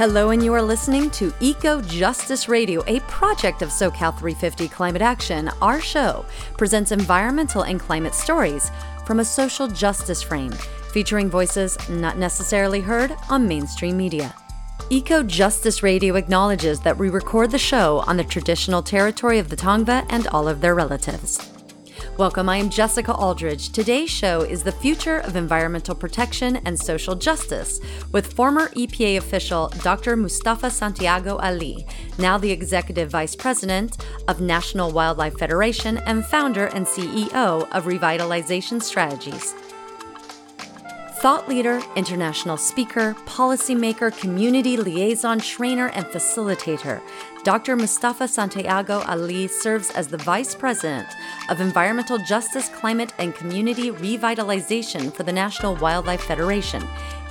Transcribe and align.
Hello, 0.00 0.30
and 0.30 0.42
you 0.42 0.54
are 0.54 0.62
listening 0.62 1.10
to 1.10 1.30
Eco 1.40 1.82
Justice 1.82 2.48
Radio, 2.48 2.82
a 2.86 3.00
project 3.00 3.60
of 3.60 3.68
SoCal 3.68 4.18
350 4.18 4.66
Climate 4.68 5.02
Action. 5.02 5.50
Our 5.60 5.78
show 5.78 6.24
presents 6.56 6.90
environmental 6.90 7.64
and 7.64 7.78
climate 7.78 8.14
stories 8.14 8.70
from 9.04 9.20
a 9.20 9.24
social 9.26 9.68
justice 9.68 10.22
frame, 10.22 10.52
featuring 10.94 11.28
voices 11.28 11.76
not 11.90 12.16
necessarily 12.16 12.80
heard 12.80 13.14
on 13.28 13.46
mainstream 13.46 13.98
media. 13.98 14.34
Eco 14.88 15.22
Justice 15.22 15.82
Radio 15.82 16.16
acknowledges 16.16 16.80
that 16.80 16.96
we 16.96 17.10
record 17.10 17.50
the 17.50 17.58
show 17.58 18.02
on 18.06 18.16
the 18.16 18.24
traditional 18.24 18.82
territory 18.82 19.38
of 19.38 19.50
the 19.50 19.56
Tongva 19.56 20.06
and 20.08 20.26
all 20.28 20.48
of 20.48 20.62
their 20.62 20.74
relatives. 20.74 21.59
Welcome, 22.20 22.50
I 22.50 22.58
am 22.58 22.68
Jessica 22.68 23.14
Aldridge. 23.14 23.70
Today's 23.70 24.10
show 24.10 24.42
is 24.42 24.62
the 24.62 24.72
future 24.72 25.20
of 25.20 25.36
environmental 25.36 25.94
protection 25.94 26.56
and 26.66 26.78
social 26.78 27.14
justice 27.14 27.80
with 28.12 28.34
former 28.34 28.68
EPA 28.76 29.16
official 29.16 29.70
Dr. 29.82 30.18
Mustafa 30.18 30.68
Santiago 30.68 31.38
Ali, 31.38 31.86
now 32.18 32.36
the 32.36 32.50
Executive 32.50 33.08
Vice 33.08 33.34
President 33.34 34.04
of 34.28 34.42
National 34.42 34.90
Wildlife 34.90 35.38
Federation 35.38 35.96
and 36.04 36.22
founder 36.26 36.66
and 36.66 36.86
CEO 36.86 37.66
of 37.72 37.84
Revitalization 37.84 38.82
Strategies. 38.82 39.54
Thought 41.20 41.50
leader, 41.50 41.82
international 41.96 42.56
speaker, 42.56 43.14
policymaker, 43.26 44.16
community 44.16 44.78
liaison, 44.78 45.38
trainer, 45.38 45.88
and 45.88 46.06
facilitator, 46.06 47.02
Dr. 47.44 47.76
Mustafa 47.76 48.26
Santiago 48.26 49.02
Ali 49.06 49.46
serves 49.46 49.90
as 49.90 50.08
the 50.08 50.16
Vice 50.16 50.54
President 50.54 51.06
of 51.50 51.60
Environmental 51.60 52.16
Justice, 52.16 52.70
Climate, 52.70 53.12
and 53.18 53.34
Community 53.34 53.90
Revitalization 53.90 55.12
for 55.12 55.24
the 55.24 55.32
National 55.32 55.76
Wildlife 55.76 56.22
Federation. 56.22 56.82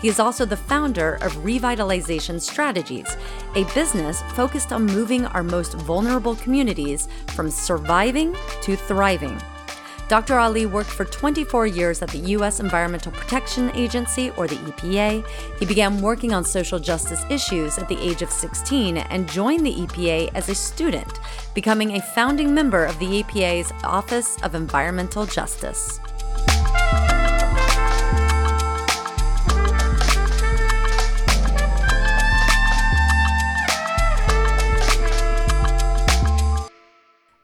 He 0.03 0.08
is 0.08 0.19
also 0.19 0.45
the 0.45 0.56
founder 0.56 1.16
of 1.23 1.33
Revitalization 1.38 2.39
Strategies, 2.39 3.17
a 3.56 3.63
business 3.73 4.22
focused 4.33 4.72
on 4.72 4.85
moving 4.85 5.25
our 5.25 5.41
most 5.41 5.73
vulnerable 5.73 6.35
communities 6.35 7.08
from 7.30 7.50
surviving 7.50 8.35
to 8.61 8.75
thriving. 8.75 9.41
Dr. 10.09 10.39
Ali 10.39 10.65
worked 10.65 10.89
for 10.89 11.05
24 11.05 11.67
years 11.67 12.02
at 12.02 12.09
the 12.09 12.17
U.S. 12.33 12.59
Environmental 12.59 13.11
Protection 13.11 13.69
Agency, 13.75 14.31
or 14.38 14.47
the 14.47 14.55
EPA. 14.55 15.23
He 15.59 15.66
began 15.67 16.01
working 16.01 16.33
on 16.33 16.43
social 16.43 16.79
justice 16.79 17.23
issues 17.29 17.77
at 17.77 17.88
the 17.88 17.99
age 18.01 18.23
of 18.23 18.31
16 18.31 18.97
and 18.97 19.29
joined 19.29 19.63
the 19.63 19.75
EPA 19.75 20.31
as 20.33 20.49
a 20.49 20.55
student, 20.55 21.19
becoming 21.53 21.95
a 21.95 22.01
founding 22.01 22.55
member 22.55 22.85
of 22.85 22.97
the 22.97 23.21
EPA's 23.21 23.71
Office 23.83 24.35
of 24.41 24.55
Environmental 24.55 25.27
Justice. 25.27 25.99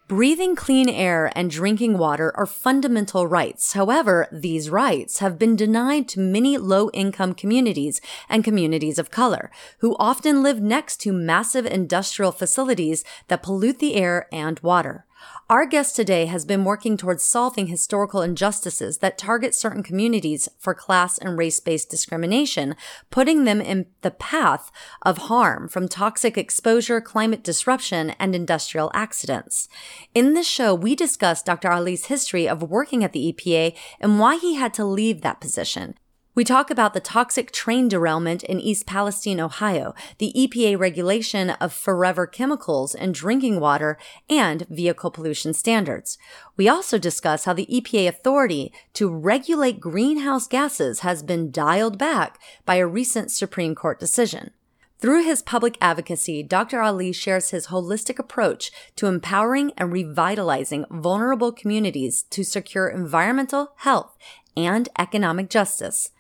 Breathing 0.08 0.56
clean 0.56 0.88
air 0.88 1.32
and 1.36 1.50
drinking 1.50 1.98
water 1.98 2.32
are 2.38 2.46
fundamental 2.46 3.26
rights. 3.26 3.74
However, 3.74 4.28
these 4.32 4.70
rights 4.70 5.18
have 5.18 5.40
been 5.40 5.56
denied 5.56 6.08
to 6.10 6.20
many 6.20 6.60
low 6.60 6.92
income 6.92 7.34
communities 7.34 8.02
and 8.30 8.44
communities 8.44 9.00
of 9.00 9.10
color, 9.10 9.50
who 9.80 9.96
often 9.98 10.44
live 10.44 10.62
next 10.62 10.98
to 10.98 11.12
massive 11.12 11.66
industrial 11.66 12.32
facilities 12.32 13.04
that 13.30 13.42
pollute 13.42 13.80
the 13.80 13.96
air 13.96 14.28
and 14.32 14.60
water. 14.60 15.08
Our 15.48 15.68
guest 15.68 15.96
today 15.96 16.26
has 16.26 16.44
been 16.44 16.66
working 16.66 16.98
towards 16.98 17.24
solving 17.24 17.68
historical 17.68 18.24
injustices 18.24 18.98
that 18.98 19.18
target 19.18 19.54
certain 19.54 19.84
communities 19.84 20.50
for 20.58 20.74
class 20.74 21.20
and 21.20 21.38
race 21.38 21.60
based 21.60 21.90
discrimination, 21.90 22.76
putting 23.12 23.44
them 23.44 23.62
in 23.62 23.86
the 24.02 24.10
path 24.10 24.72
of 25.04 25.30
harm 25.30 25.68
from 25.68 25.88
toxic 25.88 26.36
exposure, 26.36 27.00
climate 27.00 27.44
disruption, 27.44 28.12
and 28.18 28.34
industrial 28.34 28.90
accidents. 28.96 29.70
In 30.16 30.34
this 30.34 30.48
show, 30.48 30.74
we 30.74 30.96
discuss 30.96 31.44
Dr. 31.44 31.72
Ali's 31.72 32.06
history 32.06 32.50
of 32.50 32.64
working 32.64 33.04
at 33.04 33.14
the 33.14 33.32
EPA 33.32 33.76
and 34.00 34.20
why 34.20 34.38
he 34.38 34.56
had 34.56 34.74
to 34.74 34.86
leave 34.86 35.22
that 35.22 35.42
position. 35.42 35.94
We 36.36 36.44
talk 36.44 36.70
about 36.70 36.94
the 36.94 37.00
toxic 37.00 37.54
train 37.54 37.88
derailment 37.88 38.44
in 38.44 38.60
East 38.60 38.86
Palestine, 38.86 39.40
Ohio, 39.40 39.96
the 40.18 40.34
EPA 40.36 40.78
regulation 40.78 41.52
of 41.52 41.72
forever 41.72 42.28
chemicals 42.28 42.94
in 42.94 43.14
drinking 43.14 43.62
water, 43.62 43.98
and 44.30 44.68
vehicle 44.70 45.12
pollution 45.12 45.54
standards. 45.54 46.18
We 46.58 46.68
also 46.68 46.98
discuss 46.98 47.46
how 47.46 47.54
the 47.54 47.68
EPA 47.68 48.10
authority 48.10 48.74
to 48.96 49.08
regulate 49.08 49.80
greenhouse 49.80 50.46
gases 50.46 51.00
has 51.00 51.24
been 51.24 51.52
dialed 51.52 51.98
back 51.98 52.38
by 52.66 52.76
a 52.76 52.86
recent 52.86 53.32
Supreme 53.32 53.74
Court 53.74 53.98
decision. 53.98 54.52
Through 55.00 55.24
his 55.24 55.42
public 55.42 55.78
advocacy, 55.80 56.44
Dr. 56.44 56.82
Ali 56.82 57.14
shares 57.14 57.52
his 57.52 57.68
holistic 57.68 58.20
approach 58.20 58.72
to 58.98 59.08
empowering 59.08 59.72
and 59.78 59.90
revitalizing 59.90 60.84
vulnerable 60.92 61.54
communities 61.54 62.24
to 62.32 62.44
secure 62.44 62.90
environmental, 62.90 63.72
health, 63.78 64.18
and 64.58 64.90
economic 64.98 65.50
justice 65.50 66.12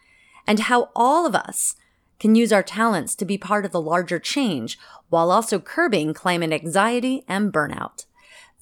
and 0.48 0.62
how 0.62 0.90
all 0.96 1.26
of 1.26 1.36
us 1.36 1.76
can 2.20 2.36
use 2.36 2.54
our 2.54 2.64
talents 2.64 3.16
to 3.16 3.26
be 3.26 3.38
part 3.38 3.66
of 3.66 3.72
the 3.72 3.82
larger 3.82 4.20
change 4.20 4.80
while 5.10 5.32
also 5.32 5.60
curbing 5.60 6.14
climate 6.14 6.52
anxiety 6.52 7.24
and 7.28 7.52
burnout. 7.52 8.06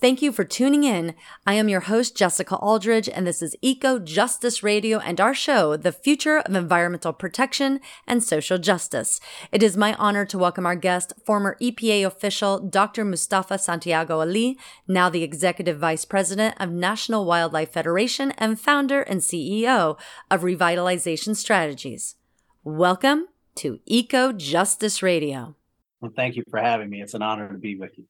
Thank 0.04 0.22
you 0.22 0.34
for 0.34 0.44
tuning 0.44 0.84
in. 0.84 1.16
I 1.48 1.54
am 1.54 1.70
your 1.70 1.80
host, 1.80 2.18
Jessica 2.18 2.58
Aldridge, 2.58 3.08
and 3.08 3.26
this 3.26 3.42
is 3.42 3.56
Eco 3.62 4.00
Justice 4.00 4.62
Radio 4.62 5.00
and 5.00 5.22
our 5.22 5.34
show, 5.34 5.78
The 5.78 5.94
Future 5.94 6.40
of 6.40 6.54
Environmental 6.54 7.14
Protection 7.14 7.80
and 8.06 8.22
Social 8.22 8.58
Justice. 8.58 9.22
It 9.54 9.64
is 9.64 9.78
my 9.78 9.94
honor 9.94 10.26
to 10.26 10.38
welcome 10.38 10.66
our 10.66 10.76
guest, 10.76 11.14
former 11.26 11.56
EPA 11.62 12.06
official 12.06 12.60
Dr. 12.60 13.06
Mustafa 13.06 13.58
Santiago 13.58 14.20
Ali, 14.20 14.60
now 14.90 15.10
the 15.10 15.24
Executive 15.24 15.80
Vice 15.80 16.04
President 16.04 16.56
of 16.60 16.70
National 16.70 17.24
Wildlife 17.24 17.72
Federation 17.72 18.32
and 18.32 18.60
founder 18.60 19.04
and 19.04 19.22
CEO 19.22 19.98
of 20.30 20.42
Revitalization 20.42 21.34
Strategies. 21.34 22.16
Welcome 22.66 23.28
to 23.56 23.80
Eco 23.86 24.34
Justice 24.34 25.02
Radio. 25.02 25.56
Well, 26.02 26.12
thank 26.14 26.36
you 26.36 26.44
for 26.50 26.60
having 26.60 26.90
me. 26.90 27.02
It's 27.02 27.14
an 27.14 27.22
honor 27.22 27.48
to 27.48 27.58
be 27.58 27.78
with 27.78 27.98
you. 27.98 28.04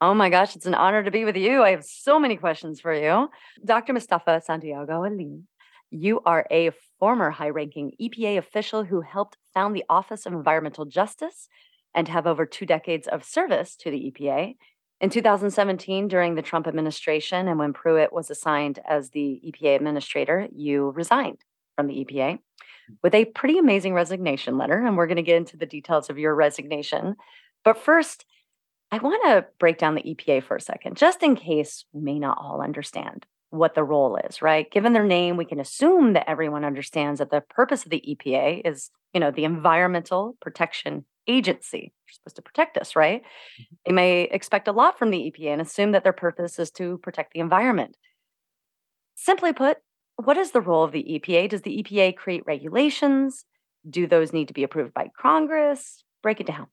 Oh 0.00 0.14
my 0.14 0.30
gosh, 0.30 0.54
it's 0.54 0.66
an 0.66 0.74
honor 0.74 1.02
to 1.02 1.10
be 1.10 1.24
with 1.24 1.36
you. 1.36 1.64
I 1.64 1.70
have 1.70 1.84
so 1.84 2.20
many 2.20 2.36
questions 2.36 2.80
for 2.80 2.94
you. 2.94 3.28
Dr. 3.64 3.92
Mustafa 3.92 4.40
Santiago 4.44 5.02
Ali, 5.02 5.40
you 5.90 6.20
are 6.24 6.46
a 6.52 6.70
former 7.00 7.30
high 7.30 7.48
ranking 7.48 7.90
EPA 8.00 8.38
official 8.38 8.84
who 8.84 9.00
helped 9.00 9.38
found 9.54 9.74
the 9.74 9.84
Office 9.88 10.24
of 10.24 10.32
Environmental 10.32 10.84
Justice 10.84 11.48
and 11.96 12.06
have 12.06 12.28
over 12.28 12.46
two 12.46 12.64
decades 12.64 13.08
of 13.08 13.24
service 13.24 13.74
to 13.74 13.90
the 13.90 14.12
EPA. 14.12 14.54
In 15.00 15.10
2017, 15.10 16.06
during 16.06 16.36
the 16.36 16.42
Trump 16.42 16.68
administration, 16.68 17.48
and 17.48 17.58
when 17.58 17.72
Pruitt 17.72 18.12
was 18.12 18.30
assigned 18.30 18.78
as 18.88 19.10
the 19.10 19.40
EPA 19.44 19.74
administrator, 19.74 20.46
you 20.54 20.90
resigned 20.90 21.38
from 21.74 21.88
the 21.88 22.04
EPA 22.04 22.38
with 23.02 23.14
a 23.14 23.24
pretty 23.24 23.58
amazing 23.58 23.94
resignation 23.94 24.58
letter. 24.58 24.84
And 24.84 24.96
we're 24.96 25.08
going 25.08 25.16
to 25.16 25.22
get 25.22 25.36
into 25.36 25.56
the 25.56 25.66
details 25.66 26.08
of 26.08 26.18
your 26.18 26.36
resignation. 26.36 27.16
But 27.64 27.78
first, 27.78 28.24
I 28.90 28.98
want 28.98 29.22
to 29.24 29.46
break 29.58 29.78
down 29.78 29.94
the 29.94 30.02
EPA 30.02 30.44
for 30.44 30.56
a 30.56 30.60
second, 30.60 30.96
just 30.96 31.22
in 31.22 31.36
case 31.36 31.84
we 31.92 32.00
may 32.00 32.18
not 32.18 32.38
all 32.40 32.62
understand 32.62 33.26
what 33.50 33.74
the 33.74 33.84
role 33.84 34.16
is, 34.16 34.42
right? 34.42 34.70
Given 34.70 34.92
their 34.92 35.06
name, 35.06 35.36
we 35.36 35.44
can 35.44 35.60
assume 35.60 36.12
that 36.14 36.28
everyone 36.28 36.64
understands 36.64 37.18
that 37.18 37.30
the 37.30 37.40
purpose 37.40 37.84
of 37.84 37.90
the 37.90 38.02
EPA 38.06 38.62
is, 38.64 38.90
you 39.12 39.20
know, 39.20 39.30
the 39.30 39.44
Environmental 39.44 40.36
Protection 40.40 41.04
Agency. 41.26 41.92
They're 42.06 42.12
supposed 42.12 42.36
to 42.36 42.42
protect 42.42 42.78
us, 42.78 42.96
right? 42.96 43.22
Mm-hmm. 43.22 43.74
They 43.86 43.92
may 43.92 44.22
expect 44.22 44.68
a 44.68 44.72
lot 44.72 44.98
from 44.98 45.10
the 45.10 45.32
EPA 45.32 45.52
and 45.52 45.60
assume 45.62 45.92
that 45.92 46.04
their 46.04 46.12
purpose 46.12 46.58
is 46.58 46.70
to 46.72 46.98
protect 46.98 47.32
the 47.32 47.40
environment. 47.40 47.96
Simply 49.14 49.52
put, 49.52 49.78
what 50.16 50.36
is 50.36 50.52
the 50.52 50.60
role 50.60 50.84
of 50.84 50.92
the 50.92 51.04
EPA? 51.04 51.50
Does 51.50 51.62
the 51.62 51.82
EPA 51.82 52.16
create 52.16 52.44
regulations? 52.46 53.44
Do 53.88 54.06
those 54.06 54.32
need 54.32 54.48
to 54.48 54.54
be 54.54 54.62
approved 54.62 54.94
by 54.94 55.10
Congress? 55.18 56.04
Break 56.22 56.40
it 56.40 56.46
down. 56.46 56.66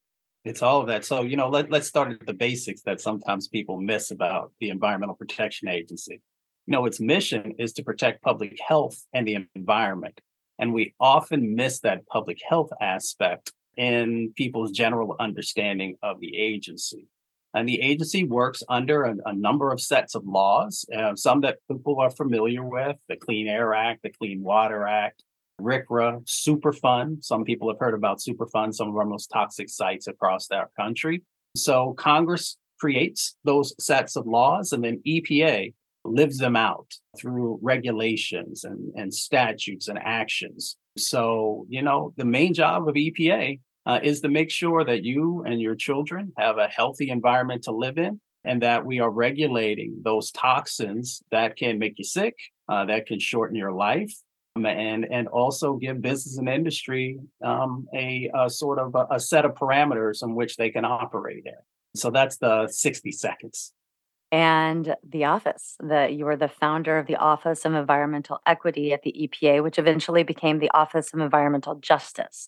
It's 0.46 0.62
all 0.62 0.80
of 0.80 0.88
that. 0.88 1.04
So, 1.04 1.24
you 1.24 1.38
know, 1.38 1.50
let, 1.50 1.72
let's 1.72 1.88
start 1.88 2.12
at 2.12 2.26
the 2.26 2.34
basics 2.34 2.84
that 2.84 3.02
sometimes 3.02 3.48
people 3.48 3.82
miss 3.82 4.12
about 4.12 4.52
the 4.60 4.70
Environmental 4.70 5.16
Protection 5.16 5.68
Agency. 5.68 6.22
You 6.68 6.72
know, 6.72 6.86
its 6.86 7.00
mission 7.00 7.56
is 7.58 7.74
to 7.74 7.84
protect 7.84 8.22
public 8.22 8.56
health 8.66 8.96
and 9.12 9.28
the 9.28 9.48
environment. 9.56 10.22
And 10.60 10.72
we 10.72 10.94
often 11.00 11.56
miss 11.56 11.80
that 11.80 12.06
public 12.06 12.40
health 12.48 12.70
aspect 12.80 13.52
in 13.76 14.34
people's 14.36 14.72
general 14.72 15.16
understanding 15.20 15.98
of 16.04 16.20
the 16.20 16.38
agency. 16.38 17.08
And 17.56 17.68
the 17.68 17.82
agency 17.82 18.24
works 18.24 18.62
under 18.70 19.04
a, 19.04 19.16
a 19.26 19.34
number 19.34 19.72
of 19.72 19.82
sets 19.82 20.14
of 20.14 20.28
laws, 20.28 20.86
uh, 20.96 21.16
some 21.16 21.42
that 21.42 21.58
people 21.72 22.00
are 22.00 22.12
familiar 22.12 22.64
with 22.64 22.98
the 23.10 23.16
Clean 23.16 23.48
Air 23.48 23.74
Act, 23.74 24.04
the 24.04 24.12
Clean 24.12 24.44
Water 24.44 24.86
Act, 24.86 25.24
RCRA, 25.62 26.24
Superfund. 26.26 27.24
Some 27.24 27.44
people 27.44 27.70
have 27.70 27.80
heard 27.80 27.94
about 27.94 28.20
Superfund, 28.20 28.74
some 28.74 28.90
of 28.90 28.98
our 28.98 29.06
most 29.06 29.28
toxic 29.28 29.70
sites 29.70 30.08
across 30.08 30.50
our 30.52 30.70
country. 30.78 31.24
So 31.56 31.94
Congress 31.94 32.58
creates 32.80 33.36
those 33.44 33.74
sets 33.84 34.16
of 34.16 34.28
laws 34.28 34.74
and 34.74 34.84
then 34.84 35.02
EPA 35.08 35.74
lives 36.04 36.38
them 36.38 36.56
out 36.56 36.88
through 37.18 37.60
regulations 37.62 38.64
and, 38.64 38.94
and 38.96 39.14
statutes 39.14 39.88
and 39.88 39.98
actions. 39.98 40.78
So, 40.98 41.66
you 41.70 41.82
know, 41.82 42.14
the 42.18 42.26
main 42.26 42.54
job 42.54 42.88
of 42.88 42.96
EPA 42.96 43.60
uh, 43.86 44.00
is 44.04 44.22
to 44.22 44.30
make 44.30 44.52
sure 44.52 44.84
that 44.84 45.04
you 45.04 45.44
and 45.46 45.60
your 45.60 45.76
children 45.76 46.32
have 46.38 46.58
a 46.58 46.68
healthy 46.68 47.10
environment 47.10 47.64
to 47.64 47.72
live 47.72 47.98
in 47.98 48.20
and 48.44 48.62
that 48.62 48.86
we 48.86 49.00
are 49.00 49.10
regulating 49.10 50.00
those 50.04 50.32
toxins 50.32 51.24
that 51.32 51.56
can 51.56 51.80
make 51.80 51.98
you 51.98 52.04
sick, 52.04 52.36
uh, 52.70 52.86
that 52.86 53.08
can 53.08 53.20
shorten 53.20 53.56
your 53.56 53.72
life, 53.72 54.14
and 54.64 55.06
and 55.12 55.28
also 55.28 55.74
give 55.74 56.02
business 56.02 56.38
and 56.38 56.48
industry 56.48 57.20
um, 57.44 57.88
a, 57.94 58.32
a, 58.34 58.50
sort 58.50 58.80
of 58.80 58.96
a, 58.96 59.16
a, 59.16 59.20
set 59.20 59.44
of 59.44 59.54
parameters 59.54 60.24
in 60.24 60.34
which 60.34 60.56
they 60.56 60.70
can 60.70 60.86
operate 60.86 61.44
in. 61.46 61.54
So 61.96 62.10
that's 62.10 62.38
the 62.38 62.68
60 62.70 63.12
seconds. 63.12 63.74
And 64.32 64.96
the 65.08 65.26
office 65.26 65.76
that 65.82 66.14
you 66.14 66.26
were 66.26 66.36
the 66.36 66.48
founder 66.48 66.98
of 66.98 67.08
the 67.08 67.16
Office 67.16 67.66
of 67.66 67.74
Environmental 67.74 68.40
Equity 68.46 68.92
at 68.92 69.04
the 69.04 69.14
EPA, 69.14 69.62
which 69.62 69.78
eventually 69.78 70.24
became 70.24 70.60
the 70.60 70.72
Office 70.74 71.14
of 71.14 71.20
Environmental 71.20 71.76
Justice. 71.76 72.48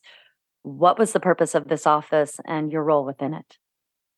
What 0.64 0.98
was 0.98 1.14
the 1.14 1.20
purpose 1.20 1.56
of 1.56 1.68
this 1.68 1.86
office 1.86 2.40
and 2.46 2.72
your 2.72 2.84
role 2.84 3.06
within 3.06 3.34
it? 3.34 3.58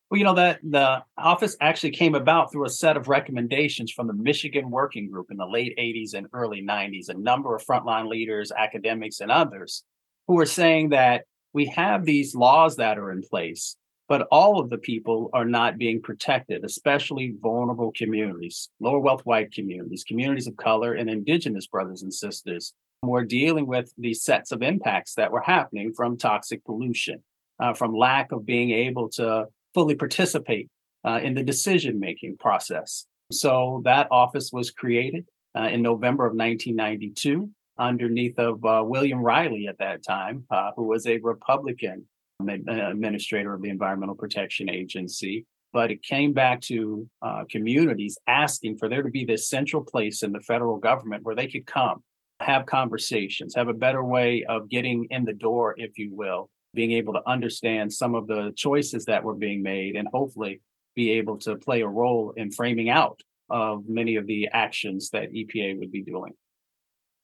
Well, 0.10 0.18
you 0.18 0.24
know 0.24 0.36
that 0.36 0.60
the 0.64 1.04
office 1.20 1.56
actually 1.62 1.92
came 1.92 2.16
about 2.16 2.52
through 2.52 2.66
a 2.66 2.70
set 2.70 2.98
of 2.98 3.10
recommendations 3.10 3.92
from 3.92 4.08
the 4.08 4.14
Michigan 4.14 4.72
Working 4.72 5.08
Group 5.08 5.28
in 5.30 5.38
the 5.38 5.46
late 5.46 5.78
80s 5.78 6.16
and 6.16 6.26
early 6.34 6.64
90s. 6.64 7.10
A 7.10 7.14
number 7.14 7.56
of 7.56 7.64
frontline 7.64 8.08
leaders, 8.08 8.52
academics, 8.52 9.20
and 9.20 9.32
others 9.32 9.84
who 10.28 10.34
were 10.34 10.48
saying 10.48 10.90
that 10.90 11.26
we 11.54 11.68
have 11.68 12.06
these 12.06 12.34
laws 12.34 12.78
that 12.78 12.98
are 12.98 13.12
in 13.12 13.22
place, 13.22 13.76
but 14.08 14.28
all 14.32 14.60
of 14.60 14.72
the 14.72 14.80
people 14.80 15.30
are 15.32 15.46
not 15.46 15.78
being 15.78 16.02
protected, 16.02 16.66
especially 16.66 17.36
vulnerable 17.40 17.92
communities, 17.96 18.70
lower 18.80 19.00
wealth 19.00 19.22
white 19.26 19.52
communities, 19.52 20.04
communities 20.08 20.48
of 20.48 20.58
color, 20.58 20.94
and 20.94 21.08
indigenous 21.08 21.68
brothers 21.68 22.02
and 22.02 22.12
sisters. 22.12 22.74
We're 23.04 23.26
dealing 23.26 23.68
with 23.68 23.94
these 23.96 24.24
sets 24.24 24.52
of 24.52 24.64
impacts 24.64 25.14
that 25.16 25.32
were 25.32 25.42
happening 25.42 25.94
from 25.94 26.18
toxic 26.18 26.66
pollution, 26.66 27.22
uh, 27.60 27.76
from 27.76 27.96
lack 27.96 28.32
of 28.32 28.44
being 28.44 28.72
able 28.72 29.10
to 29.10 29.46
fully 29.74 29.96
participate 29.96 30.70
uh, 31.06 31.20
in 31.24 31.34
the 31.34 31.44
decision 31.44 32.00
making 32.00 32.38
process. 32.38 33.06
So 33.32 33.82
that 33.86 34.08
office 34.12 34.52
was 34.52 34.72
created 34.72 35.26
uh, 35.58 35.70
in 35.72 35.82
November 35.82 36.26
of 36.26 36.34
1992 36.34 37.50
underneath 37.78 38.38
of 38.38 38.64
uh, 38.66 38.84
William 38.86 39.24
Reilly 39.24 39.68
at 39.68 39.78
that 39.80 40.04
time, 40.04 40.46
uh, 40.52 40.72
who 40.76 40.84
was 40.84 41.08
a 41.08 41.18
Republican 41.20 42.06
administrator 42.48 43.54
of 43.54 43.62
the 43.62 43.70
Environmental 43.70 44.16
Protection 44.16 44.70
Agency. 44.70 45.46
But 45.72 45.92
it 45.92 46.02
came 46.02 46.34
back 46.34 46.62
to 46.62 47.08
uh, 47.22 47.44
communities 47.50 48.18
asking 48.28 48.78
for 48.78 48.90
there 48.90 49.04
to 49.04 49.10
be 49.10 49.24
this 49.24 49.50
central 49.50 49.84
place 49.84 50.24
in 50.24 50.32
the 50.32 50.40
federal 50.40 50.78
government 50.78 51.24
where 51.24 51.36
they 51.36 51.48
could 51.48 51.68
come, 51.68 52.04
have 52.40 52.66
conversations, 52.66 53.54
have 53.56 53.68
a 53.68 53.74
better 53.74 54.04
way 54.04 54.44
of 54.46 54.70
getting 54.70 55.08
in 55.12 55.26
the 55.26 55.34
door, 55.34 55.76
if 55.78 55.98
you 55.98 56.10
will, 56.14 56.50
being 56.74 56.92
able 56.92 57.14
to 57.14 57.22
understand 57.28 57.92
some 57.92 58.16
of 58.16 58.28
the 58.28 58.54
choices 58.56 59.06
that 59.06 59.24
were 59.24 59.36
being 59.36 59.64
made 59.64 59.96
and 59.96 60.08
hopefully 60.14 60.62
be 60.96 61.12
able 61.12 61.38
to 61.40 61.56
play 61.56 61.82
a 61.82 61.88
role 61.88 62.34
in 62.36 62.52
framing 62.52 62.90
out 62.90 63.22
of 63.50 63.84
many 63.88 64.16
of 64.16 64.28
the 64.28 64.48
actions 64.52 65.10
that 65.12 65.32
EPA 65.32 65.80
would 65.80 65.92
be 65.92 66.04
doing. 66.04 66.34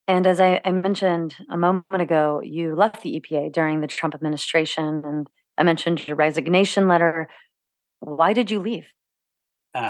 And 0.08 0.28
as 0.28 0.40
I, 0.40 0.62
I, 0.64 0.72
mentioned 0.72 1.36
a 1.50 1.58
moment 1.58 2.02
ago, 2.02 2.42
you 2.44 2.76
left 2.76 3.02
the 3.02 3.20
EPA 3.20 3.52
during 3.52 3.82
the 3.82 3.88
Trump 3.88 4.14
administration, 4.14 5.02
and 5.04 5.28
I 5.58 5.64
mentioned 5.64 6.08
your 6.08 6.16
resignation 6.16 6.88
letter. 6.88 7.28
Why 8.02 8.34
did 8.34 8.52
you 8.52 8.60
leave? 8.60 8.86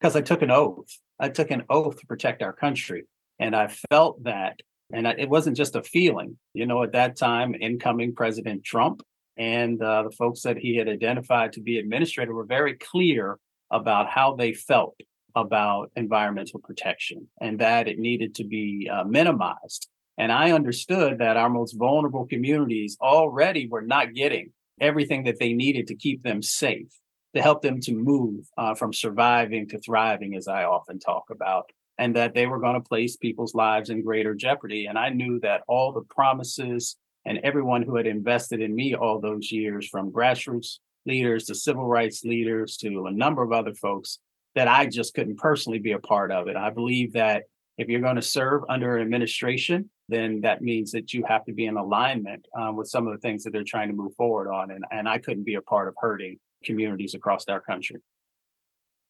Because 0.00 0.16
uh, 0.16 0.20
I 0.20 0.22
took 0.22 0.40
an 0.40 0.50
oath. 0.50 0.88
I 1.18 1.28
took 1.28 1.50
an 1.50 1.64
oath 1.68 2.00
to 2.00 2.06
protect 2.06 2.42
our 2.42 2.54
country. 2.54 3.04
And 3.38 3.54
I 3.54 3.68
felt 3.68 4.24
that 4.24 4.60
and 4.92 5.06
it 5.06 5.28
wasn't 5.28 5.56
just 5.56 5.76
a 5.76 5.82
feeling. 5.82 6.36
You 6.54 6.66
know, 6.66 6.82
at 6.82 6.92
that 6.92 7.16
time, 7.16 7.54
incoming 7.54 8.14
President 8.14 8.64
Trump 8.64 9.02
and 9.36 9.82
uh, 9.82 10.02
the 10.02 10.10
folks 10.10 10.42
that 10.42 10.58
he 10.58 10.76
had 10.76 10.88
identified 10.88 11.52
to 11.54 11.60
be 11.60 11.78
administrator 11.78 12.34
were 12.34 12.44
very 12.44 12.74
clear 12.74 13.38
about 13.70 14.08
how 14.08 14.34
they 14.34 14.52
felt 14.52 14.96
about 15.34 15.90
environmental 15.96 16.60
protection 16.60 17.28
and 17.40 17.58
that 17.60 17.88
it 17.88 17.98
needed 17.98 18.34
to 18.34 18.44
be 18.44 18.90
uh, 18.92 19.04
minimized. 19.04 19.88
And 20.18 20.32
I 20.32 20.52
understood 20.52 21.18
that 21.18 21.36
our 21.36 21.48
most 21.48 21.72
vulnerable 21.72 22.26
communities 22.26 22.98
already 23.00 23.66
were 23.68 23.82
not 23.82 24.12
getting 24.12 24.52
everything 24.80 25.24
that 25.24 25.38
they 25.38 25.52
needed 25.52 25.86
to 25.86 25.94
keep 25.94 26.22
them 26.22 26.42
safe, 26.42 26.88
to 27.34 27.40
help 27.40 27.62
them 27.62 27.80
to 27.80 27.94
move 27.94 28.46
uh, 28.58 28.74
from 28.74 28.92
surviving 28.92 29.68
to 29.68 29.78
thriving, 29.78 30.34
as 30.36 30.48
I 30.48 30.64
often 30.64 30.98
talk 30.98 31.24
about 31.30 31.70
and 32.00 32.16
that 32.16 32.34
they 32.34 32.46
were 32.46 32.58
going 32.58 32.74
to 32.74 32.88
place 32.88 33.16
people's 33.18 33.54
lives 33.54 33.90
in 33.90 34.02
greater 34.02 34.34
jeopardy. 34.34 34.86
And 34.86 34.98
I 34.98 35.10
knew 35.10 35.38
that 35.40 35.62
all 35.68 35.92
the 35.92 36.00
promises 36.00 36.96
and 37.26 37.38
everyone 37.44 37.82
who 37.82 37.94
had 37.96 38.06
invested 38.06 38.62
in 38.62 38.74
me 38.74 38.94
all 38.94 39.20
those 39.20 39.52
years, 39.52 39.86
from 39.86 40.10
grassroots 40.10 40.78
leaders 41.04 41.44
to 41.44 41.54
civil 41.54 41.84
rights 41.84 42.24
leaders 42.24 42.78
to 42.78 43.06
a 43.06 43.12
number 43.12 43.42
of 43.42 43.52
other 43.52 43.74
folks, 43.74 44.18
that 44.54 44.66
I 44.66 44.86
just 44.86 45.12
couldn't 45.12 45.36
personally 45.36 45.78
be 45.78 45.92
a 45.92 45.98
part 45.98 46.32
of 46.32 46.48
it. 46.48 46.56
I 46.56 46.70
believe 46.70 47.12
that 47.12 47.44
if 47.76 47.88
you're 47.88 48.00
going 48.00 48.16
to 48.16 48.22
serve 48.22 48.62
under 48.70 48.96
an 48.96 49.02
administration, 49.02 49.90
then 50.08 50.40
that 50.40 50.62
means 50.62 50.92
that 50.92 51.12
you 51.12 51.22
have 51.28 51.44
to 51.44 51.52
be 51.52 51.66
in 51.66 51.76
alignment 51.76 52.46
um, 52.58 52.76
with 52.76 52.88
some 52.88 53.06
of 53.06 53.12
the 53.12 53.20
things 53.20 53.44
that 53.44 53.52
they're 53.52 53.62
trying 53.62 53.88
to 53.88 53.94
move 53.94 54.14
forward 54.16 54.50
on. 54.50 54.70
And, 54.70 54.84
and 54.90 55.06
I 55.06 55.18
couldn't 55.18 55.44
be 55.44 55.56
a 55.56 55.62
part 55.62 55.86
of 55.86 55.94
hurting 55.98 56.38
communities 56.64 57.14
across 57.14 57.44
our 57.48 57.60
country. 57.60 58.00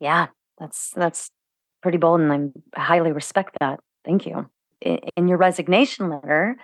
Yeah, 0.01 0.27
that's 0.59 0.91
that's 0.95 1.31
pretty 1.83 1.99
bold 1.99 2.21
and 2.21 2.53
I 2.75 2.81
highly 2.81 3.13
respect 3.13 3.57
that. 3.61 3.81
Thank 4.05 4.27
you. 4.27 4.49
In 4.81 5.29
your 5.29 5.39
resignation 5.39 6.09
letter, 6.09 6.57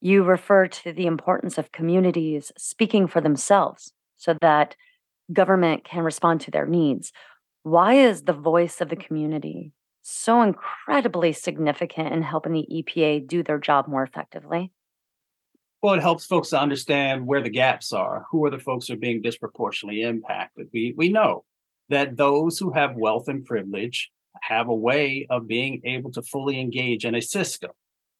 you 0.00 0.22
refer 0.22 0.68
to 0.68 0.92
the 0.92 1.06
importance 1.06 1.58
of 1.58 1.72
communities 1.72 2.52
speaking 2.56 3.06
for 3.06 3.20
themselves 3.20 3.92
so 4.16 4.36
that 4.40 4.76
government 5.32 5.84
can 5.84 6.04
respond 6.04 6.40
to 6.42 6.50
their 6.50 6.66
needs. 6.66 7.12
Why 7.62 7.94
is 7.94 8.22
the 8.22 8.32
voice 8.32 8.80
of 8.80 8.88
the 8.88 8.96
community 8.96 9.72
so 10.02 10.42
incredibly 10.42 11.32
significant 11.32 12.12
in 12.12 12.22
helping 12.22 12.52
the 12.52 12.66
EPA 12.72 13.26
do 13.26 13.42
their 13.42 13.58
job 13.58 13.88
more 13.88 14.04
effectively? 14.04 14.70
Well, 15.82 15.94
it 15.94 16.00
helps 16.00 16.26
folks 16.26 16.50
to 16.50 16.60
understand 16.60 17.26
where 17.26 17.42
the 17.42 17.50
gaps 17.50 17.92
are. 17.92 18.24
Who 18.30 18.44
are 18.44 18.50
the 18.50 18.58
folks 18.58 18.86
who 18.86 18.94
are 18.94 18.98
being 18.98 19.20
disproportionately 19.20 20.02
impacted? 20.02 20.68
We 20.72 20.94
we 20.96 21.08
know 21.08 21.44
that 21.88 22.16
those 22.16 22.58
who 22.58 22.72
have 22.72 22.96
wealth 22.96 23.28
and 23.28 23.44
privilege 23.44 24.10
have 24.42 24.68
a 24.68 24.74
way 24.74 25.26
of 25.30 25.46
being 25.48 25.80
able 25.84 26.10
to 26.12 26.22
fully 26.22 26.60
engage 26.60 27.04
in 27.04 27.14
a 27.14 27.22
system. 27.22 27.70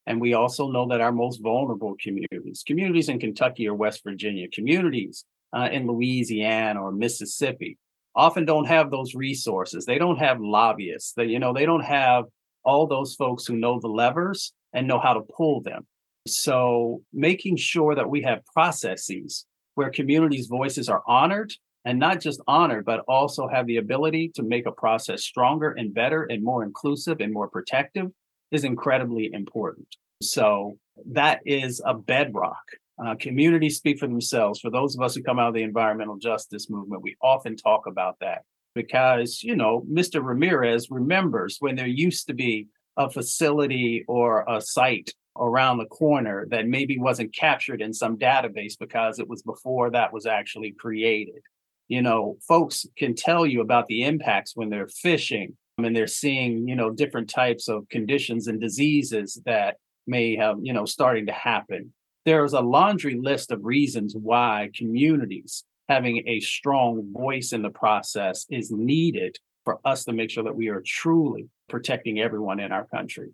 And 0.05 0.21
we 0.21 0.33
also 0.33 0.71
know 0.71 0.87
that 0.87 1.01
our 1.01 1.11
most 1.11 1.41
vulnerable 1.41 1.95
communities, 2.01 2.63
communities 2.65 3.09
in 3.09 3.19
Kentucky 3.19 3.67
or 3.67 3.73
West 3.73 4.01
Virginia, 4.03 4.47
communities 4.47 5.25
uh, 5.53 5.69
in 5.71 5.85
Louisiana 5.85 6.81
or 6.81 6.91
Mississippi, 6.91 7.77
often 8.15 8.45
don't 8.45 8.65
have 8.65 8.89
those 8.89 9.15
resources. 9.15 9.85
They 9.85 9.97
don't 9.97 10.17
have 10.17 10.39
lobbyists. 10.39 11.13
They, 11.13 11.25
you 11.25 11.39
know, 11.39 11.53
they 11.53 11.65
don't 11.65 11.83
have 11.83 12.25
all 12.63 12.87
those 12.87 13.15
folks 13.15 13.45
who 13.45 13.57
know 13.57 13.79
the 13.79 13.87
levers 13.87 14.53
and 14.73 14.87
know 14.87 14.99
how 14.99 15.13
to 15.13 15.21
pull 15.21 15.61
them. 15.61 15.85
So 16.25 17.01
making 17.13 17.57
sure 17.57 17.95
that 17.95 18.09
we 18.09 18.21
have 18.23 18.45
processes 18.45 19.45
where 19.75 19.89
communities' 19.89 20.47
voices 20.47 20.89
are 20.89 21.03
honored 21.07 21.53
and 21.87 21.99
not 21.99 22.19
just 22.19 22.41
honored, 22.47 22.83
but 22.83 22.99
also 23.07 23.47
have 23.47 23.65
the 23.65 23.77
ability 23.77 24.29
to 24.35 24.43
make 24.43 24.65
a 24.65 24.71
process 24.73 25.23
stronger 25.23 25.71
and 25.71 25.93
better 25.93 26.25
and 26.25 26.43
more 26.43 26.65
inclusive 26.65 27.21
and 27.21 27.31
more 27.31 27.47
protective 27.47 28.07
is 28.51 28.65
incredibly 28.65 29.31
important. 29.31 29.87
So 30.21 30.77
that 31.13 31.39
is 31.45 31.81
a 31.85 31.93
bedrock. 31.93 32.65
Uh, 33.01 33.15
communities 33.17 33.77
speak 33.77 33.99
for 33.99 34.07
themselves. 34.07 34.59
For 34.59 34.69
those 34.69 34.97
of 34.97 35.01
us 35.01 35.15
who 35.15 35.23
come 35.23 35.39
out 35.39 35.47
of 35.47 35.53
the 35.53 35.63
environmental 35.63 36.17
justice 36.17 36.69
movement, 36.69 37.03
we 37.03 37.15
often 37.21 37.55
talk 37.55 37.87
about 37.87 38.17
that 38.19 38.41
because, 38.75 39.41
you 39.41 39.55
know, 39.55 39.85
Mr. 39.89 40.21
Ramirez 40.21 40.87
remembers 40.91 41.55
when 41.61 41.77
there 41.77 41.87
used 41.87 42.27
to 42.27 42.33
be 42.33 42.67
a 42.97 43.09
facility 43.09 44.03
or 44.09 44.43
a 44.49 44.59
site 44.59 45.13
around 45.39 45.77
the 45.77 45.85
corner 45.85 46.47
that 46.49 46.67
maybe 46.67 46.99
wasn't 46.99 47.33
captured 47.33 47.81
in 47.81 47.93
some 47.93 48.17
database 48.17 48.73
because 48.77 49.19
it 49.19 49.29
was 49.29 49.41
before 49.41 49.89
that 49.91 50.11
was 50.11 50.25
actually 50.25 50.71
created 50.71 51.41
you 51.87 52.01
know, 52.01 52.37
folks 52.47 52.85
can 52.97 53.15
tell 53.15 53.45
you 53.45 53.61
about 53.61 53.87
the 53.87 54.03
impacts 54.03 54.55
when 54.55 54.69
they're 54.69 54.87
fishing 54.87 55.55
and 55.77 55.95
they're 55.95 56.07
seeing, 56.07 56.67
you 56.67 56.75
know, 56.75 56.89
different 56.89 57.29
types 57.29 57.67
of 57.67 57.87
conditions 57.89 58.47
and 58.47 58.59
diseases 58.59 59.41
that 59.45 59.77
may 60.05 60.35
have, 60.35 60.57
you 60.61 60.73
know, 60.73 60.85
starting 60.85 61.27
to 61.27 61.33
happen. 61.33 61.93
There's 62.25 62.53
a 62.53 62.61
laundry 62.61 63.15
list 63.15 63.51
of 63.51 63.63
reasons 63.63 64.15
why 64.15 64.69
communities 64.75 65.63
having 65.87 66.27
a 66.27 66.39
strong 66.41 67.13
voice 67.13 67.53
in 67.53 67.61
the 67.61 67.69
process 67.69 68.45
is 68.49 68.71
needed 68.71 69.37
for 69.63 69.79
us 69.85 70.03
to 70.05 70.13
make 70.13 70.29
sure 70.29 70.43
that 70.43 70.55
we 70.55 70.67
are 70.69 70.83
truly 70.85 71.47
protecting 71.69 72.19
everyone 72.19 72.59
in 72.59 72.71
our 72.71 72.85
country. 72.87 73.29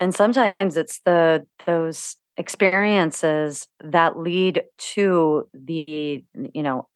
And 0.00 0.14
sometimes 0.14 0.76
it's 0.76 1.00
the 1.04 1.46
those 1.66 2.16
experiences 2.36 3.66
that 3.82 4.16
lead 4.16 4.62
to 4.78 5.48
the 5.52 6.24
you 6.54 6.62
know 6.62 6.86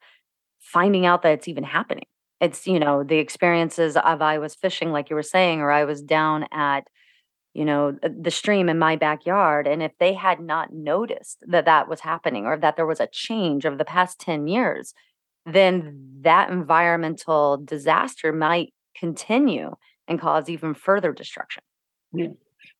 finding 0.63 1.05
out 1.05 1.21
that 1.21 1.33
it's 1.33 1.47
even 1.47 1.63
happening. 1.63 2.05
It's, 2.41 2.65
you 2.65 2.79
know, 2.79 3.03
the 3.03 3.19
experiences 3.19 3.95
of 3.95 4.21
I 4.21 4.37
was 4.39 4.55
fishing, 4.55 4.91
like 4.91 5.09
you 5.09 5.15
were 5.15 5.23
saying, 5.23 5.61
or 5.61 5.71
I 5.71 5.85
was 5.85 6.01
down 6.01 6.47
at 6.51 6.87
you 7.53 7.65
know, 7.65 7.97
the 8.01 8.31
stream 8.31 8.67
in 8.67 8.79
my 8.79 8.95
backyard. 8.95 9.67
And 9.67 9.83
if 9.83 9.91
they 9.99 10.13
had 10.13 10.39
not 10.39 10.73
noticed 10.73 11.37
that 11.47 11.65
that 11.65 11.87
was 11.87 11.99
happening 11.99 12.45
or 12.45 12.57
that 12.57 12.75
there 12.75 12.85
was 12.85 12.99
a 12.99 13.07
change 13.07 13.65
over 13.65 13.75
the 13.75 13.85
past 13.85 14.19
10 14.19 14.47
years, 14.47 14.93
then 15.45 16.19
that 16.21 16.49
environmental 16.49 17.57
disaster 17.57 18.33
might 18.33 18.73
continue 18.95 19.71
and 20.07 20.19
cause 20.19 20.49
even 20.49 20.73
further 20.73 21.11
destruction. 21.11 21.63
Yeah. 22.11 22.29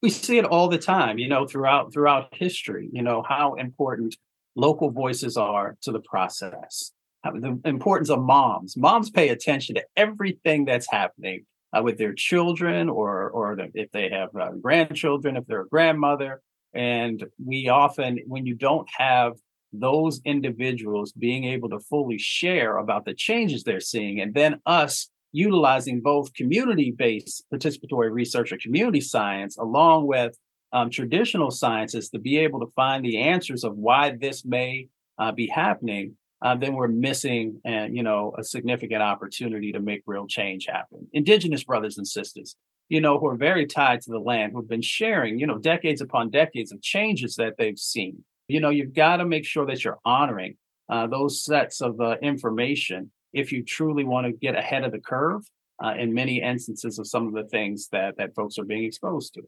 We 0.02 0.10
see 0.10 0.38
it 0.38 0.46
all 0.46 0.70
the 0.70 0.78
time, 0.78 1.18
you 1.18 1.28
know, 1.28 1.46
throughout 1.46 1.94
throughout 1.94 2.34
history, 2.34 2.90
you 2.92 3.02
know, 3.02 3.24
how 3.28 3.56
important 3.56 4.16
local 4.56 4.92
voices 4.92 5.38
are 5.38 5.78
to 5.82 5.92
the 5.92 6.00
process. 6.00 6.92
The 7.24 7.60
importance 7.64 8.10
of 8.10 8.22
moms. 8.22 8.76
Moms 8.76 9.10
pay 9.10 9.30
attention 9.30 9.76
to 9.76 9.86
everything 9.96 10.66
that's 10.66 10.92
happening 10.92 11.46
uh, 11.76 11.82
with 11.82 11.98
their 11.98 12.14
children 12.14 12.90
or 12.90 13.30
or 13.30 13.58
if 13.74 13.92
they 13.92 14.10
have 14.10 14.30
uh, 14.40 14.52
grandchildren, 14.62 15.38
if 15.38 15.46
they're 15.48 15.62
a 15.62 15.68
grandmother. 15.68 16.42
And 16.74 17.24
we 17.44 17.70
often, 17.70 18.20
when 18.28 18.46
you 18.46 18.56
don't 18.56 18.88
have 18.98 19.34
those 19.72 20.22
individuals 20.26 21.12
being 21.14 21.46
able 21.46 21.70
to 21.70 21.80
fully 21.80 22.18
share 22.18 22.78
about 22.78 23.06
the 23.06 23.14
changes 23.14 23.64
they're 23.64 23.80
seeing, 23.80 24.20
and 24.20 24.34
then 24.34 24.60
us 24.66 25.10
utilizing 25.32 26.00
both 26.02 26.34
community-based 26.34 27.46
participatory 27.52 28.12
research 28.12 28.52
or 28.52 28.58
community 28.58 29.02
science 29.02 29.58
along 29.58 30.08
with 30.08 30.38
um, 30.74 30.90
traditional 30.90 31.52
sciences 31.52 32.10
to 32.10 32.20
be 32.20 32.38
able 32.38 32.60
to 32.60 32.72
find 32.76 33.04
the 33.04 33.18
answers 33.18 33.64
of 33.64 33.76
why 33.76 34.16
this 34.20 34.46
may 34.46 34.88
uh, 35.18 35.32
be 35.32 35.48
happening 35.48 36.16
uh, 36.44 36.56
then 36.56 36.74
we're 36.74 36.90
missing 36.90 37.62
and 37.64 37.92
uh, 37.92 37.94
you 37.94 38.04
know 38.04 38.36
a 38.38 38.44
significant 38.44 39.02
opportunity 39.02 39.72
to 39.72 39.80
make 39.80 40.04
real 40.06 40.28
change 40.28 40.68
happen. 40.68 41.08
Indigenous 41.14 41.64
brothers 41.64 41.98
and 41.98 42.08
sisters, 42.08 42.56
you 42.90 43.02
know, 43.02 43.18
who 43.18 43.28
are 43.28 43.36
very 43.36 43.66
tied 43.66 44.02
to 44.02 44.12
the 44.12 44.20
land, 44.20 44.52
who've 44.54 44.68
been 44.68 44.82
sharing, 44.82 45.40
you 45.40 45.48
know, 45.48 45.58
decades 45.58 46.02
upon 46.02 46.30
decades 46.30 46.72
of 46.72 46.82
changes 46.82 47.36
that 47.38 47.56
they've 47.58 47.80
seen. 47.80 48.24
You 48.48 48.60
know, 48.60 48.70
you've 48.70 48.94
got 48.94 49.18
to 49.18 49.26
make 49.26 49.46
sure 49.46 49.66
that 49.66 49.84
you're 49.84 50.00
honoring 50.04 50.58
uh, 50.90 51.08
those 51.08 51.44
sets 51.44 51.82
of 51.82 52.00
uh, 52.02 52.18
information 52.22 53.12
if 53.32 53.52
you 53.52 53.64
truly 53.64 54.04
want 54.04 54.28
to 54.28 54.34
get 54.34 54.56
ahead 54.56 54.84
of 54.84 54.92
the 54.92 55.00
curve 55.00 55.44
uh, 55.84 55.96
in 55.98 56.14
many 56.14 56.42
instances 56.42 57.00
of 57.00 57.08
some 57.08 57.26
of 57.26 57.34
the 57.34 57.46
things 57.46 57.88
that 57.94 58.18
that 58.18 58.36
folks 58.36 58.58
are 58.60 58.66
being 58.66 58.84
exposed 58.84 59.34
to. 59.36 59.42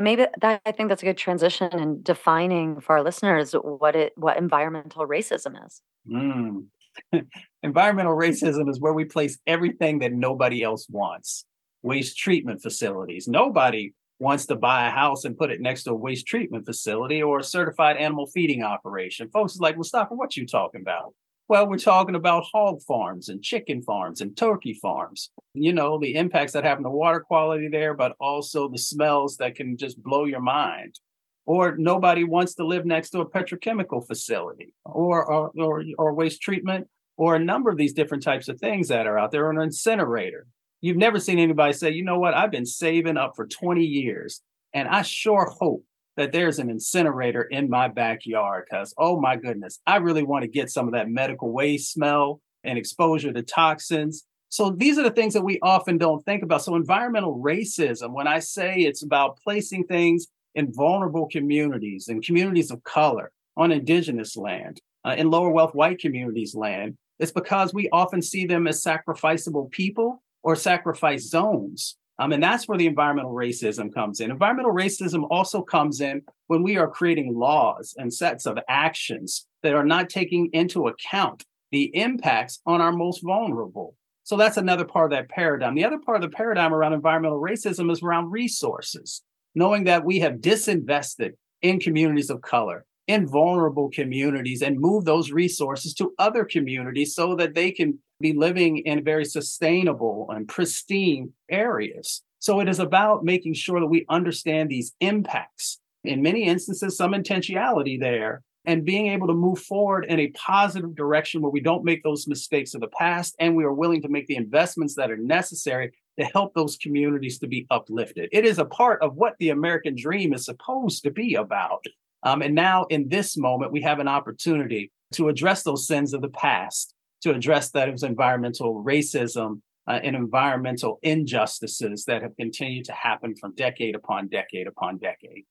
Maybe 0.00 0.26
that 0.40 0.60
I 0.66 0.72
think 0.72 0.88
that's 0.88 1.02
a 1.02 1.06
good 1.06 1.16
transition 1.16 1.72
in 1.72 2.02
defining 2.02 2.80
for 2.80 2.96
our 2.96 3.02
listeners 3.02 3.52
what 3.52 3.96
it 3.96 4.12
what 4.16 4.36
environmental 4.36 5.06
racism 5.06 5.54
is. 5.64 5.82
Mm. 6.10 6.66
environmental 7.62 8.16
racism 8.16 8.70
is 8.70 8.80
where 8.80 8.92
we 8.92 9.04
place 9.04 9.38
everything 9.46 9.98
that 10.00 10.12
nobody 10.12 10.62
else 10.62 10.86
wants. 10.88 11.44
Waste 11.82 12.16
treatment 12.16 12.62
facilities. 12.62 13.28
Nobody 13.28 13.92
wants 14.18 14.46
to 14.46 14.56
buy 14.56 14.86
a 14.86 14.90
house 14.90 15.24
and 15.24 15.36
put 15.36 15.50
it 15.50 15.60
next 15.60 15.84
to 15.84 15.90
a 15.90 15.94
waste 15.94 16.26
treatment 16.26 16.64
facility 16.64 17.22
or 17.22 17.40
a 17.40 17.44
certified 17.44 17.96
animal 17.96 18.26
feeding 18.26 18.62
operation. 18.62 19.28
Folks 19.28 19.54
is 19.54 19.60
like, 19.60 19.76
well, 19.76 19.84
stop. 19.84 20.08
What 20.10 20.36
you 20.36 20.46
talking 20.46 20.80
about? 20.80 21.14
Well, 21.48 21.68
we're 21.68 21.78
talking 21.78 22.16
about 22.16 22.44
hog 22.52 22.82
farms 22.82 23.28
and 23.28 23.40
chicken 23.40 23.80
farms 23.80 24.20
and 24.20 24.36
turkey 24.36 24.74
farms. 24.74 25.30
You 25.54 25.72
know, 25.72 25.96
the 25.96 26.16
impacts 26.16 26.52
that 26.52 26.64
happen 26.64 26.82
to 26.82 26.90
water 26.90 27.20
quality 27.20 27.68
there, 27.68 27.94
but 27.94 28.16
also 28.18 28.68
the 28.68 28.78
smells 28.78 29.36
that 29.36 29.54
can 29.54 29.76
just 29.76 30.02
blow 30.02 30.24
your 30.24 30.40
mind. 30.40 30.98
Or 31.44 31.76
nobody 31.76 32.24
wants 32.24 32.54
to 32.56 32.66
live 32.66 32.84
next 32.84 33.10
to 33.10 33.20
a 33.20 33.30
petrochemical 33.30 34.04
facility 34.04 34.74
or, 34.84 35.24
or, 35.24 35.52
or, 35.56 35.84
or 35.96 36.14
waste 36.14 36.42
treatment 36.42 36.88
or 37.16 37.36
a 37.36 37.44
number 37.44 37.70
of 37.70 37.76
these 37.76 37.92
different 37.92 38.24
types 38.24 38.48
of 38.48 38.58
things 38.58 38.88
that 38.88 39.06
are 39.06 39.18
out 39.18 39.30
there, 39.30 39.46
or 39.46 39.50
an 39.50 39.60
incinerator. 39.60 40.48
You've 40.80 40.96
never 40.96 41.20
seen 41.20 41.38
anybody 41.38 41.72
say, 41.72 41.90
you 41.92 42.04
know 42.04 42.18
what, 42.18 42.34
I've 42.34 42.50
been 42.50 42.66
saving 42.66 43.16
up 43.16 43.32
for 43.36 43.46
20 43.46 43.84
years 43.84 44.42
and 44.74 44.88
I 44.88 45.02
sure 45.02 45.46
hope 45.46 45.84
that 46.16 46.32
there's 46.32 46.58
an 46.58 46.70
incinerator 46.70 47.42
in 47.42 47.68
my 47.68 47.88
backyard 47.88 48.66
because, 48.68 48.94
oh 48.98 49.20
my 49.20 49.36
goodness, 49.36 49.80
I 49.86 49.96
really 49.96 50.22
want 50.22 50.42
to 50.42 50.48
get 50.48 50.70
some 50.70 50.86
of 50.86 50.94
that 50.94 51.08
medical 51.08 51.52
waste 51.52 51.92
smell 51.92 52.40
and 52.64 52.78
exposure 52.78 53.32
to 53.32 53.42
toxins. 53.42 54.24
So 54.48 54.70
these 54.70 54.98
are 54.98 55.02
the 55.02 55.10
things 55.10 55.34
that 55.34 55.44
we 55.44 55.58
often 55.60 55.98
don't 55.98 56.24
think 56.24 56.42
about. 56.42 56.62
So 56.62 56.74
environmental 56.74 57.38
racism, 57.38 58.12
when 58.12 58.26
I 58.26 58.38
say 58.38 58.78
it's 58.78 59.02
about 59.02 59.38
placing 59.42 59.84
things 59.84 60.26
in 60.54 60.72
vulnerable 60.72 61.28
communities 61.30 62.08
and 62.08 62.24
communities 62.24 62.70
of 62.70 62.82
color 62.84 63.32
on 63.56 63.72
indigenous 63.72 64.36
land, 64.36 64.80
uh, 65.04 65.14
in 65.16 65.30
lower 65.30 65.50
wealth 65.50 65.74
white 65.74 65.98
communities 65.98 66.54
land, 66.54 66.96
it's 67.18 67.32
because 67.32 67.72
we 67.72 67.88
often 67.90 68.20
see 68.20 68.46
them 68.46 68.66
as 68.66 68.82
sacrificable 68.82 69.70
people 69.70 70.22
or 70.42 70.56
sacrifice 70.56 71.28
zones. 71.28 71.96
Um, 72.18 72.32
and 72.32 72.42
that's 72.42 72.66
where 72.66 72.78
the 72.78 72.86
environmental 72.86 73.32
racism 73.32 73.92
comes 73.92 74.20
in. 74.20 74.30
Environmental 74.30 74.72
racism 74.72 75.26
also 75.30 75.60
comes 75.60 76.00
in 76.00 76.22
when 76.46 76.62
we 76.62 76.76
are 76.78 76.88
creating 76.88 77.34
laws 77.34 77.94
and 77.98 78.12
sets 78.12 78.46
of 78.46 78.58
actions 78.68 79.46
that 79.62 79.74
are 79.74 79.84
not 79.84 80.08
taking 80.08 80.48
into 80.52 80.88
account 80.88 81.44
the 81.72 81.94
impacts 81.94 82.60
on 82.64 82.80
our 82.80 82.92
most 82.92 83.22
vulnerable. 83.22 83.94
So 84.22 84.36
that's 84.36 84.56
another 84.56 84.84
part 84.84 85.12
of 85.12 85.16
that 85.16 85.28
paradigm. 85.28 85.74
The 85.74 85.84
other 85.84 85.98
part 85.98 86.16
of 86.16 86.30
the 86.30 86.34
paradigm 86.34 86.72
around 86.72 86.94
environmental 86.94 87.40
racism 87.40 87.92
is 87.92 88.02
around 88.02 88.30
resources, 88.30 89.22
knowing 89.54 89.84
that 89.84 90.04
we 90.04 90.20
have 90.20 90.34
disinvested 90.34 91.32
in 91.62 91.80
communities 91.80 92.30
of 92.30 92.40
color, 92.40 92.84
in 93.06 93.26
vulnerable 93.26 93.90
communities, 93.90 94.62
and 94.62 94.80
move 94.80 95.04
those 95.04 95.30
resources 95.30 95.94
to 95.94 96.12
other 96.18 96.44
communities 96.44 97.14
so 97.14 97.34
that 97.36 97.54
they 97.54 97.70
can 97.70 97.98
be 98.20 98.32
living 98.32 98.78
in 98.78 99.04
very 99.04 99.24
sustainable 99.24 100.28
and 100.30 100.48
pristine 100.48 101.32
areas. 101.50 102.22
So 102.38 102.60
it 102.60 102.68
is 102.68 102.80
about 102.80 103.24
making 103.24 103.54
sure 103.54 103.80
that 103.80 103.86
we 103.86 104.06
understand 104.08 104.70
these 104.70 104.94
impacts. 105.00 105.78
In 106.04 106.22
many 106.22 106.44
instances, 106.44 106.96
some 106.96 107.12
intentionality 107.12 107.98
there, 107.98 108.42
and 108.66 108.84
being 108.84 109.06
able 109.08 109.28
to 109.28 109.34
move 109.34 109.60
forward 109.60 110.04
in 110.08 110.18
a 110.18 110.28
positive 110.28 110.94
direction 110.94 111.40
where 111.40 111.50
we 111.50 111.60
don't 111.60 111.84
make 111.84 112.02
those 112.02 112.26
mistakes 112.26 112.74
of 112.74 112.80
the 112.80 112.88
past 112.88 113.36
and 113.38 113.54
we 113.54 113.64
are 113.64 113.72
willing 113.72 114.02
to 114.02 114.08
make 114.08 114.26
the 114.26 114.36
investments 114.36 114.94
that 114.96 115.10
are 115.10 115.16
necessary 115.16 115.92
to 116.18 116.24
help 116.24 116.52
those 116.54 116.76
communities 116.76 117.38
to 117.38 117.46
be 117.46 117.66
uplifted. 117.70 118.28
It 118.32 118.44
is 118.44 118.58
a 118.58 118.64
part 118.64 119.00
of 119.02 119.14
what 119.14 119.34
the 119.38 119.50
American 119.50 119.94
dream 119.96 120.32
is 120.32 120.44
supposed 120.44 121.04
to 121.04 121.10
be 121.10 121.34
about. 121.34 121.84
Um, 122.26 122.42
and 122.42 122.56
now, 122.56 122.86
in 122.90 123.08
this 123.08 123.36
moment, 123.36 123.70
we 123.70 123.80
have 123.82 124.00
an 124.00 124.08
opportunity 124.08 124.90
to 125.12 125.28
address 125.28 125.62
those 125.62 125.86
sins 125.86 126.12
of 126.12 126.22
the 126.22 126.28
past 126.28 126.92
to 127.22 127.30
address 127.30 127.70
that 127.70 127.88
as 127.88 128.02
environmental 128.02 128.82
racism 128.82 129.60
uh, 129.86 130.00
and 130.02 130.16
environmental 130.16 130.98
injustices 131.02 132.04
that 132.06 132.22
have 132.22 132.36
continued 132.36 132.84
to 132.86 132.92
happen 132.92 133.36
from 133.36 133.54
decade 133.54 133.94
upon 133.94 134.26
decade 134.26 134.66
upon 134.66 134.98
decade. 134.98 135.44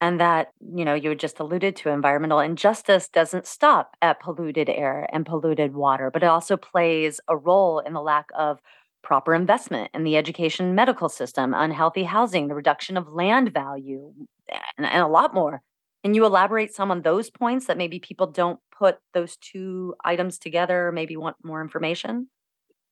And 0.00 0.18
that, 0.18 0.48
you 0.74 0.86
know, 0.86 0.94
you 0.94 1.10
had 1.10 1.20
just 1.20 1.40
alluded 1.40 1.76
to 1.76 1.90
environmental 1.90 2.40
injustice 2.40 3.06
doesn't 3.06 3.46
stop 3.46 3.94
at 4.00 4.18
polluted 4.18 4.70
air 4.70 5.06
and 5.12 5.26
polluted 5.26 5.74
water, 5.74 6.10
but 6.10 6.22
it 6.22 6.26
also 6.26 6.56
plays 6.56 7.20
a 7.28 7.36
role 7.36 7.80
in 7.80 7.92
the 7.92 8.00
lack 8.00 8.30
of 8.34 8.60
proper 9.02 9.34
investment 9.34 9.90
in 9.92 10.04
the 10.04 10.16
education 10.16 10.74
medical 10.74 11.10
system, 11.10 11.52
unhealthy 11.52 12.04
housing, 12.04 12.48
the 12.48 12.54
reduction 12.54 12.96
of 12.96 13.12
land 13.12 13.52
value, 13.52 14.14
and, 14.78 14.86
and 14.86 15.02
a 15.02 15.06
lot 15.06 15.34
more. 15.34 15.60
Can 16.04 16.12
you 16.12 16.26
elaborate 16.26 16.74
some 16.74 16.90
on 16.90 17.00
those 17.00 17.30
points 17.30 17.66
that 17.66 17.78
maybe 17.78 17.98
people 17.98 18.26
don't 18.26 18.60
put 18.78 18.98
those 19.14 19.38
two 19.38 19.94
items 20.04 20.38
together, 20.38 20.92
maybe 20.92 21.16
want 21.16 21.36
more 21.42 21.62
information? 21.62 22.28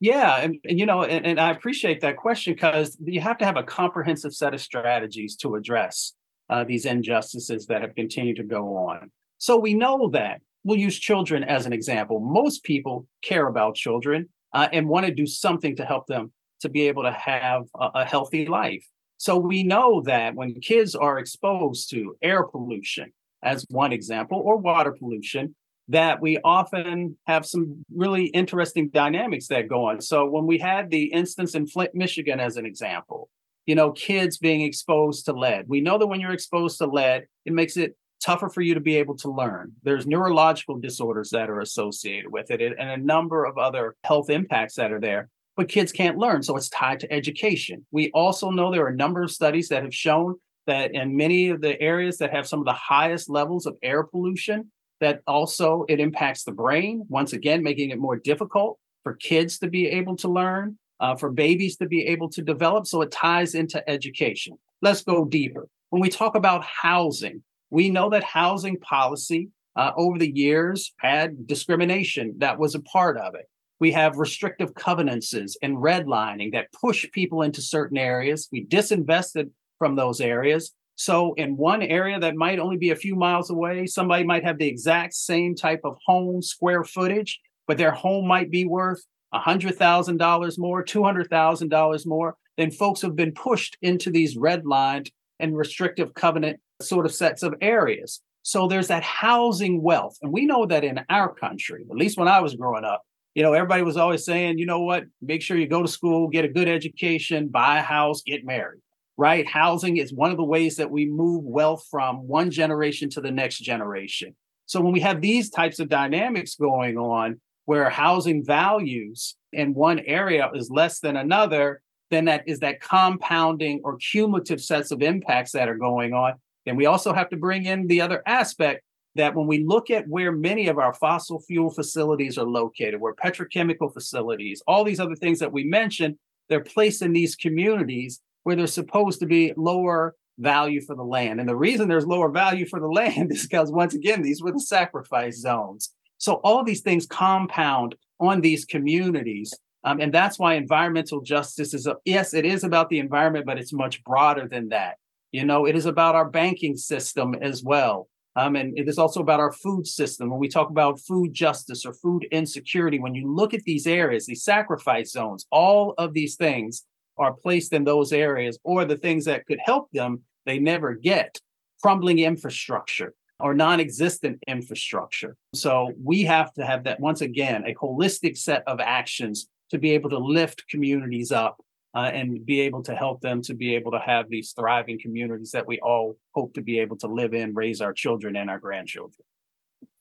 Yeah, 0.00 0.38
and, 0.38 0.56
and 0.64 0.78
you 0.78 0.86
know, 0.86 1.02
and, 1.02 1.26
and 1.26 1.38
I 1.38 1.50
appreciate 1.50 2.00
that 2.00 2.16
question 2.16 2.54
because 2.54 2.96
you 3.04 3.20
have 3.20 3.36
to 3.38 3.44
have 3.44 3.58
a 3.58 3.62
comprehensive 3.62 4.32
set 4.32 4.54
of 4.54 4.62
strategies 4.62 5.36
to 5.36 5.56
address 5.56 6.14
uh, 6.48 6.64
these 6.64 6.86
injustices 6.86 7.66
that 7.66 7.82
have 7.82 7.94
continued 7.94 8.36
to 8.36 8.44
go 8.44 8.76
on. 8.76 9.10
So 9.36 9.58
we 9.58 9.74
know 9.74 10.08
that 10.14 10.40
we'll 10.64 10.78
use 10.78 10.98
children 10.98 11.44
as 11.44 11.66
an 11.66 11.74
example. 11.74 12.18
Most 12.18 12.64
people 12.64 13.06
care 13.22 13.46
about 13.46 13.74
children 13.74 14.30
uh, 14.54 14.68
and 14.72 14.88
want 14.88 15.04
to 15.04 15.12
do 15.12 15.26
something 15.26 15.76
to 15.76 15.84
help 15.84 16.06
them 16.06 16.32
to 16.60 16.70
be 16.70 16.88
able 16.88 17.02
to 17.02 17.12
have 17.12 17.64
a, 17.78 17.88
a 17.96 18.04
healthy 18.06 18.46
life. 18.46 18.86
So 19.22 19.38
we 19.38 19.62
know 19.62 20.02
that 20.06 20.34
when 20.34 20.54
kids 20.54 20.96
are 20.96 21.16
exposed 21.16 21.90
to 21.90 22.16
air 22.22 22.42
pollution, 22.42 23.12
as 23.40 23.64
one 23.70 23.92
example, 23.92 24.42
or 24.44 24.56
water 24.56 24.90
pollution, 24.90 25.54
that 25.86 26.20
we 26.20 26.38
often 26.42 27.16
have 27.28 27.46
some 27.46 27.84
really 27.94 28.24
interesting 28.26 28.88
dynamics 28.88 29.46
that 29.46 29.68
go 29.68 29.84
on. 29.84 30.00
So 30.00 30.28
when 30.28 30.44
we 30.44 30.58
had 30.58 30.90
the 30.90 31.04
instance 31.04 31.54
in 31.54 31.68
Flint, 31.68 31.94
Michigan, 31.94 32.40
as 32.40 32.56
an 32.56 32.66
example, 32.66 33.28
you 33.64 33.76
know, 33.76 33.92
kids 33.92 34.38
being 34.38 34.62
exposed 34.62 35.26
to 35.26 35.32
lead. 35.32 35.68
We 35.68 35.80
know 35.80 35.98
that 35.98 36.08
when 36.08 36.18
you're 36.18 36.32
exposed 36.32 36.78
to 36.78 36.88
lead, 36.88 37.26
it 37.44 37.52
makes 37.52 37.76
it 37.76 37.96
tougher 38.20 38.48
for 38.48 38.60
you 38.60 38.74
to 38.74 38.80
be 38.80 38.96
able 38.96 39.16
to 39.18 39.30
learn. 39.30 39.70
There's 39.84 40.04
neurological 40.04 40.80
disorders 40.80 41.30
that 41.30 41.48
are 41.48 41.60
associated 41.60 42.32
with 42.32 42.50
it 42.50 42.60
and 42.60 42.90
a 42.90 42.96
number 42.96 43.44
of 43.44 43.56
other 43.56 43.94
health 44.02 44.30
impacts 44.30 44.74
that 44.74 44.90
are 44.90 45.00
there 45.00 45.28
but 45.62 45.68
kids 45.68 45.92
can't 45.92 46.18
learn. 46.18 46.42
So 46.42 46.56
it's 46.56 46.68
tied 46.68 46.98
to 47.00 47.12
education. 47.12 47.86
We 47.92 48.10
also 48.14 48.50
know 48.50 48.72
there 48.72 48.84
are 48.84 48.88
a 48.88 48.96
number 48.96 49.22
of 49.22 49.30
studies 49.30 49.68
that 49.68 49.84
have 49.84 49.94
shown 49.94 50.34
that 50.66 50.92
in 50.92 51.16
many 51.16 51.50
of 51.50 51.60
the 51.60 51.80
areas 51.80 52.18
that 52.18 52.34
have 52.34 52.48
some 52.48 52.58
of 52.58 52.64
the 52.64 52.72
highest 52.72 53.30
levels 53.30 53.64
of 53.64 53.76
air 53.80 54.02
pollution, 54.02 54.72
that 55.00 55.20
also 55.24 55.84
it 55.88 56.00
impacts 56.00 56.42
the 56.42 56.50
brain, 56.50 57.04
once 57.08 57.32
again, 57.32 57.62
making 57.62 57.90
it 57.90 58.00
more 58.00 58.16
difficult 58.16 58.76
for 59.04 59.14
kids 59.14 59.60
to 59.60 59.68
be 59.68 59.86
able 59.86 60.16
to 60.16 60.28
learn, 60.28 60.76
uh, 60.98 61.14
for 61.14 61.30
babies 61.30 61.76
to 61.76 61.86
be 61.86 62.06
able 62.06 62.28
to 62.30 62.42
develop. 62.42 62.84
So 62.88 63.00
it 63.02 63.12
ties 63.12 63.54
into 63.54 63.88
education. 63.88 64.58
let's 64.80 65.04
go 65.04 65.24
deeper. 65.24 65.68
When 65.90 66.02
we 66.02 66.08
talk 66.08 66.34
about 66.34 66.64
housing, 66.64 67.44
we 67.70 67.88
know 67.88 68.10
that 68.10 68.24
housing 68.24 68.78
policy 68.78 69.50
uh, 69.76 69.92
over 69.96 70.18
the 70.18 70.36
years 70.36 70.92
had 70.98 71.46
discrimination 71.46 72.34
that 72.38 72.58
was 72.58 72.74
a 72.74 72.80
part 72.80 73.16
of 73.16 73.36
it. 73.36 73.46
We 73.82 73.90
have 73.90 74.18
restrictive 74.18 74.76
covenants 74.76 75.34
and 75.34 75.76
redlining 75.76 76.52
that 76.52 76.70
push 76.70 77.04
people 77.10 77.42
into 77.42 77.60
certain 77.60 77.98
areas. 77.98 78.48
We 78.52 78.64
disinvested 78.64 79.50
from 79.76 79.96
those 79.96 80.20
areas. 80.20 80.72
So, 80.94 81.34
in 81.34 81.56
one 81.56 81.82
area 81.82 82.20
that 82.20 82.36
might 82.36 82.60
only 82.60 82.76
be 82.76 82.90
a 82.90 83.02
few 83.04 83.16
miles 83.16 83.50
away, 83.50 83.86
somebody 83.86 84.22
might 84.22 84.44
have 84.44 84.58
the 84.58 84.68
exact 84.68 85.14
same 85.14 85.56
type 85.56 85.80
of 85.82 85.96
home 86.06 86.42
square 86.42 86.84
footage, 86.84 87.40
but 87.66 87.76
their 87.76 87.90
home 87.90 88.28
might 88.28 88.52
be 88.52 88.66
worth 88.66 89.04
$100,000 89.34 90.58
more, 90.60 90.84
$200,000 90.84 92.06
more. 92.06 92.36
Then 92.56 92.70
folks 92.70 93.02
have 93.02 93.16
been 93.16 93.32
pushed 93.32 93.76
into 93.82 94.10
these 94.10 94.36
redlined 94.36 95.10
and 95.40 95.56
restrictive 95.56 96.14
covenant 96.14 96.60
sort 96.80 97.04
of 97.04 97.12
sets 97.12 97.42
of 97.42 97.56
areas. 97.60 98.20
So 98.42 98.68
there's 98.68 98.86
that 98.88 99.02
housing 99.02 99.82
wealth. 99.82 100.18
And 100.22 100.32
we 100.32 100.46
know 100.46 100.66
that 100.66 100.84
in 100.84 101.00
our 101.08 101.34
country, 101.34 101.84
at 101.90 101.96
least 101.96 102.16
when 102.16 102.28
I 102.28 102.38
was 102.38 102.54
growing 102.54 102.84
up, 102.84 103.02
you 103.34 103.42
know, 103.42 103.54
everybody 103.54 103.82
was 103.82 103.96
always 103.96 104.24
saying, 104.24 104.58
you 104.58 104.66
know 104.66 104.80
what, 104.80 105.04
make 105.20 105.42
sure 105.42 105.56
you 105.56 105.66
go 105.66 105.82
to 105.82 105.88
school, 105.88 106.28
get 106.28 106.44
a 106.44 106.48
good 106.48 106.68
education, 106.68 107.48
buy 107.48 107.78
a 107.78 107.82
house, 107.82 108.22
get 108.22 108.44
married, 108.44 108.80
right? 109.16 109.46
Housing 109.48 109.96
is 109.96 110.12
one 110.12 110.30
of 110.30 110.36
the 110.36 110.44
ways 110.44 110.76
that 110.76 110.90
we 110.90 111.06
move 111.06 111.44
wealth 111.44 111.86
from 111.90 112.26
one 112.28 112.50
generation 112.50 113.08
to 113.10 113.20
the 113.20 113.30
next 113.30 113.58
generation. 113.58 114.34
So 114.66 114.80
when 114.80 114.92
we 114.92 115.00
have 115.00 115.20
these 115.20 115.50
types 115.50 115.78
of 115.78 115.88
dynamics 115.88 116.56
going 116.56 116.98
on, 116.98 117.40
where 117.64 117.88
housing 117.88 118.44
values 118.44 119.36
in 119.52 119.74
one 119.74 120.00
area 120.00 120.50
is 120.54 120.70
less 120.70 120.98
than 121.00 121.16
another, 121.16 121.80
then 122.10 122.24
that 122.26 122.42
is 122.46 122.58
that 122.58 122.80
compounding 122.80 123.80
or 123.84 123.96
cumulative 123.96 124.60
sets 124.60 124.90
of 124.90 125.00
impacts 125.00 125.52
that 125.52 125.68
are 125.68 125.76
going 125.76 126.12
on. 126.12 126.34
Then 126.66 126.76
we 126.76 126.86
also 126.86 127.12
have 127.12 127.30
to 127.30 127.36
bring 127.36 127.64
in 127.64 127.86
the 127.86 128.00
other 128.00 128.22
aspect 128.26 128.82
that 129.14 129.34
when 129.34 129.46
we 129.46 129.64
look 129.64 129.90
at 129.90 130.08
where 130.08 130.32
many 130.32 130.68
of 130.68 130.78
our 130.78 130.94
fossil 130.94 131.40
fuel 131.40 131.70
facilities 131.70 132.38
are 132.38 132.46
located, 132.46 133.00
where 133.00 133.14
petrochemical 133.14 133.92
facilities, 133.92 134.62
all 134.66 134.84
these 134.84 135.00
other 135.00 135.16
things 135.16 135.38
that 135.38 135.52
we 135.52 135.64
mentioned, 135.64 136.16
they're 136.48 136.60
placed 136.60 137.02
in 137.02 137.12
these 137.12 137.36
communities 137.36 138.20
where 138.42 138.56
there's 138.56 138.74
supposed 138.74 139.20
to 139.20 139.26
be 139.26 139.52
lower 139.56 140.14
value 140.38 140.80
for 140.80 140.96
the 140.96 141.02
land. 141.02 141.40
And 141.40 141.48
the 141.48 141.56
reason 141.56 141.88
there's 141.88 142.06
lower 142.06 142.30
value 142.30 142.66
for 142.66 142.80
the 142.80 142.88
land 142.88 143.32
is 143.32 143.42
because, 143.42 143.70
once 143.70 143.94
again, 143.94 144.22
these 144.22 144.42
were 144.42 144.52
the 144.52 144.60
sacrifice 144.60 145.40
zones. 145.40 145.90
So 146.18 146.34
all 146.44 146.64
these 146.64 146.82
things 146.82 147.06
compound 147.06 147.96
on 148.20 148.40
these 148.40 148.64
communities. 148.64 149.52
Um, 149.84 150.00
and 150.00 150.14
that's 150.14 150.38
why 150.38 150.54
environmental 150.54 151.20
justice 151.20 151.74
is, 151.74 151.86
a, 151.86 151.96
yes, 152.04 152.34
it 152.34 152.46
is 152.46 152.62
about 152.62 152.88
the 152.88 153.00
environment, 153.00 153.46
but 153.46 153.58
it's 153.58 153.72
much 153.72 154.02
broader 154.04 154.46
than 154.48 154.68
that. 154.68 154.96
You 155.32 155.44
know, 155.44 155.66
it 155.66 155.74
is 155.74 155.86
about 155.86 156.14
our 156.14 156.28
banking 156.28 156.76
system 156.76 157.34
as 157.34 157.64
well. 157.64 158.08
Um, 158.34 158.56
and 158.56 158.76
it 158.78 158.88
is 158.88 158.98
also 158.98 159.20
about 159.20 159.40
our 159.40 159.52
food 159.52 159.86
system. 159.86 160.30
When 160.30 160.40
we 160.40 160.48
talk 160.48 160.70
about 160.70 161.00
food 161.00 161.34
justice 161.34 161.84
or 161.84 161.92
food 161.92 162.26
insecurity, 162.30 162.98
when 162.98 163.14
you 163.14 163.32
look 163.32 163.52
at 163.52 163.64
these 163.64 163.86
areas, 163.86 164.26
these 164.26 164.44
sacrifice 164.44 165.12
zones, 165.12 165.46
all 165.50 165.94
of 165.98 166.14
these 166.14 166.36
things 166.36 166.84
are 167.18 167.34
placed 167.34 167.72
in 167.72 167.84
those 167.84 168.12
areas, 168.12 168.58
or 168.64 168.84
the 168.84 168.96
things 168.96 169.26
that 169.26 169.44
could 169.46 169.58
help 169.62 169.90
them, 169.92 170.22
they 170.46 170.58
never 170.58 170.94
get 170.94 171.38
crumbling 171.82 172.20
infrastructure 172.20 173.12
or 173.38 173.54
non 173.54 173.80
existent 173.80 174.38
infrastructure. 174.46 175.36
So 175.54 175.92
we 176.02 176.22
have 176.22 176.54
to 176.54 176.64
have 176.64 176.84
that, 176.84 177.00
once 177.00 177.20
again, 177.20 177.64
a 177.66 177.74
holistic 177.74 178.38
set 178.38 178.62
of 178.66 178.80
actions 178.80 179.48
to 179.70 179.78
be 179.78 179.90
able 179.90 180.10
to 180.10 180.18
lift 180.18 180.64
communities 180.68 181.32
up 181.32 181.60
uh, 181.94 182.10
and 182.12 182.44
be 182.44 182.60
able 182.62 182.82
to 182.82 182.94
help 182.94 183.20
them 183.20 183.42
to 183.42 183.54
be 183.54 183.74
able 183.74 183.92
to 183.92 183.98
have 183.98 184.28
these 184.28 184.52
thriving 184.52 184.98
communities 184.98 185.50
that 185.50 185.66
we 185.66 185.78
all 185.80 186.16
hope 186.34 186.54
to 186.54 186.62
be 186.62 186.78
able 186.78 186.96
to 186.96 187.06
live 187.06 187.34
in, 187.34 187.54
raise 187.54 187.80
our 187.80 187.92
children 187.92 188.36
and 188.36 188.48
our 188.48 188.58
grandchildren. 188.58 189.24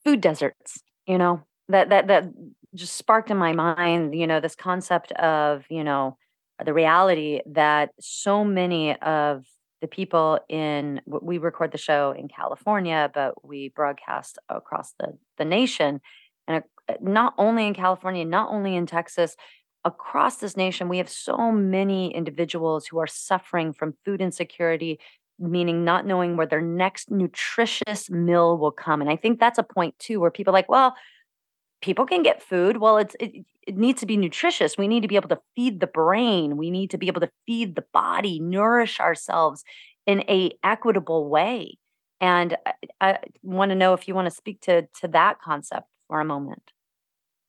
Food 0.05 0.21
deserts, 0.21 0.81
you 1.05 1.17
know, 1.17 1.41
that 1.67 1.89
that 1.89 2.07
that 2.07 2.25
just 2.73 2.95
sparked 2.95 3.29
in 3.29 3.37
my 3.37 3.51
mind, 3.51 4.15
you 4.15 4.25
know, 4.25 4.39
this 4.39 4.55
concept 4.55 5.11
of, 5.13 5.65
you 5.69 5.83
know, 5.83 6.17
the 6.63 6.73
reality 6.73 7.41
that 7.47 7.89
so 7.99 8.45
many 8.45 8.95
of 9.01 9.43
the 9.81 9.87
people 9.87 10.39
in 10.47 11.01
we 11.05 11.39
record 11.39 11.71
the 11.71 11.77
show 11.77 12.11
in 12.17 12.27
California, 12.27 13.09
but 13.13 13.45
we 13.45 13.69
broadcast 13.69 14.37
across 14.47 14.93
the 14.99 15.17
the 15.37 15.45
nation, 15.45 15.99
and 16.47 16.63
uh, 16.87 16.93
not 17.01 17.33
only 17.37 17.67
in 17.67 17.73
California, 17.73 18.23
not 18.23 18.51
only 18.51 18.75
in 18.75 18.85
Texas, 18.85 19.35
across 19.83 20.37
this 20.37 20.55
nation, 20.55 20.89
we 20.89 20.97
have 20.97 21.09
so 21.09 21.51
many 21.51 22.13
individuals 22.13 22.87
who 22.87 22.99
are 22.99 23.07
suffering 23.07 23.73
from 23.73 23.95
food 24.05 24.21
insecurity, 24.21 24.99
meaning 25.39 25.83
not 25.83 26.05
knowing 26.05 26.37
where 26.37 26.47
their 26.47 26.61
next 26.61 27.09
nutritious 27.09 28.09
meal 28.09 28.57
will 28.57 28.71
come. 28.71 29.01
And 29.01 29.09
I 29.09 29.15
think 29.15 29.39
that's 29.39 29.57
a 29.57 29.63
point 29.63 29.97
too, 29.99 30.19
where 30.19 30.31
people 30.31 30.51
are 30.51 30.59
like, 30.59 30.69
well, 30.69 30.95
people 31.81 32.05
can 32.05 32.23
get 32.23 32.43
food. 32.43 32.77
Well, 32.77 32.97
it's 32.97 33.15
it, 33.19 33.45
it 33.67 33.77
needs 33.77 33.99
to 34.01 34.05
be 34.05 34.17
nutritious. 34.17 34.77
We 34.77 34.87
need 34.87 35.01
to 35.01 35.07
be 35.07 35.15
able 35.15 35.29
to 35.29 35.41
feed 35.55 35.79
the 35.79 35.87
brain. 35.87 36.57
We 36.57 36.71
need 36.71 36.91
to 36.91 36.97
be 36.97 37.07
able 37.07 37.21
to 37.21 37.31
feed 37.45 37.75
the 37.75 37.85
body, 37.93 38.39
nourish 38.39 38.99
ourselves 38.99 39.63
in 40.05 40.21
a 40.21 40.51
equitable 40.63 41.29
way. 41.29 41.77
And 42.19 42.55
I, 42.65 42.73
I 43.01 43.19
want 43.41 43.69
to 43.69 43.75
know 43.75 43.93
if 43.93 44.07
you 44.07 44.15
want 44.15 44.27
to 44.27 44.35
speak 44.35 44.61
to 44.61 44.83
to 45.01 45.07
that 45.09 45.41
concept 45.41 45.87
for 46.07 46.19
a 46.19 46.25
moment. 46.25 46.71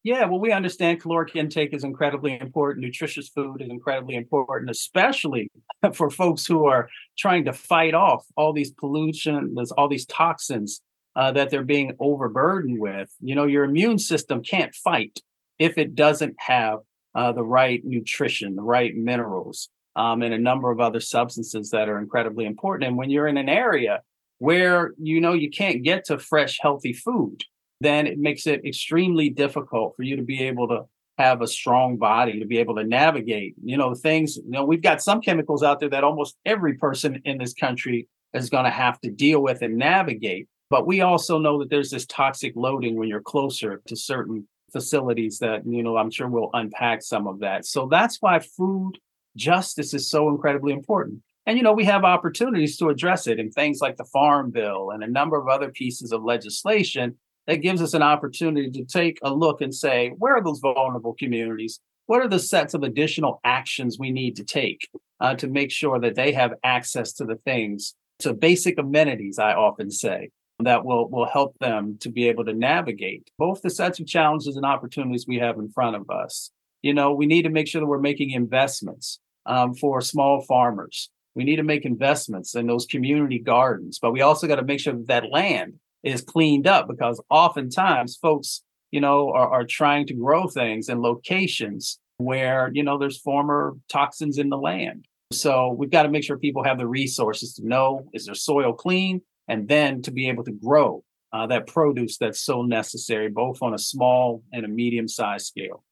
Yeah, 0.04 0.24
well, 0.24 0.40
we 0.40 0.50
understand 0.50 1.00
caloric 1.00 1.36
intake 1.36 1.72
is 1.72 1.84
incredibly 1.84 2.38
important. 2.40 2.84
Nutritious 2.84 3.28
food 3.28 3.62
is 3.62 3.70
incredibly 3.70 4.16
important, 4.16 4.68
especially 4.70 5.48
for 5.94 6.10
folks 6.10 6.44
who 6.44 6.66
are 6.66 6.88
trying 7.16 7.44
to 7.44 7.52
fight 7.52 7.94
off 7.94 8.26
all 8.36 8.52
these 8.52 8.72
pollution, 8.72 9.54
all 9.76 9.88
these 9.88 10.06
toxins 10.06 10.80
uh, 11.14 11.30
that 11.32 11.50
they're 11.50 11.62
being 11.62 11.94
overburdened 12.00 12.80
with. 12.80 13.14
You 13.20 13.36
know, 13.36 13.44
your 13.44 13.62
immune 13.62 13.98
system 13.98 14.42
can't 14.42 14.74
fight 14.74 15.20
if 15.60 15.78
it 15.78 15.94
doesn't 15.94 16.34
have 16.38 16.80
uh, 17.14 17.30
the 17.30 17.44
right 17.44 17.80
nutrition, 17.84 18.56
the 18.56 18.62
right 18.62 18.96
minerals, 18.96 19.68
um, 19.94 20.22
and 20.22 20.34
a 20.34 20.38
number 20.38 20.72
of 20.72 20.80
other 20.80 21.00
substances 21.00 21.70
that 21.70 21.88
are 21.88 21.98
incredibly 21.98 22.46
important. 22.46 22.88
And 22.88 22.96
when 22.96 23.10
you're 23.10 23.28
in 23.28 23.36
an 23.36 23.48
area 23.48 24.00
where 24.38 24.94
you 24.98 25.20
know 25.20 25.34
you 25.34 25.50
can't 25.50 25.84
get 25.84 26.06
to 26.06 26.18
fresh, 26.18 26.58
healthy 26.60 26.92
food, 26.92 27.44
then 27.82 28.06
it 28.06 28.18
makes 28.18 28.46
it 28.46 28.64
extremely 28.64 29.28
difficult 29.30 29.94
for 29.96 30.02
you 30.02 30.16
to 30.16 30.22
be 30.22 30.42
able 30.42 30.68
to 30.68 30.82
have 31.18 31.42
a 31.42 31.46
strong 31.46 31.96
body 31.96 32.38
to 32.38 32.46
be 32.46 32.58
able 32.58 32.74
to 32.74 32.84
navigate 32.84 33.54
you 33.62 33.76
know 33.76 33.94
things 33.94 34.36
you 34.36 34.50
know 34.50 34.64
we've 34.64 34.82
got 34.82 35.02
some 35.02 35.20
chemicals 35.20 35.62
out 35.62 35.78
there 35.78 35.90
that 35.90 36.04
almost 36.04 36.36
every 36.46 36.74
person 36.74 37.20
in 37.24 37.38
this 37.38 37.52
country 37.52 38.08
is 38.32 38.48
going 38.48 38.64
to 38.64 38.70
have 38.70 38.98
to 39.00 39.10
deal 39.10 39.42
with 39.42 39.60
and 39.62 39.76
navigate 39.76 40.48
but 40.72 40.86
we 40.86 41.02
also 41.02 41.38
know 41.38 41.58
that 41.58 41.68
there's 41.68 41.90
this 41.90 42.06
toxic 42.06 42.54
loading 42.56 42.96
when 42.96 43.06
you're 43.06 43.20
closer 43.20 43.82
to 43.86 43.94
certain 43.94 44.48
facilities 44.72 45.38
that 45.38 45.66
you 45.66 45.82
know 45.82 45.98
i'm 45.98 46.10
sure 46.10 46.28
we'll 46.28 46.48
unpack 46.54 47.02
some 47.02 47.26
of 47.26 47.40
that. 47.40 47.66
So 47.66 47.88
that's 47.88 48.16
why 48.22 48.38
food 48.38 48.92
justice 49.36 49.92
is 49.92 50.08
so 50.08 50.30
incredibly 50.30 50.72
important. 50.72 51.20
And 51.44 51.58
you 51.58 51.62
know 51.62 51.74
we 51.74 51.84
have 51.84 52.04
opportunities 52.04 52.78
to 52.78 52.88
address 52.88 53.26
it 53.26 53.38
in 53.38 53.50
things 53.50 53.80
like 53.82 53.96
the 53.96 54.06
farm 54.06 54.50
bill 54.50 54.92
and 54.92 55.04
a 55.04 55.10
number 55.10 55.38
of 55.38 55.46
other 55.46 55.70
pieces 55.70 56.10
of 56.10 56.24
legislation 56.24 57.18
that 57.46 57.57
gives 57.57 57.83
us 57.83 57.94
an 57.94 58.02
opportunity 58.02 58.70
to 58.70 58.85
take 58.85 59.18
a 59.22 59.33
look 59.33 59.61
and 59.61 59.74
say, 59.74 60.11
where 60.18 60.37
are 60.37 60.42
those 60.42 60.61
vulnerable 60.61 61.14
communities? 61.18 61.81
What 62.07 62.20
are 62.20 62.28
the 62.28 62.38
sets 62.38 62.74
of 62.74 62.83
additional 62.83 63.40
actions 63.44 63.98
we 63.98 64.11
need 64.11 64.37
to 64.37 64.44
take 64.44 64.88
uh, 65.20 65.35
to 65.37 65.48
make 65.48 65.70
sure 65.70 65.98
that 66.00 66.14
they 66.14 66.33
have 66.33 66.52
access 66.64 67.12
to 67.14 67.24
the 67.24 67.37
things, 67.37 67.94
to 68.20 68.35
basic 68.35 68.78
amenities, 68.78 69.38
I 69.38 69.55
often 69.55 69.90
say, 69.90 70.31
that 70.61 70.85
will, 70.85 71.09
will 71.09 71.26
help 71.26 71.59
them 71.59 71.96
to 72.00 72.11
be 72.11 72.28
able 72.28 72.44
to 72.44 72.52
navigate 72.52 73.31
both 73.38 73.62
the 73.62 73.70
sets 73.70 74.00
of 74.00 74.07
challenges 74.07 74.57
and 74.57 74.66
opportunities 74.66 75.26
we 75.26 75.38
have 75.38 75.59
in 75.59 75.70
front 75.70 75.96
of 75.96 76.11
us. 76.11 76.50
You 76.83 76.94
know, 76.94 77.12
we 77.12 77.26
need 77.26 77.42
to 77.42 77.50
make 77.50 77.68
sure 77.68 77.81
that 77.81 77.87
we're 77.87 77.98
making 77.98 78.31
investments 78.31 79.20
um, 79.46 79.74
for 79.74 80.00
small 80.00 80.42
farmers. 80.42 81.11
We 81.35 81.44
need 81.44 81.57
to 81.57 81.62
make 81.62 81.85
investments 81.85 82.55
in 82.55 82.66
those 82.66 82.87
community 82.87 83.38
gardens, 83.38 83.98
but 84.00 84.12
we 84.12 84.20
also 84.20 84.46
got 84.46 84.57
to 84.57 84.64
make 84.64 84.81
sure 84.81 84.92
that 84.92 85.07
that 85.07 85.31
land 85.31 85.74
is 86.02 86.22
cleaned 86.22 86.66
up 86.66 86.88
because 86.88 87.20
oftentimes 87.30 88.16
folks, 88.16 88.62
you 88.90 89.00
know, 89.00 89.30
are, 89.30 89.48
are 89.48 89.64
trying 89.64 90.06
to 90.06 90.14
grow 90.14 90.46
things 90.46 90.88
in 90.88 91.00
locations 91.00 91.98
where, 92.18 92.70
you 92.72 92.82
know, 92.82 92.98
there's 92.98 93.18
former 93.18 93.74
toxins 93.88 94.38
in 94.38 94.48
the 94.48 94.58
land. 94.58 95.06
So 95.32 95.74
we've 95.76 95.90
got 95.90 96.02
to 96.02 96.10
make 96.10 96.24
sure 96.24 96.36
people 96.36 96.64
have 96.64 96.78
the 96.78 96.86
resources 96.86 97.54
to 97.54 97.66
know 97.66 98.06
is 98.12 98.26
their 98.26 98.34
soil 98.34 98.72
clean 98.72 99.22
and 99.48 99.68
then 99.68 100.02
to 100.02 100.10
be 100.10 100.28
able 100.28 100.44
to 100.44 100.52
grow 100.52 101.04
uh, 101.32 101.46
that 101.46 101.66
produce 101.66 102.18
that's 102.18 102.40
so 102.40 102.62
necessary, 102.62 103.28
both 103.28 103.62
on 103.62 103.74
a 103.74 103.78
small 103.78 104.42
and 104.52 104.64
a 104.64 104.68
medium 104.68 105.08
sized 105.08 105.46
scale. 105.46 105.82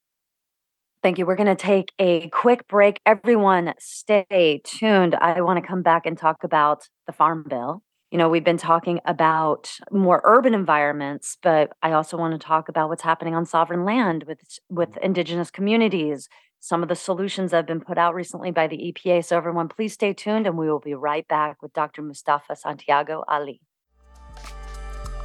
Thank 1.03 1.17
you. 1.17 1.25
We're 1.25 1.37
going 1.37 1.47
to 1.47 1.55
take 1.55 1.93
a 1.99 2.29
quick 2.29 2.69
break. 2.69 3.01
Everyone, 3.07 3.73
stay 3.79 4.61
tuned. 4.65 5.15
I 5.15 5.41
want 5.41 5.59
to 5.59 5.67
come 5.67 5.81
back 5.81 6.05
and 6.05 6.19
talk 6.19 6.45
about 6.45 6.89
the 7.07 7.13
Farm 7.13 7.47
Bill 7.49 7.83
you 8.11 8.19
know 8.19 8.29
we've 8.29 8.45
been 8.45 8.57
talking 8.57 9.01
about 9.05 9.71
more 9.91 10.21
urban 10.25 10.55
environments 10.55 11.37
but 11.43 11.73
i 11.83 11.93
also 11.93 12.17
want 12.17 12.33
to 12.33 12.47
talk 12.47 12.69
about 12.69 12.89
what's 12.89 13.03
happening 13.03 13.35
on 13.35 13.47
sovereign 13.47 13.85
land 13.85 14.25
with 14.27 14.41
with 14.69 14.91
mm-hmm. 14.91 15.05
indigenous 15.05 15.51
communities 15.51 16.29
some 16.61 16.83
of 16.83 16.89
the 16.89 16.95
solutions 16.95 17.51
that 17.51 17.57
have 17.57 17.67
been 17.67 17.81
put 17.81 17.97
out 17.97 18.15
recently 18.15 18.51
by 18.51 18.67
the 18.67 18.77
EPA. 18.77 19.25
So, 19.25 19.37
everyone, 19.37 19.69
please 19.69 19.95
stay 19.95 20.13
tuned 20.13 20.47
and 20.47 20.59
we 20.59 20.71
will 20.71 20.79
be 20.79 20.95
right 20.95 21.27
back 21.27 21.63
with 21.63 21.73
Dr. 21.73 22.03
Mustafa 22.03 22.55
Santiago 22.55 23.25
Ali. 23.27 23.63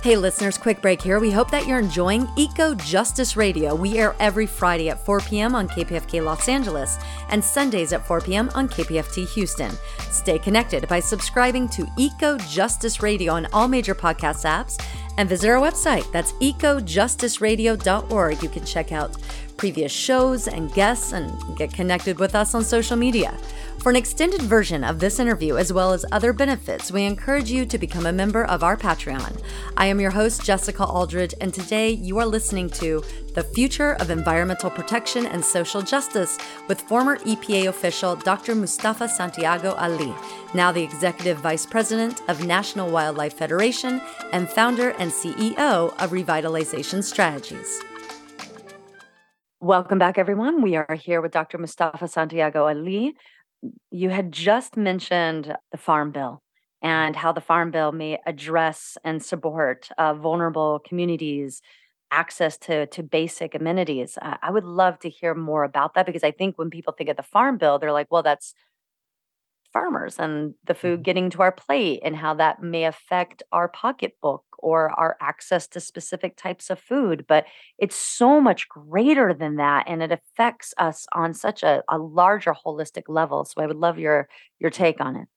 Hey, 0.06 0.18
listeners, 0.18 0.58
quick 0.60 0.84
break 0.84 1.02
here. 1.02 1.20
We 1.20 1.32
hope 1.32 1.50
that 1.50 1.66
you're 1.66 1.80
enjoying 1.80 2.28
Eco 2.38 2.76
Justice 2.76 3.36
Radio. 3.36 3.74
We 3.74 3.98
air 3.98 4.16
every 4.20 4.46
Friday 4.46 4.90
at 4.90 5.04
4 5.04 5.22
p.m. 5.22 5.56
on 5.56 5.68
KPFK 5.68 6.24
Los 6.24 6.48
Angeles 6.48 7.00
and 7.30 7.44
Sundays 7.44 7.92
at 7.92 8.06
4 8.06 8.22
p.m. 8.22 8.52
on 8.54 8.70
KPFT 8.70 9.28
Houston. 9.30 9.72
Stay 10.12 10.38
connected 10.38 10.88
by 10.88 11.00
subscribing 11.00 11.68
to 11.70 11.88
Eco 11.98 12.38
Justice 12.38 13.02
Radio 13.02 13.34
on 13.34 13.48
all 13.52 13.68
major 13.68 13.96
podcast 13.96 14.46
apps 14.46 14.80
and 15.18 15.28
visit 15.28 15.50
our 15.50 15.60
website. 15.60 16.12
That's 16.12 16.34
ecojusticeradio.org. 16.34 18.44
You 18.44 18.50
can 18.50 18.64
check 18.64 18.92
out 18.92 19.18
previous 19.58 19.92
shows 19.92 20.48
and 20.48 20.74
guests 20.74 21.12
and 21.12 21.32
get 21.58 21.74
connected 21.74 22.20
with 22.20 22.36
us 22.36 22.54
on 22.54 22.64
social 22.64 22.96
media. 22.96 23.38
For 23.80 23.92
an 23.92 23.96
extended 23.96 24.42
version 24.42 24.84
of 24.84 25.00
this 25.00 25.20
interview, 25.20 25.58
as 25.58 25.72
well 25.72 25.94
as 25.94 26.06
other 26.12 26.34
benefits, 26.34 26.92
we 26.92 27.04
encourage 27.04 27.52
you 27.52 27.68
to 27.68 27.78
become 27.78 28.08
a 28.08 28.12
member 28.12 28.44
of 28.44 28.64
our 28.64 28.76
Patreon. 28.76 29.40
I 29.78 29.86
am 29.86 30.00
your 30.00 30.10
host, 30.10 30.44
Jessica 30.44 30.84
Aldridge, 30.84 31.36
and 31.40 31.54
today 31.54 31.92
you 31.92 32.18
are 32.18 32.26
listening 32.26 32.70
to 32.72 33.04
The 33.36 33.44
Future 33.44 33.94
of 34.00 34.10
Environmental 34.10 34.72
Protection 34.72 35.28
and 35.28 35.46
Social 35.46 35.84
Justice 35.84 36.40
with 36.68 36.82
former 36.82 37.18
EPA 37.18 37.68
official 37.68 38.16
Dr. 38.16 38.56
Mustafa 38.56 39.08
Santiago 39.08 39.74
Ali, 39.74 40.16
now 40.56 40.72
the 40.72 40.84
Executive 40.84 41.38
Vice 41.38 41.68
President 41.68 42.22
of 42.28 42.44
National 42.44 42.90
Wildlife 42.90 43.34
Federation 43.34 44.02
and 44.34 44.50
founder 44.50 44.92
and 44.98 45.12
CEO 45.12 45.94
of 46.00 46.10
Revitalization 46.10 47.04
Strategies. 47.04 47.84
Welcome 49.66 49.98
back, 49.98 50.20
everyone. 50.20 50.62
We 50.62 50.76
are 50.76 50.94
here 50.94 51.22
with 51.22 51.32
Dr. 51.32 51.58
Mustafa 51.58 52.08
Santiago 52.08 52.68
Ali, 52.68 53.16
you 53.90 54.12
had 54.12 54.32
just 54.32 54.78
mentioned 54.78 55.56
the 55.72 55.78
Farm 55.80 56.12
Bill 56.12 56.44
and 56.84 57.16
how 57.16 57.32
the 57.32 57.42
Farm 57.42 57.72
Bill 57.72 57.92
may 57.92 58.20
address 58.28 58.96
and 59.04 59.24
support 59.24 59.90
uh, 59.98 60.14
vulnerable 60.14 60.82
communities 60.88 61.64
access 62.12 62.60
to 62.60 62.86
to 62.86 63.02
basic 63.02 63.56
amenities. 63.56 64.20
Uh, 64.22 64.38
I 64.44 64.52
would 64.52 64.66
love 64.66 65.00
to 65.00 65.10
hear 65.10 65.34
more 65.34 65.64
about 65.64 65.96
that 65.96 66.06
because 66.06 66.24
I 66.24 66.30
think 66.30 66.60
when 66.60 66.70
people 66.70 66.94
think 66.96 67.10
of 67.10 67.18
the 67.18 67.24
Farm 67.24 67.58
Bill, 67.58 67.80
they're 67.80 67.92
like, 67.92 68.12
well, 68.12 68.22
that's 68.22 68.54
farmers 69.76 70.18
and 70.20 70.54
the 70.68 70.74
food 70.74 71.00
mm-hmm. 71.00 71.04
getting 71.04 71.30
to 71.30 71.42
our 71.42 71.52
plate 71.52 72.00
and 72.02 72.16
how 72.16 72.34
that 72.34 72.64
may 72.64 72.86
affect 72.86 73.44
our 73.52 73.68
pocketbook 73.68 74.44
or 74.60 74.90
our 74.98 75.18
access 75.20 75.68
to 75.68 75.82
specific 75.82 76.38
types 76.38 76.70
of 76.70 76.80
food. 76.80 77.26
But 77.28 77.46
it's 77.78 77.98
so 77.98 78.40
much 78.40 78.70
greater 78.70 79.34
than 79.34 79.58
that. 79.58 79.84
And 79.88 80.02
it 80.02 80.14
affects 80.14 80.74
us 80.78 81.06
on 81.12 81.34
such 81.34 81.62
a, 81.62 81.84
a 81.90 81.98
larger 81.98 82.56
holistic 82.66 83.04
level. 83.10 83.44
So 83.44 83.62
I 83.62 83.68
would 83.68 83.76
love 83.76 84.00
your 84.00 84.30
your 84.60 84.72
take 84.72 85.02
on 85.02 85.18
it. 85.18 85.28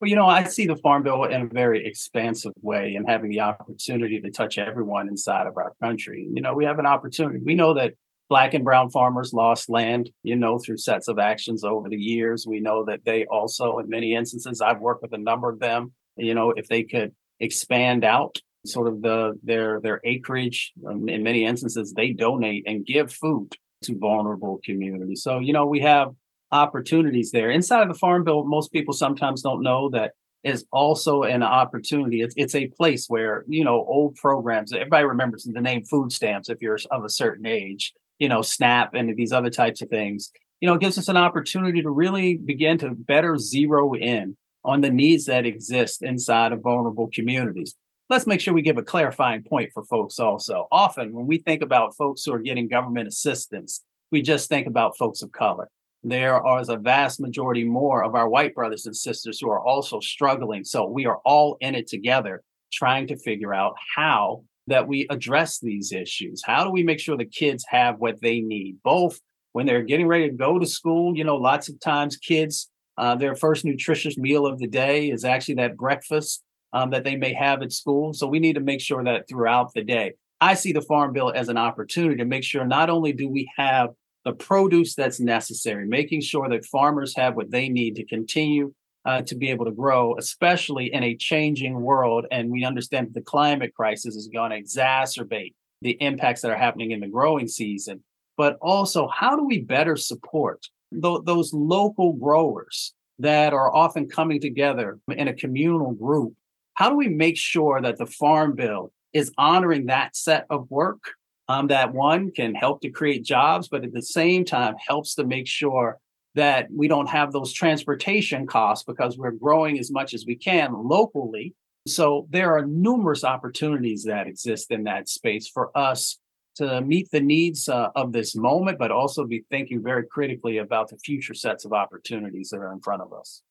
Well, 0.00 0.08
you 0.08 0.16
know, 0.16 0.26
I 0.26 0.44
see 0.44 0.66
the 0.66 0.76
Farm 0.76 1.04
Bill 1.04 1.24
in 1.24 1.42
a 1.42 1.46
very 1.46 1.86
expansive 1.86 2.52
way 2.60 2.94
and 2.96 3.08
having 3.08 3.30
the 3.30 3.40
opportunity 3.40 4.20
to 4.20 4.30
touch 4.30 4.58
everyone 4.58 5.08
inside 5.08 5.46
of 5.46 5.56
our 5.56 5.72
country. 5.82 6.28
You 6.32 6.42
know, 6.42 6.54
we 6.54 6.64
have 6.64 6.78
an 6.78 6.86
opportunity. 6.86 7.40
We 7.44 7.54
know 7.54 7.74
that 7.74 7.94
Black 8.28 8.54
and 8.54 8.64
brown 8.64 8.90
farmers 8.90 9.32
lost 9.32 9.70
land, 9.70 10.10
you 10.22 10.36
know, 10.36 10.58
through 10.58 10.76
sets 10.76 11.08
of 11.08 11.18
actions 11.18 11.64
over 11.64 11.88
the 11.88 11.96
years. 11.96 12.46
We 12.46 12.60
know 12.60 12.84
that 12.84 13.04
they 13.04 13.24
also, 13.26 13.78
in 13.78 13.88
many 13.88 14.14
instances, 14.14 14.60
I've 14.60 14.80
worked 14.80 15.02
with 15.02 15.14
a 15.14 15.18
number 15.18 15.48
of 15.48 15.60
them, 15.60 15.92
you 16.16 16.34
know, 16.34 16.50
if 16.50 16.68
they 16.68 16.82
could 16.82 17.14
expand 17.40 18.04
out 18.04 18.38
sort 18.66 18.88
of 18.88 19.00
the 19.00 19.38
their 19.42 19.80
their 19.80 20.00
acreage 20.04 20.72
um, 20.86 21.08
in 21.08 21.22
many 21.22 21.44
instances 21.44 21.94
they 21.94 22.12
donate 22.12 22.64
and 22.66 22.84
give 22.84 23.12
food 23.12 23.54
to 23.82 23.96
vulnerable 23.96 24.60
communities 24.64 25.22
so 25.22 25.38
you 25.38 25.52
know 25.52 25.64
we 25.64 25.78
have 25.78 26.08
opportunities 26.50 27.30
there 27.30 27.50
inside 27.50 27.82
of 27.82 27.88
the 27.88 27.94
farm 27.94 28.24
bill 28.24 28.44
most 28.44 28.72
people 28.72 28.92
sometimes 28.92 29.42
don't 29.42 29.62
know 29.62 29.88
that 29.88 30.10
is 30.44 30.64
also 30.72 31.22
an 31.22 31.42
opportunity. 31.42 32.22
It's, 32.22 32.34
it's 32.36 32.54
a 32.54 32.68
place 32.68 33.06
where, 33.08 33.44
you 33.48 33.64
know, 33.64 33.84
old 33.88 34.14
programs, 34.14 34.72
everybody 34.72 35.04
remembers 35.04 35.44
the 35.44 35.60
name 35.60 35.84
food 35.84 36.12
stamps 36.12 36.48
if 36.48 36.62
you're 36.62 36.78
of 36.90 37.04
a 37.04 37.10
certain 37.10 37.46
age 37.46 37.92
you 38.18 38.28
know, 38.28 38.42
SNAP 38.42 38.94
and 38.94 39.16
these 39.16 39.32
other 39.32 39.50
types 39.50 39.82
of 39.82 39.88
things, 39.88 40.30
you 40.60 40.68
know, 40.68 40.74
it 40.74 40.80
gives 40.80 40.98
us 40.98 41.08
an 41.08 41.16
opportunity 41.16 41.82
to 41.82 41.90
really 41.90 42.36
begin 42.36 42.78
to 42.78 42.90
better 42.90 43.38
zero 43.38 43.94
in 43.94 44.36
on 44.64 44.80
the 44.80 44.90
needs 44.90 45.26
that 45.26 45.46
exist 45.46 46.02
inside 46.02 46.52
of 46.52 46.60
vulnerable 46.60 47.08
communities. 47.12 47.74
Let's 48.10 48.26
make 48.26 48.40
sure 48.40 48.54
we 48.54 48.62
give 48.62 48.78
a 48.78 48.82
clarifying 48.82 49.42
point 49.42 49.70
for 49.72 49.84
folks 49.84 50.18
also. 50.18 50.66
Often, 50.72 51.12
when 51.12 51.26
we 51.26 51.38
think 51.38 51.62
about 51.62 51.96
folks 51.96 52.24
who 52.24 52.32
are 52.32 52.38
getting 52.38 52.66
government 52.66 53.06
assistance, 53.06 53.82
we 54.10 54.22
just 54.22 54.48
think 54.48 54.66
about 54.66 54.96
folks 54.96 55.22
of 55.22 55.30
color. 55.30 55.68
There 56.02 56.34
are 56.34 56.62
a 56.68 56.76
vast 56.76 57.20
majority 57.20 57.64
more 57.64 58.02
of 58.02 58.14
our 58.14 58.28
white 58.28 58.54
brothers 58.54 58.86
and 58.86 58.96
sisters 58.96 59.38
who 59.40 59.50
are 59.50 59.60
also 59.60 60.00
struggling. 60.00 60.64
So 60.64 60.86
we 60.86 61.06
are 61.06 61.18
all 61.24 61.56
in 61.60 61.74
it 61.74 61.86
together, 61.86 62.42
trying 62.72 63.08
to 63.08 63.16
figure 63.16 63.52
out 63.52 63.74
how 63.96 64.44
that 64.68 64.88
we 64.88 65.06
address 65.10 65.58
these 65.58 65.92
issues? 65.92 66.42
How 66.44 66.64
do 66.64 66.70
we 66.70 66.82
make 66.82 67.00
sure 67.00 67.16
the 67.16 67.24
kids 67.24 67.64
have 67.68 67.98
what 67.98 68.20
they 68.20 68.40
need, 68.40 68.76
both 68.82 69.18
when 69.52 69.66
they're 69.66 69.82
getting 69.82 70.06
ready 70.06 70.28
to 70.28 70.34
go 70.34 70.58
to 70.58 70.66
school? 70.66 71.16
You 71.16 71.24
know, 71.24 71.36
lots 71.36 71.68
of 71.68 71.80
times 71.80 72.16
kids, 72.16 72.70
uh, 72.96 73.14
their 73.16 73.34
first 73.34 73.64
nutritious 73.64 74.16
meal 74.16 74.46
of 74.46 74.58
the 74.58 74.66
day 74.66 75.10
is 75.10 75.24
actually 75.24 75.56
that 75.56 75.76
breakfast 75.76 76.42
um, 76.72 76.90
that 76.90 77.04
they 77.04 77.16
may 77.16 77.32
have 77.32 77.62
at 77.62 77.72
school. 77.72 78.12
So 78.12 78.26
we 78.26 78.38
need 78.38 78.54
to 78.54 78.60
make 78.60 78.80
sure 78.80 79.02
that 79.04 79.28
throughout 79.28 79.72
the 79.74 79.82
day. 79.82 80.14
I 80.40 80.54
see 80.54 80.72
the 80.72 80.82
Farm 80.82 81.12
Bill 81.12 81.32
as 81.34 81.48
an 81.48 81.58
opportunity 81.58 82.16
to 82.16 82.24
make 82.24 82.44
sure 82.44 82.64
not 82.64 82.90
only 82.90 83.12
do 83.12 83.28
we 83.28 83.50
have 83.56 83.90
the 84.24 84.32
produce 84.32 84.94
that's 84.94 85.20
necessary, 85.20 85.86
making 85.86 86.20
sure 86.20 86.48
that 86.48 86.66
farmers 86.66 87.16
have 87.16 87.34
what 87.34 87.50
they 87.50 87.68
need 87.68 87.96
to 87.96 88.04
continue 88.04 88.72
uh, 89.08 89.22
to 89.22 89.34
be 89.34 89.48
able 89.48 89.64
to 89.64 89.70
grow, 89.70 90.14
especially 90.18 90.92
in 90.92 91.02
a 91.02 91.16
changing 91.16 91.80
world. 91.80 92.26
And 92.30 92.50
we 92.50 92.62
understand 92.66 93.08
the 93.14 93.22
climate 93.22 93.72
crisis 93.74 94.14
is 94.14 94.28
going 94.28 94.50
to 94.50 94.60
exacerbate 94.60 95.54
the 95.80 95.92
impacts 95.92 96.42
that 96.42 96.50
are 96.50 96.58
happening 96.58 96.90
in 96.90 97.00
the 97.00 97.08
growing 97.08 97.48
season. 97.48 98.04
But 98.36 98.58
also, 98.60 99.08
how 99.08 99.34
do 99.34 99.44
we 99.44 99.60
better 99.62 99.96
support 99.96 100.66
th- 100.92 101.22
those 101.24 101.54
local 101.54 102.12
growers 102.12 102.92
that 103.18 103.54
are 103.54 103.74
often 103.74 104.10
coming 104.10 104.42
together 104.42 104.98
in 105.08 105.26
a 105.26 105.34
communal 105.34 105.92
group? 105.92 106.34
How 106.74 106.90
do 106.90 106.96
we 106.96 107.08
make 107.08 107.38
sure 107.38 107.80
that 107.80 107.96
the 107.96 108.06
Farm 108.06 108.54
Bill 108.54 108.92
is 109.14 109.32
honoring 109.38 109.86
that 109.86 110.16
set 110.16 110.44
of 110.50 110.70
work? 110.70 111.00
Um, 111.48 111.68
that 111.68 111.94
one 111.94 112.30
can 112.30 112.54
help 112.54 112.82
to 112.82 112.90
create 112.90 113.24
jobs, 113.24 113.68
but 113.68 113.82
at 113.82 113.94
the 113.94 114.02
same 114.02 114.44
time 114.44 114.74
helps 114.86 115.14
to 115.14 115.24
make 115.24 115.46
sure 115.46 115.98
that 116.38 116.68
we 116.70 116.86
don't 116.86 117.08
have 117.08 117.32
those 117.32 117.52
transportation 117.52 118.46
costs 118.46 118.84
because 118.84 119.18
we're 119.18 119.32
growing 119.32 119.76
as 119.76 119.90
much 119.90 120.14
as 120.14 120.24
we 120.24 120.36
can 120.36 120.72
locally. 120.72 121.52
So 121.88 122.28
there 122.30 122.56
are 122.56 122.64
numerous 122.64 123.24
opportunities 123.24 124.04
that 124.04 124.28
exist 124.28 124.70
in 124.70 124.84
that 124.84 125.08
space 125.08 125.48
for 125.48 125.76
us 125.76 126.18
to 126.54 126.80
meet 126.80 127.10
the 127.10 127.20
needs 127.20 127.68
uh, 127.68 127.88
of 127.96 128.12
this 128.12 128.36
moment, 128.36 128.78
but 128.78 128.92
also 128.92 129.24
be 129.24 129.44
thinking 129.50 129.82
very 129.82 130.06
critically 130.06 130.58
about 130.58 130.90
the 130.90 130.98
future 130.98 131.34
sets 131.34 131.64
of 131.64 131.72
opportunities 131.72 132.50
that 132.50 132.58
are 132.58 132.72
in 132.72 132.80
front 132.80 133.02
of 133.02 133.12
us. 133.12 133.42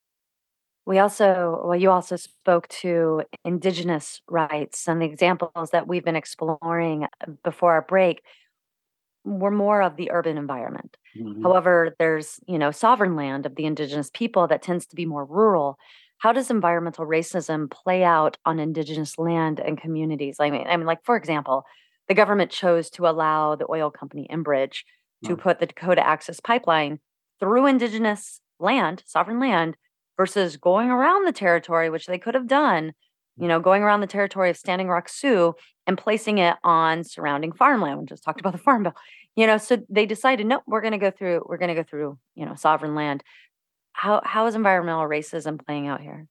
We 0.85 0.99
also, 0.99 1.61
well, 1.65 1.77
you 1.77 1.91
also 1.91 2.15
spoke 2.15 2.69
to 2.69 3.23
Indigenous 3.43 4.21
rights 4.29 4.87
and 4.87 5.01
the 5.01 5.05
examples 5.05 5.71
that 5.71 5.87
we've 5.89 6.05
been 6.05 6.15
exploring 6.15 7.07
before 7.43 7.73
our 7.73 7.81
break 7.81 8.21
were 9.27 9.51
more 9.51 9.81
of 9.81 9.97
the 9.97 10.11
urban 10.11 10.37
environment. 10.37 10.97
Mm-hmm. 11.19 11.43
However, 11.43 11.95
there's, 11.99 12.39
you 12.47 12.57
know, 12.57 12.71
sovereign 12.71 13.15
land 13.15 13.45
of 13.45 13.55
the 13.55 13.65
indigenous 13.65 14.09
people 14.13 14.47
that 14.47 14.61
tends 14.61 14.85
to 14.87 14.95
be 14.95 15.05
more 15.05 15.25
rural. 15.25 15.77
How 16.19 16.31
does 16.31 16.49
environmental 16.49 17.05
racism 17.05 17.69
play 17.69 18.03
out 18.03 18.37
on 18.45 18.59
indigenous 18.59 19.17
land 19.17 19.59
and 19.59 19.79
communities? 19.79 20.37
I 20.39 20.49
mean, 20.49 20.65
I 20.67 20.77
mean, 20.77 20.87
like 20.87 21.03
for 21.03 21.15
example, 21.15 21.63
the 22.07 22.13
government 22.13 22.51
chose 22.51 22.89
to 22.91 23.07
allow 23.07 23.55
the 23.55 23.67
oil 23.69 23.91
company 23.91 24.27
Enbridge 24.31 24.83
to 25.25 25.35
mm. 25.35 25.39
put 25.39 25.59
the 25.59 25.65
Dakota 25.65 26.05
Access 26.05 26.39
Pipeline 26.39 26.99
through 27.39 27.67
indigenous 27.67 28.41
land, 28.59 29.03
sovereign 29.05 29.39
land, 29.39 29.75
versus 30.15 30.57
going 30.57 30.89
around 30.89 31.25
the 31.25 31.31
territory, 31.31 31.89
which 31.89 32.07
they 32.07 32.17
could 32.17 32.33
have 32.33 32.47
done, 32.47 32.93
you 33.37 33.47
know, 33.47 33.59
going 33.59 33.83
around 33.83 34.01
the 34.01 34.07
territory 34.07 34.49
of 34.49 34.57
Standing 34.57 34.87
Rock 34.87 35.09
Sioux 35.09 35.55
and 35.85 35.97
placing 35.97 36.37
it 36.39 36.57
on 36.63 37.03
surrounding 37.03 37.51
farmland. 37.51 37.99
We 37.99 38.05
just 38.05 38.23
talked 38.23 38.39
about 38.39 38.53
the 38.53 38.59
farm 38.59 38.83
bill. 38.83 38.95
You 39.35 39.45
know 39.45 39.57
so 39.57 39.77
they 39.87 40.07
decided 40.07 40.47
no 40.47 40.61
we're 40.65 40.81
going 40.81 40.93
to 40.93 40.97
go 40.97 41.11
through 41.11 41.45
we're 41.47 41.57
going 41.57 41.69
to 41.69 41.75
go 41.75 41.83
through 41.83 42.17
you 42.35 42.45
know 42.45 42.55
sovereign 42.55 42.95
land. 42.95 43.23
How 43.93 44.21
how 44.25 44.47
is 44.47 44.55
environmental 44.55 45.07
racism 45.07 45.63
playing 45.63 45.87
out 45.87 46.01
here? 46.01 46.25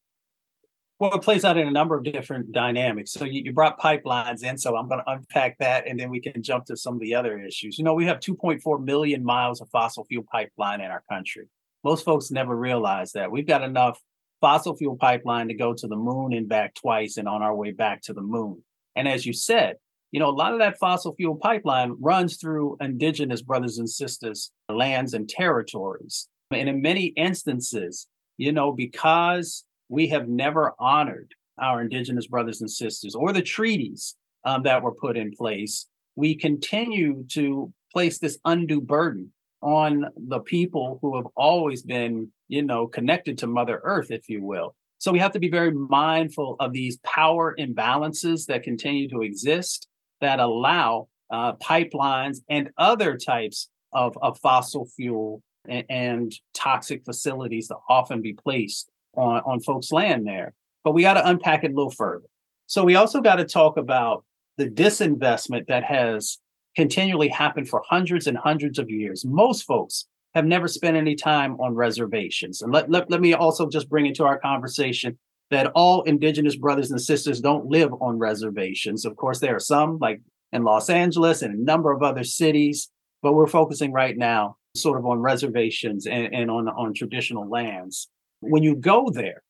Well 0.99 1.14
it 1.14 1.23
plays 1.23 1.45
out 1.45 1.57
in 1.57 1.69
a 1.69 1.71
number 1.71 1.97
of 1.97 2.03
different 2.03 2.51
dynamics. 2.51 3.12
So 3.12 3.25
you, 3.25 3.42
you 3.45 3.53
brought 3.53 3.79
pipelines 3.79 4.42
in 4.42 4.59
so 4.59 4.77
i'm 4.77 4.88
going 4.88 5.03
to 5.05 5.11
unpack 5.11 5.57
that 5.59 5.87
and 5.87 5.99
then 6.01 6.11
we 6.11 6.21
can 6.21 6.42
jump 6.42 6.64
to 6.66 6.77
some 6.77 6.95
of 6.95 7.01
the 7.01 7.14
other 7.14 7.38
issues. 7.38 7.79
You 7.79 7.85
know 7.85 7.95
we 7.95 8.07
have 8.07 8.19
2.4 8.19 8.85
million 8.85 9.25
miles 9.25 9.61
of 9.61 9.69
fossil 9.71 10.05
fuel 10.05 10.25
pipeline 10.31 10.81
in 10.81 10.90
our 10.90 11.05
country. 11.09 11.47
Most 11.85 12.05
folks 12.05 12.33
never 12.33 12.57
realize 12.57 13.12
that. 13.12 13.31
We've 13.31 13.47
got 13.47 13.62
enough 13.62 14.01
fossil 14.40 14.77
fuel 14.77 14.96
pipeline 14.96 15.49
to 15.49 15.55
go 15.55 15.72
to 15.72 15.87
the 15.87 15.96
moon 15.96 16.33
and 16.33 16.49
back 16.49 16.75
twice 16.75 17.16
and 17.16 17.29
on 17.29 17.42
our 17.42 17.55
way 17.55 17.72
back 17.72 18.03
to 18.03 18.12
the 18.12 18.20
moon 18.20 18.62
and 18.94 19.09
as 19.09 19.27
you 19.27 19.33
said 19.33 19.77
you 20.12 20.20
know, 20.20 20.31
a 20.31 20.31
lot 20.31 20.53
of 20.53 20.61
that 20.61 20.79
fossil 20.79 21.14
fuel 21.14 21.37
pipeline 21.37 21.96
runs 22.01 22.37
through 22.37 22.77
indigenous 22.81 23.42
brothers 23.42 23.79
and 23.79 23.88
sisters, 23.88 24.51
lands 24.68 25.14
and 25.14 25.29
territories. 25.29 26.29
And 26.51 26.68
in 26.68 26.81
many 26.81 27.07
instances, 27.07 28.07
you 28.38 28.53
know, 28.53 28.72
because 28.72 29.64
we 29.88 30.09
have 30.09 30.29
never 30.29 30.72
honored 30.79 31.35
our 31.61 31.81
indigenous 31.81 32.27
brothers 32.27 32.61
and 32.61 32.70
sisters 32.70 33.14
or 33.14 33.33
the 33.33 33.42
treaties 33.42 34.14
um, 34.44 34.62
that 34.62 34.83
were 34.83 34.94
put 34.94 35.16
in 35.16 35.33
place, 35.33 35.87
we 36.14 36.35
continue 36.35 37.25
to 37.33 37.72
place 37.92 38.18
this 38.18 38.38
undue 38.44 38.81
burden 38.81 39.33
on 39.67 40.07
the 40.29 40.39
people 40.39 41.01
who 41.03 41.17
have 41.17 41.27
always 41.35 41.83
been, 41.83 42.31
you 42.47 42.63
know, 42.63 42.87
connected 42.87 43.37
to 43.37 43.49
Mother 43.49 43.81
Earth, 43.83 44.13
if 44.13 44.29
you 44.29 44.45
will. 44.45 44.77
So 44.99 45.11
we 45.11 45.19
have 45.19 45.33
to 45.33 45.41
be 45.41 45.51
very 45.51 45.73
mindful 45.73 46.55
of 46.61 46.73
these 46.73 46.99
power 46.99 47.55
imbalances 47.59 48.47
that 48.47 48.63
continue 48.63 49.09
to 49.09 49.23
exist 49.23 49.89
that 50.21 50.39
allow 50.39 51.09
uh, 51.33 51.55
pipelines 51.55 52.39
and 52.49 52.71
other 52.79 53.17
types 53.17 53.69
of, 53.93 54.17
of 54.23 54.39
fossil 54.39 54.87
fuel 54.95 55.43
and, 55.69 55.85
and, 55.91 56.33
toxic 56.55 57.05
facilities 57.05 57.69
to 57.69 57.77
often 57.89 58.23
be 58.23 58.33
placed 58.33 58.89
on, 59.17 59.43
on 59.45 59.61
folks' 59.61 59.91
land 59.91 60.27
there. 60.27 60.55
But 60.85 60.93
we 60.93 61.03
got 61.03 61.15
to 61.15 61.29
unpack 61.29 61.65
it 61.65 61.73
a 61.73 61.75
little 61.75 61.91
further. 61.91 62.27
So 62.67 62.85
we 62.85 62.95
also 62.95 63.21
got 63.21 63.37
to 63.37 63.45
talk 63.45 63.77
about 63.77 64.25
the 64.59 64.69
disinvestment 64.69 65.67
that 65.67 65.83
has 65.83 66.39
continually 66.77 67.29
happened 67.29 67.69
for 67.69 67.83
hundreds 67.89 68.27
and 68.27 68.37
hundreds 68.37 68.79
of 68.79 68.91
years. 68.91 69.25
Most 69.25 69.62
folks 69.62 70.07
have 70.35 70.45
never 70.45 70.69
spent 70.69 70.97
any 70.97 71.15
time 71.15 71.59
on 71.61 71.75
reservations. 71.75 72.61
And 72.61 72.73
let, 72.73 72.91
let, 72.91 73.11
let 73.11 73.21
me 73.21 73.33
also 73.33 73.69
just 73.69 73.89
bring 73.89 74.07
into 74.07 74.25
our 74.25 74.39
conversation 74.39 75.19
that 75.51 75.73
all 75.75 76.03
indigenous 76.03 76.57
brothers 76.57 76.91
and 76.91 77.01
sisters 77.01 77.41
don't 77.41 77.67
live 77.67 77.91
on 78.01 78.19
reservations. 78.19 79.05
Of 79.07 79.17
course, 79.17 79.41
there 79.41 79.57
are 79.57 79.61
some 79.61 79.99
like 79.99 80.21
in 80.53 80.65
Los 80.65 80.91
Angeles 80.91 81.43
and 81.43 81.55
a 81.55 81.65
number 81.65 81.93
of 81.93 82.03
other 82.03 82.25
cities, 82.25 82.91
but 83.23 83.33
we're 83.33 83.47
focusing 83.47 83.93
right 83.93 84.17
now 84.17 84.57
sort 84.75 84.99
of 84.99 85.07
on 85.07 85.21
reservations 85.21 86.07
and, 86.07 86.35
and 86.35 86.51
on, 86.51 86.69
on 86.69 86.93
traditional 86.93 87.49
lands. 87.49 88.09
When 88.41 88.62
you 88.62 88.77
go 88.77 89.09
there, 89.11 89.43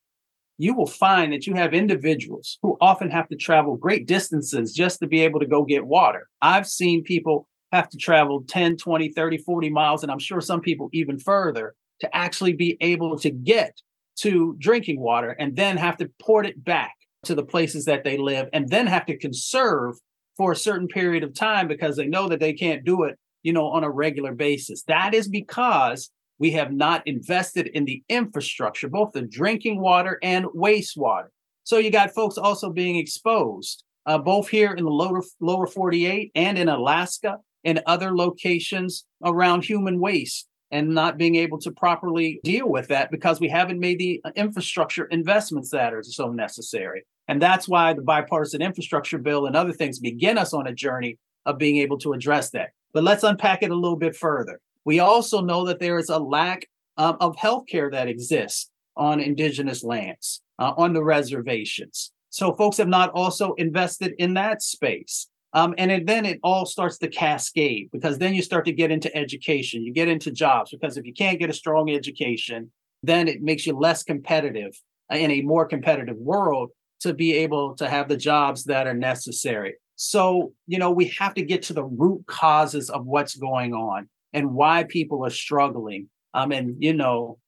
you 0.57 0.73
will 0.73 0.87
find 0.87 1.33
that 1.33 1.45
you 1.45 1.53
have 1.53 1.73
individuals 1.73 2.57
who 2.61 2.77
often 2.81 3.09
have 3.11 3.27
to 3.29 3.35
travel 3.35 3.77
great 3.77 4.07
distances 4.07 4.73
just 4.73 4.99
to 4.99 5.07
be 5.07 5.21
able 5.21 5.39
to 5.39 5.45
go 5.45 5.63
get 5.63 5.85
water. 5.85 6.27
I've 6.41 6.67
seen 6.67 7.03
people 7.03 7.47
have 7.71 7.89
to 7.89 7.97
travel 7.97 8.43
10, 8.47 8.77
20, 8.77 9.09
30, 9.09 9.37
40 9.37 9.69
miles, 9.69 10.03
and 10.03 10.11
I'm 10.11 10.19
sure 10.19 10.41
some 10.41 10.61
people 10.61 10.89
even 10.93 11.19
further 11.19 11.75
to 12.01 12.15
actually 12.15 12.53
be 12.53 12.77
able 12.81 13.17
to 13.19 13.29
get 13.29 13.79
to 14.17 14.55
drinking 14.57 14.99
water 14.99 15.31
and 15.31 15.55
then 15.55 15.77
have 15.77 15.97
to 15.97 16.09
port 16.19 16.45
it 16.45 16.63
back 16.63 16.93
to 17.23 17.35
the 17.35 17.43
places 17.43 17.85
that 17.85 18.03
they 18.03 18.17
live 18.17 18.47
and 18.53 18.69
then 18.69 18.87
have 18.87 19.05
to 19.05 19.17
conserve 19.17 19.95
for 20.37 20.51
a 20.51 20.55
certain 20.55 20.87
period 20.87 21.23
of 21.23 21.33
time 21.33 21.67
because 21.67 21.95
they 21.95 22.07
know 22.07 22.29
that 22.29 22.39
they 22.39 22.53
can't 22.53 22.85
do 22.85 23.03
it, 23.03 23.17
you 23.43 23.53
know, 23.53 23.67
on 23.67 23.83
a 23.83 23.89
regular 23.89 24.33
basis. 24.33 24.83
That 24.83 25.13
is 25.13 25.27
because 25.27 26.09
we 26.39 26.51
have 26.51 26.71
not 26.71 27.05
invested 27.07 27.67
in 27.67 27.85
the 27.85 28.03
infrastructure, 28.09 28.87
both 28.87 29.11
the 29.13 29.21
drinking 29.21 29.79
water 29.79 30.19
and 30.21 30.45
wastewater. 30.45 31.27
So 31.63 31.77
you 31.77 31.91
got 31.91 32.13
folks 32.13 32.37
also 32.37 32.69
being 32.71 32.95
exposed, 32.95 33.83
uh, 34.05 34.17
both 34.17 34.47
here 34.47 34.73
in 34.73 34.85
the 34.85 34.91
lower, 34.91 35.21
lower 35.41 35.67
48 35.67 36.31
and 36.35 36.57
in 36.57 36.69
Alaska 36.69 37.37
and 37.63 37.81
other 37.85 38.15
locations 38.15 39.05
around 39.23 39.65
human 39.65 39.99
waste 39.99 40.47
and 40.71 40.89
not 40.89 41.17
being 41.17 41.35
able 41.35 41.57
to 41.59 41.71
properly 41.71 42.39
deal 42.43 42.69
with 42.69 42.87
that 42.89 43.09
because 43.11 43.39
we 43.39 43.49
haven't 43.49 43.79
made 43.79 43.99
the 43.99 44.21
infrastructure 44.35 45.05
investments 45.05 45.69
that 45.71 45.93
are 45.93 46.03
so 46.03 46.31
necessary. 46.31 47.05
And 47.27 47.41
that's 47.41 47.67
why 47.67 47.93
the 47.93 48.01
bipartisan 48.01 48.61
infrastructure 48.61 49.17
bill 49.17 49.45
and 49.45 49.55
other 49.55 49.73
things 49.73 49.99
begin 49.99 50.37
us 50.37 50.53
on 50.53 50.67
a 50.67 50.73
journey 50.73 51.17
of 51.45 51.57
being 51.57 51.77
able 51.77 51.97
to 51.99 52.13
address 52.13 52.49
that. 52.51 52.69
But 52.93 53.03
let's 53.03 53.23
unpack 53.23 53.63
it 53.63 53.71
a 53.71 53.75
little 53.75 53.97
bit 53.97 54.15
further. 54.15 54.59
We 54.87 54.99
also 54.99 55.41
know 55.41 55.65
that 55.65 55.81
there 55.81 55.99
is 55.99 56.07
a 56.07 56.17
lack 56.17 56.65
um, 56.95 57.17
of 57.19 57.35
healthcare 57.35 57.91
that 57.91 58.07
exists 58.07 58.71
on 58.95 59.19
indigenous 59.19 59.83
lands, 59.83 60.41
uh, 60.59 60.71
on 60.77 60.93
the 60.93 61.03
reservations. 61.03 62.13
So 62.29 62.53
folks 62.53 62.77
have 62.77 62.87
not 62.87 63.11
also 63.11 63.53
invested 63.55 64.13
in 64.17 64.35
that 64.35 64.61
space. 64.61 65.27
Um, 65.51 65.75
and 65.77 65.91
it, 65.91 66.07
then 66.07 66.23
it 66.23 66.39
all 66.41 66.65
starts 66.65 66.97
to 66.99 67.09
cascade 67.09 67.89
because 67.91 68.17
then 68.17 68.33
you 68.33 68.41
start 68.41 68.63
to 68.63 68.71
get 68.71 68.89
into 68.89 69.13
education, 69.13 69.83
you 69.83 69.91
get 69.91 70.07
into 70.07 70.31
jobs. 70.31 70.71
Because 70.71 70.95
if 70.95 71.05
you 71.05 71.13
can't 71.13 71.37
get 71.37 71.49
a 71.49 71.53
strong 71.53 71.89
education, 71.89 72.71
then 73.03 73.27
it 73.27 73.41
makes 73.41 73.67
you 73.67 73.77
less 73.77 74.03
competitive 74.03 74.73
uh, 75.11 75.17
in 75.17 75.31
a 75.31 75.41
more 75.41 75.65
competitive 75.65 76.15
world 76.15 76.69
to 77.01 77.13
be 77.13 77.33
able 77.33 77.75
to 77.75 77.89
have 77.89 78.07
the 78.07 78.15
jobs 78.15 78.63
that 78.63 78.87
are 78.87 78.93
necessary. 78.93 79.75
So, 79.97 80.53
you 80.65 80.79
know, 80.79 80.91
we 80.91 81.09
have 81.19 81.33
to 81.33 81.41
get 81.41 81.63
to 81.63 81.73
the 81.73 81.83
root 81.83 82.23
causes 82.27 82.89
of 82.89 83.05
what's 83.05 83.35
going 83.35 83.73
on 83.73 84.07
and 84.33 84.53
why 84.53 84.83
people 84.83 85.25
are 85.25 85.31
struggling. 85.31 86.09
Um, 86.33 86.51
and, 86.51 86.75
you 86.79 86.93
know, 86.93 87.39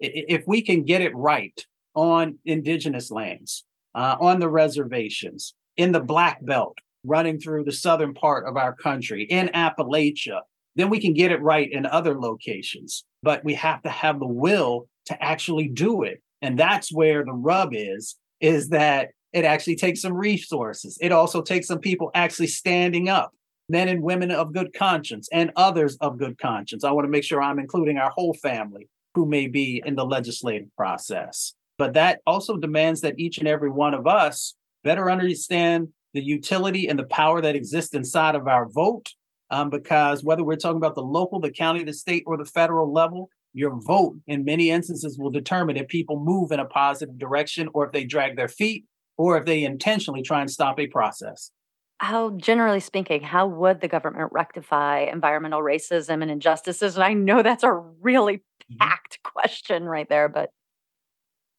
if 0.00 0.44
we 0.46 0.62
can 0.62 0.84
get 0.84 1.02
it 1.02 1.14
right 1.14 1.64
on 1.94 2.38
indigenous 2.44 3.10
lands, 3.10 3.64
uh, 3.94 4.16
on 4.20 4.38
the 4.38 4.48
reservations, 4.48 5.54
in 5.76 5.92
the 5.92 6.00
Black 6.00 6.44
Belt, 6.44 6.78
running 7.04 7.38
through 7.40 7.64
the 7.64 7.72
southern 7.72 8.14
part 8.14 8.46
of 8.46 8.56
our 8.56 8.74
country 8.74 9.24
in 9.24 9.48
Appalachia, 9.48 10.40
then 10.76 10.90
we 10.90 11.00
can 11.00 11.14
get 11.14 11.32
it 11.32 11.42
right 11.42 11.70
in 11.70 11.86
other 11.86 12.18
locations. 12.18 13.04
But 13.22 13.44
we 13.44 13.54
have 13.54 13.82
to 13.82 13.88
have 13.88 14.20
the 14.20 14.26
will 14.26 14.88
to 15.06 15.22
actually 15.22 15.68
do 15.68 16.02
it. 16.02 16.22
And 16.42 16.58
that's 16.58 16.92
where 16.92 17.24
the 17.24 17.32
rub 17.32 17.70
is, 17.72 18.16
is 18.40 18.68
that 18.68 19.10
it 19.32 19.44
actually 19.44 19.76
takes 19.76 20.00
some 20.00 20.14
resources. 20.14 20.96
It 21.00 21.12
also 21.12 21.42
takes 21.42 21.66
some 21.66 21.80
people 21.80 22.10
actually 22.14 22.46
standing 22.46 23.08
up, 23.08 23.32
men 23.68 23.88
and 23.88 24.02
women 24.02 24.30
of 24.30 24.52
good 24.52 24.72
conscience 24.72 25.28
and 25.32 25.52
others 25.56 25.96
of 26.00 26.18
good 26.18 26.38
conscience. 26.38 26.84
I 26.84 26.90
want 26.92 27.04
to 27.04 27.10
make 27.10 27.24
sure 27.24 27.42
I'm 27.42 27.58
including 27.58 27.98
our 27.98 28.10
whole 28.10 28.34
family 28.34 28.88
who 29.14 29.26
may 29.26 29.46
be 29.46 29.82
in 29.84 29.94
the 29.94 30.04
legislative 30.06 30.68
process. 30.76 31.54
But 31.76 31.94
that 31.94 32.20
also 32.26 32.56
demands 32.56 33.00
that 33.02 33.18
each 33.18 33.38
and 33.38 33.48
every 33.48 33.70
one 33.70 33.94
of 33.94 34.06
us 34.06 34.54
better 34.84 35.10
understand 35.10 35.88
the 36.14 36.22
utility 36.22 36.88
and 36.88 36.98
the 36.98 37.04
power 37.04 37.40
that 37.40 37.54
exists 37.54 37.94
inside 37.94 38.34
of 38.34 38.48
our 38.48 38.68
vote. 38.68 39.10
Um, 39.50 39.70
because 39.70 40.22
whether 40.22 40.44
we're 40.44 40.56
talking 40.56 40.76
about 40.76 40.94
the 40.94 41.02
local, 41.02 41.40
the 41.40 41.50
county, 41.50 41.82
the 41.82 41.94
state, 41.94 42.24
or 42.26 42.36
the 42.36 42.44
federal 42.44 42.92
level, 42.92 43.30
your 43.54 43.80
vote 43.80 44.16
in 44.26 44.44
many 44.44 44.70
instances 44.70 45.18
will 45.18 45.30
determine 45.30 45.76
if 45.76 45.88
people 45.88 46.20
move 46.20 46.52
in 46.52 46.60
a 46.60 46.66
positive 46.66 47.18
direction 47.18 47.68
or 47.72 47.86
if 47.86 47.92
they 47.92 48.04
drag 48.04 48.36
their 48.36 48.48
feet 48.48 48.84
or 49.16 49.38
if 49.38 49.46
they 49.46 49.64
intentionally 49.64 50.22
try 50.22 50.40
and 50.40 50.50
stop 50.50 50.78
a 50.78 50.86
process. 50.86 51.50
How, 51.98 52.30
generally 52.30 52.80
speaking, 52.80 53.22
how 53.22 53.46
would 53.48 53.80
the 53.80 53.88
government 53.88 54.30
rectify 54.32 55.00
environmental 55.00 55.60
racism 55.60 56.22
and 56.22 56.30
injustices? 56.30 56.94
And 56.94 57.04
I 57.04 57.12
know 57.12 57.42
that's 57.42 57.64
a 57.64 57.72
really 57.72 58.36
mm-hmm. 58.36 58.76
packed 58.78 59.18
question 59.22 59.84
right 59.84 60.08
there, 60.08 60.28
but 60.28 60.50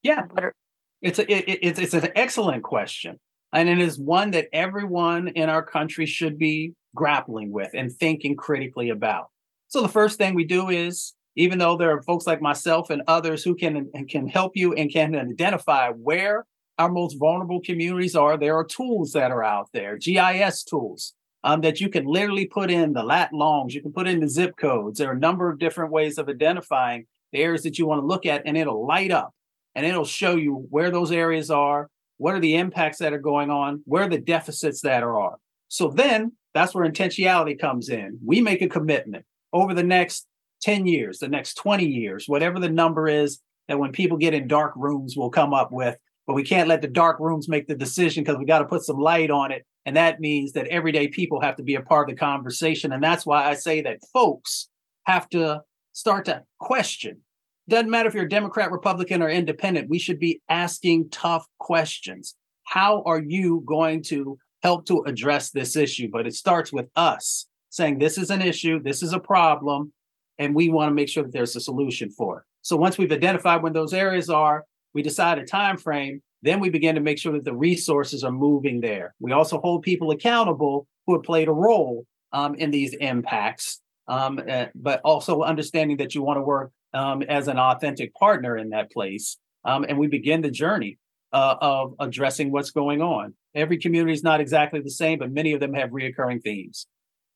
yeah, 0.03 0.23
are- 0.37 0.55
it's 1.01 1.19
a, 1.19 1.31
it, 1.31 1.59
it's 1.61 1.79
it's 1.79 1.93
an 1.93 2.09
excellent 2.15 2.63
question. 2.63 3.19
And 3.51 3.67
it 3.67 3.79
is 3.79 3.99
one 3.99 4.31
that 4.31 4.47
everyone 4.53 5.29
in 5.29 5.49
our 5.49 5.63
country 5.63 6.05
should 6.05 6.37
be 6.37 6.73
grappling 6.95 7.51
with 7.51 7.71
and 7.73 7.91
thinking 7.91 8.35
critically 8.35 8.89
about. 8.89 9.29
So 9.67 9.81
the 9.81 9.87
first 9.87 10.17
thing 10.17 10.35
we 10.35 10.45
do 10.45 10.69
is, 10.69 11.13
even 11.35 11.57
though 11.57 11.77
there 11.77 11.91
are 11.91 12.01
folks 12.03 12.27
like 12.27 12.41
myself 12.41 12.89
and 12.89 13.01
others 13.07 13.43
who 13.43 13.55
can 13.55 13.89
can 14.09 14.27
help 14.27 14.53
you 14.55 14.73
and 14.73 14.91
can 14.91 15.15
identify 15.15 15.89
where 15.89 16.45
our 16.79 16.89
most 16.89 17.19
vulnerable 17.19 17.61
communities 17.61 18.15
are, 18.15 18.37
there 18.37 18.55
are 18.55 18.63
tools 18.63 19.11
that 19.11 19.31
are 19.31 19.43
out 19.43 19.69
there, 19.73 19.97
GIS 19.97 20.63
tools 20.63 21.13
um, 21.43 21.61
that 21.61 21.79
you 21.79 21.89
can 21.89 22.05
literally 22.05 22.45
put 22.45 22.71
in 22.71 22.93
the 22.93 23.03
lat 23.03 23.33
longs, 23.33 23.75
you 23.75 23.81
can 23.81 23.91
put 23.91 24.07
in 24.07 24.21
the 24.21 24.29
zip 24.29 24.55
codes. 24.57 24.97
There 24.97 25.09
are 25.09 25.15
a 25.15 25.19
number 25.19 25.49
of 25.49 25.59
different 25.59 25.91
ways 25.91 26.17
of 26.17 26.29
identifying 26.29 27.05
the 27.33 27.39
areas 27.39 27.63
that 27.63 27.77
you 27.77 27.85
want 27.85 28.01
to 28.01 28.07
look 28.07 28.25
at, 28.25 28.43
and 28.45 28.57
it'll 28.57 28.87
light 28.87 29.11
up 29.11 29.33
and 29.75 29.85
it'll 29.85 30.05
show 30.05 30.35
you 30.35 30.65
where 30.69 30.89
those 30.89 31.11
areas 31.11 31.51
are, 31.51 31.89
what 32.17 32.33
are 32.33 32.39
the 32.39 32.55
impacts 32.55 32.97
that 32.99 33.13
are 33.13 33.19
going 33.19 33.49
on? 33.49 33.81
Where 33.85 34.09
the 34.09 34.17
deficits 34.17 34.81
that 34.81 35.03
are? 35.03 35.37
So 35.67 35.89
then 35.89 36.33
that's 36.53 36.73
where 36.73 36.89
intentionality 36.89 37.59
comes 37.59 37.89
in. 37.89 38.19
We 38.25 38.41
make 38.41 38.61
a 38.61 38.67
commitment 38.67 39.25
over 39.53 39.73
the 39.73 39.83
next 39.83 40.25
10 40.61 40.85
years, 40.85 41.19
the 41.19 41.27
next 41.27 41.55
20 41.55 41.85
years, 41.85 42.25
whatever 42.27 42.59
the 42.59 42.69
number 42.69 43.07
is 43.07 43.39
that 43.67 43.79
when 43.79 43.91
people 43.91 44.17
get 44.17 44.33
in 44.33 44.47
dark 44.47 44.73
rooms, 44.75 45.15
we'll 45.15 45.29
come 45.29 45.53
up 45.53 45.71
with. 45.71 45.97
But 46.29 46.35
we 46.35 46.43
can't 46.43 46.69
let 46.69 46.83
the 46.83 46.87
dark 46.87 47.19
rooms 47.19 47.49
make 47.49 47.67
the 47.67 47.73
decision 47.73 48.23
because 48.23 48.37
we 48.37 48.45
got 48.45 48.59
to 48.59 48.65
put 48.65 48.83
some 48.83 48.99
light 48.99 49.31
on 49.31 49.51
it. 49.51 49.65
And 49.87 49.97
that 49.97 50.19
means 50.19 50.51
that 50.51 50.67
everyday 50.67 51.07
people 51.07 51.41
have 51.41 51.55
to 51.55 51.63
be 51.63 51.73
a 51.73 51.81
part 51.81 52.07
of 52.07 52.15
the 52.15 52.19
conversation. 52.19 52.91
And 52.91 53.03
that's 53.03 53.25
why 53.25 53.49
I 53.49 53.55
say 53.55 53.81
that 53.81 53.97
folks 54.13 54.69
have 55.05 55.27
to 55.29 55.61
start 55.91 56.25
to 56.25 56.43
question 56.59 57.21
doesn't 57.67 57.89
matter 57.89 58.07
if 58.07 58.13
you're 58.13 58.25
a 58.25 58.29
Democrat, 58.29 58.71
Republican, 58.71 59.23
or 59.23 59.29
independent, 59.29 59.89
we 59.89 59.97
should 59.97 60.19
be 60.19 60.39
asking 60.49 61.09
tough 61.09 61.47
questions. 61.57 62.35
How 62.63 63.01
are 63.07 63.21
you 63.21 63.63
going 63.65 64.03
to 64.03 64.37
help 64.61 64.85
to 64.85 65.03
address 65.07 65.49
this 65.49 65.75
issue? 65.75 66.09
But 66.11 66.27
it 66.27 66.35
starts 66.35 66.71
with 66.71 66.89
us 66.95 67.47
saying 67.71 67.97
this 67.97 68.19
is 68.19 68.29
an 68.29 68.43
issue, 68.43 68.79
this 68.79 69.01
is 69.01 69.13
a 69.13 69.19
problem, 69.19 69.93
and 70.37 70.53
we 70.53 70.69
want 70.69 70.91
to 70.91 70.93
make 70.93 71.09
sure 71.09 71.23
that 71.23 71.33
there's 71.33 71.55
a 71.55 71.59
solution 71.59 72.11
for 72.11 72.37
it. 72.37 72.43
So 72.61 72.77
once 72.77 72.99
we've 72.99 73.11
identified 73.11 73.63
when 73.63 73.73
those 73.73 73.95
areas 73.95 74.29
are, 74.29 74.65
we 74.93 75.01
decide 75.01 75.37
a 75.39 75.45
time 75.45 75.77
frame, 75.77 76.21
Then 76.41 76.59
we 76.59 76.69
begin 76.69 76.95
to 76.95 77.01
make 77.01 77.19
sure 77.19 77.33
that 77.33 77.43
the 77.43 77.55
resources 77.55 78.23
are 78.23 78.31
moving 78.31 78.79
there. 78.79 79.13
We 79.19 79.31
also 79.31 79.59
hold 79.59 79.83
people 79.83 80.11
accountable 80.11 80.87
who 81.05 81.13
have 81.13 81.23
played 81.23 81.47
a 81.47 81.53
role 81.53 82.05
um, 82.31 82.55
in 82.55 82.71
these 82.71 82.93
impacts, 82.93 83.81
um, 84.07 84.39
uh, 84.49 84.67
but 84.75 85.01
also 85.03 85.41
understanding 85.41 85.97
that 85.97 86.15
you 86.15 86.23
want 86.23 86.37
to 86.37 86.41
work 86.41 86.71
um, 86.93 87.21
as 87.23 87.47
an 87.47 87.59
authentic 87.59 88.13
partner 88.13 88.57
in 88.57 88.69
that 88.69 88.91
place. 88.91 89.37
Um, 89.65 89.85
and 89.87 89.97
we 89.97 90.07
begin 90.07 90.41
the 90.41 90.51
journey 90.51 90.97
uh, 91.33 91.55
of 91.59 91.95
addressing 91.99 92.51
what's 92.51 92.71
going 92.71 93.01
on. 93.01 93.33
Every 93.53 93.77
community 93.77 94.13
is 94.13 94.23
not 94.23 94.39
exactly 94.39 94.79
the 94.79 94.89
same, 94.89 95.19
but 95.19 95.31
many 95.31 95.53
of 95.53 95.59
them 95.59 95.73
have 95.73 95.89
reoccurring 95.89 96.41
themes. 96.41 96.87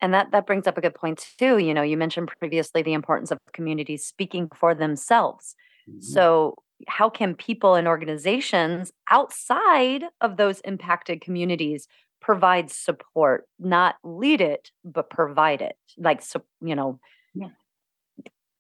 And 0.01 0.13
that 0.13 0.31
that 0.31 0.45
brings 0.45 0.67
up 0.67 0.77
a 0.77 0.81
good 0.81 0.95
point 0.95 1.25
too. 1.39 1.57
You 1.59 1.73
know, 1.73 1.81
you 1.81 1.95
mentioned 1.95 2.29
previously 2.39 2.81
the 2.81 2.93
importance 2.93 3.31
of 3.31 3.39
communities 3.53 4.05
speaking 4.05 4.49
for 4.53 4.75
themselves. 4.75 5.55
Mm-hmm. 5.89 6.01
So 6.01 6.55
how 6.88 7.09
can 7.09 7.36
people 7.36 7.75
and 7.75 7.88
organizations 7.88 8.91
outside 9.09 10.03
of 10.21 10.38
those 10.38 10.59
impacted 10.62 11.21
communities 11.21 11.88
provide 12.21 12.69
support, 12.71 13.47
not 13.59 13.95
lead 14.03 14.41
it, 14.41 14.71
but 14.83 15.09
provide 15.09 15.62
it? 15.62 15.77
Like, 15.97 16.21
so, 16.21 16.43
you 16.62 16.75
know, 16.75 16.99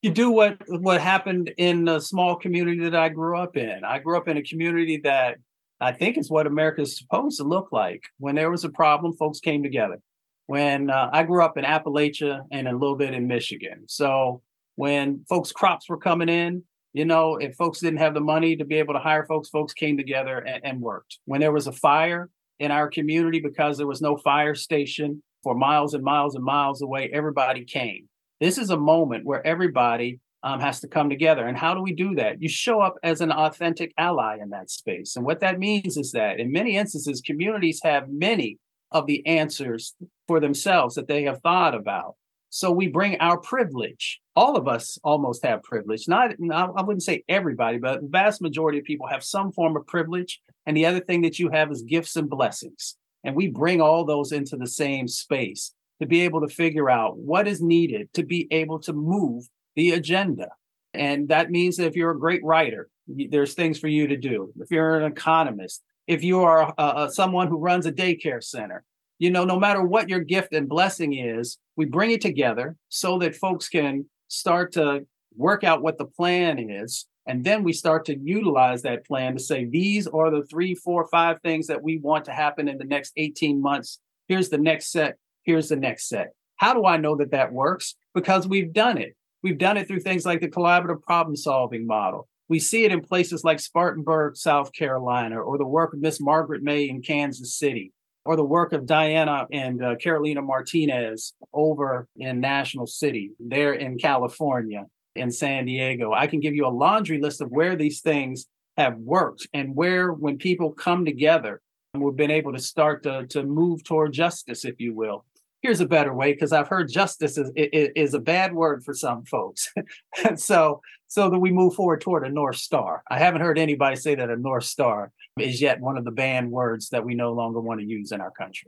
you 0.03 0.11
do 0.11 0.29
what 0.29 0.57
what 0.67 1.01
happened 1.01 1.51
in 1.57 1.87
a 1.87 1.99
small 1.99 2.35
community 2.35 2.83
that 2.83 2.95
I 2.95 3.07
grew 3.09 3.37
up 3.37 3.55
in. 3.55 3.85
I 3.85 3.99
grew 3.99 4.17
up 4.17 4.27
in 4.27 4.35
a 4.35 4.43
community 4.43 4.97
that 5.05 5.37
I 5.79 5.93
think 5.93 6.17
is 6.17 6.29
what 6.29 6.45
America 6.45 6.81
is 6.81 6.97
supposed 6.97 7.37
to 7.37 7.45
look 7.45 7.69
like. 7.71 8.03
When 8.19 8.35
there 8.35 8.51
was 8.51 8.65
a 8.65 8.69
problem, 8.69 9.13
folks 9.13 9.39
came 9.39 9.63
together. 9.63 9.99
When 10.45 10.89
uh, 10.89 11.09
I 11.13 11.23
grew 11.23 11.41
up 11.41 11.57
in 11.57 11.63
Appalachia 11.63 12.41
and 12.51 12.67
a 12.67 12.73
little 12.73 12.97
bit 12.97 13.13
in 13.13 13.27
Michigan, 13.27 13.85
so 13.87 14.41
when 14.75 15.23
folks' 15.29 15.53
crops 15.53 15.87
were 15.87 15.97
coming 15.97 16.27
in, 16.27 16.63
you 16.93 17.05
know, 17.05 17.35
if 17.37 17.55
folks 17.55 17.79
didn't 17.79 17.99
have 17.99 18.13
the 18.13 18.21
money 18.21 18.55
to 18.55 18.65
be 18.65 18.75
able 18.75 18.93
to 18.93 18.99
hire 18.99 19.25
folks, 19.25 19.49
folks 19.49 19.73
came 19.73 19.97
together 19.97 20.37
and, 20.37 20.63
and 20.63 20.81
worked. 20.81 21.19
When 21.25 21.41
there 21.41 21.51
was 21.51 21.67
a 21.67 21.71
fire 21.71 22.29
in 22.59 22.71
our 22.71 22.89
community 22.89 23.39
because 23.39 23.77
there 23.77 23.87
was 23.87 24.01
no 24.01 24.15
fire 24.15 24.55
station 24.55 25.23
for 25.43 25.55
miles 25.55 25.93
and 25.93 26.03
miles 26.03 26.35
and 26.35 26.43
miles 26.43 26.81
away, 26.81 27.09
everybody 27.11 27.65
came 27.65 28.07
this 28.43 28.57
is 28.57 28.69
a 28.69 28.77
moment 28.77 29.25
where 29.25 29.45
everybody 29.47 30.19
um, 30.43 30.59
has 30.59 30.81
to 30.81 30.87
come 30.89 31.09
together. 31.09 31.47
And 31.47 31.57
how 31.57 31.73
do 31.73 31.81
we 31.81 31.93
do 31.93 32.15
that? 32.15 32.41
You 32.41 32.49
show 32.49 32.81
up 32.81 32.95
as 33.01 33.21
an 33.21 33.31
authentic 33.31 33.93
ally 33.97 34.37
in 34.41 34.49
that 34.49 34.69
space. 34.69 35.15
And 35.15 35.25
what 35.25 35.39
that 35.39 35.59
means 35.59 35.95
is 35.95 36.11
that 36.11 36.41
in 36.41 36.51
many 36.51 36.75
instances, 36.75 37.21
communities 37.21 37.79
have 37.83 38.09
many 38.09 38.59
of 38.91 39.07
the 39.07 39.25
answers 39.25 39.95
for 40.27 40.41
themselves 40.41 40.95
that 40.95 41.07
they 41.07 41.23
have 41.23 41.39
thought 41.41 41.73
about. 41.73 42.15
So 42.55 42.69
we 42.69 42.87
bring 42.87 43.17
our 43.19 43.39
privilege. 43.39 44.21
All 44.35 44.55
of 44.55 44.67
us 44.67 44.99
almost 45.03 45.43
have 45.43 45.63
privilege. 45.63 46.07
Not, 46.07 46.35
I 46.51 46.83
wouldn't 46.83 47.01
say 47.01 47.23
everybody, 47.27 47.79
but 47.79 48.01
the 48.01 48.07
vast 48.07 48.43
majority 48.43 48.77
of 48.77 48.85
people 48.85 49.07
have 49.07 49.23
some 49.23 49.51
form 49.51 49.75
of 49.75 49.87
privilege. 49.87 50.39
And 50.67 50.77
the 50.77 50.85
other 50.85 50.99
thing 50.99 51.23
that 51.23 51.39
you 51.39 51.49
have 51.49 51.71
is 51.71 51.81
gifts 51.81 52.15
and 52.15 52.29
blessings. 52.29 52.95
And 53.23 53.35
we 53.35 53.47
bring 53.47 53.81
all 53.81 54.05
those 54.05 54.31
into 54.31 54.55
the 54.55 54.67
same 54.67 55.07
space 55.07 55.73
to 55.99 56.05
be 56.05 56.21
able 56.21 56.41
to 56.41 56.47
figure 56.47 56.91
out 56.91 57.17
what 57.17 57.47
is 57.47 57.59
needed 57.59 58.13
to 58.13 58.23
be 58.23 58.47
able 58.51 58.77
to 58.81 58.93
move 58.93 59.45
the 59.75 59.93
agenda. 59.93 60.49
And 60.93 61.29
that 61.29 61.49
means 61.49 61.77
that 61.77 61.87
if 61.87 61.95
you're 61.95 62.11
a 62.11 62.19
great 62.19 62.43
writer, 62.43 62.87
there's 63.07 63.55
things 63.55 63.79
for 63.79 63.87
you 63.87 64.05
to 64.05 64.15
do. 64.15 64.53
If 64.59 64.69
you're 64.69 64.99
an 64.99 65.11
economist, 65.11 65.81
if 66.05 66.23
you 66.23 66.43
are 66.43 66.71
uh, 66.77 67.09
someone 67.09 67.47
who 67.47 67.57
runs 67.57 67.87
a 67.87 67.91
daycare 67.91 68.43
center, 68.43 68.83
you 69.19 69.31
know, 69.31 69.45
no 69.45 69.59
matter 69.59 69.81
what 69.83 70.09
your 70.09 70.19
gift 70.19 70.53
and 70.53 70.67
blessing 70.67 71.13
is, 71.13 71.57
we 71.75 71.85
bring 71.85 72.11
it 72.11 72.21
together 72.21 72.75
so 72.89 73.17
that 73.19 73.35
folks 73.35 73.69
can 73.69 74.05
start 74.27 74.73
to 74.73 75.05
work 75.35 75.63
out 75.63 75.81
what 75.81 75.97
the 75.97 76.05
plan 76.05 76.59
is. 76.69 77.05
And 77.25 77.43
then 77.43 77.63
we 77.63 77.73
start 77.73 78.05
to 78.05 78.17
utilize 78.17 78.81
that 78.81 79.05
plan 79.05 79.33
to 79.33 79.39
say, 79.39 79.65
these 79.65 80.07
are 80.07 80.29
the 80.29 80.43
three, 80.43 80.75
four, 80.75 81.07
five 81.07 81.41
things 81.41 81.67
that 81.67 81.81
we 81.81 81.97
want 81.97 82.25
to 82.25 82.31
happen 82.31 82.67
in 82.67 82.77
the 82.77 82.85
next 82.85 83.13
18 83.15 83.61
months. 83.61 83.99
Here's 84.27 84.49
the 84.49 84.57
next 84.57 84.91
set 84.91 85.17
here's 85.43 85.69
the 85.69 85.75
next 85.75 86.09
set. 86.09 86.33
How 86.55 86.73
do 86.73 86.85
I 86.85 86.97
know 86.97 87.15
that 87.17 87.31
that 87.31 87.53
works? 87.53 87.95
Because 88.13 88.47
we've 88.47 88.73
done 88.73 88.97
it. 88.97 89.15
We've 89.41 89.57
done 89.57 89.77
it 89.77 89.87
through 89.87 89.99
things 89.99 90.25
like 90.25 90.39
the 90.39 90.49
collaborative 90.49 91.01
problem 91.01 91.35
solving 91.35 91.85
model. 91.85 92.27
We 92.47 92.59
see 92.59 92.85
it 92.85 92.91
in 92.91 93.01
places 93.01 93.43
like 93.43 93.59
Spartanburg, 93.59 94.37
South 94.37 94.71
Carolina, 94.73 95.39
or 95.39 95.57
the 95.57 95.65
work 95.65 95.93
of 95.93 95.99
Miss 95.99 96.21
Margaret 96.21 96.63
May 96.63 96.87
in 96.87 97.01
Kansas 97.01 97.57
City, 97.57 97.91
or 98.25 98.35
the 98.35 98.43
work 98.43 98.73
of 98.73 98.85
Diana 98.85 99.47
and 99.51 99.83
uh, 99.83 99.95
Carolina 99.95 100.41
Martinez 100.41 101.33
over 101.53 102.07
in 102.15 102.39
National 102.39 102.87
City, 102.87 103.31
there 103.39 103.73
in 103.73 103.97
California, 103.97 104.85
in 105.15 105.31
San 105.31 105.65
Diego. 105.65 106.13
I 106.13 106.27
can 106.27 106.39
give 106.39 106.55
you 106.55 106.65
a 106.65 106.69
laundry 106.69 107.19
list 107.19 107.41
of 107.41 107.51
where 107.51 107.75
these 107.75 108.01
things 108.01 108.45
have 108.77 108.97
worked 108.97 109.47
and 109.53 109.75
where, 109.75 110.11
when 110.11 110.37
people 110.37 110.71
come 110.71 111.05
together, 111.05 111.61
we've 111.93 112.15
been 112.15 112.31
able 112.31 112.53
to 112.53 112.59
start 112.59 113.03
to, 113.03 113.27
to 113.27 113.43
move 113.43 113.83
toward 113.83 114.13
justice, 114.13 114.65
if 114.65 114.79
you 114.79 114.95
will 114.95 115.25
here's 115.63 115.79
a 115.79 115.87
better 115.87 116.13
way 116.13 116.33
because 116.33 116.51
I've 116.51 116.67
heard 116.67 116.91
justice 116.91 117.37
is, 117.37 117.49
is, 117.55 117.89
is, 117.95 118.13
a 118.13 118.19
bad 118.19 118.53
word 118.53 118.83
for 118.83 118.93
some 118.93 119.23
folks. 119.23 119.73
and 120.25 120.39
so 120.39 120.81
so 121.07 121.29
that 121.29 121.39
we 121.39 121.51
move 121.51 121.73
forward 121.73 122.01
toward 122.01 122.25
a 122.25 122.29
North 122.29 122.57
Star. 122.57 123.03
I 123.09 123.17
haven't 123.17 123.41
heard 123.41 123.57
anybody 123.57 123.95
say 123.95 124.15
that 124.15 124.29
a 124.29 124.35
North 124.35 124.65
Star 124.65 125.11
is 125.39 125.61
yet 125.61 125.79
one 125.79 125.97
of 125.97 126.05
the 126.05 126.11
banned 126.11 126.51
words 126.51 126.89
that 126.89 127.05
we 127.05 127.15
no 127.15 127.33
longer 127.33 127.59
want 127.59 127.79
to 127.79 127.85
use 127.85 128.11
in 128.11 128.19
our 128.19 128.31
country. 128.31 128.65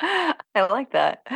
I 0.00 0.66
like 0.70 0.92
that. 0.92 1.26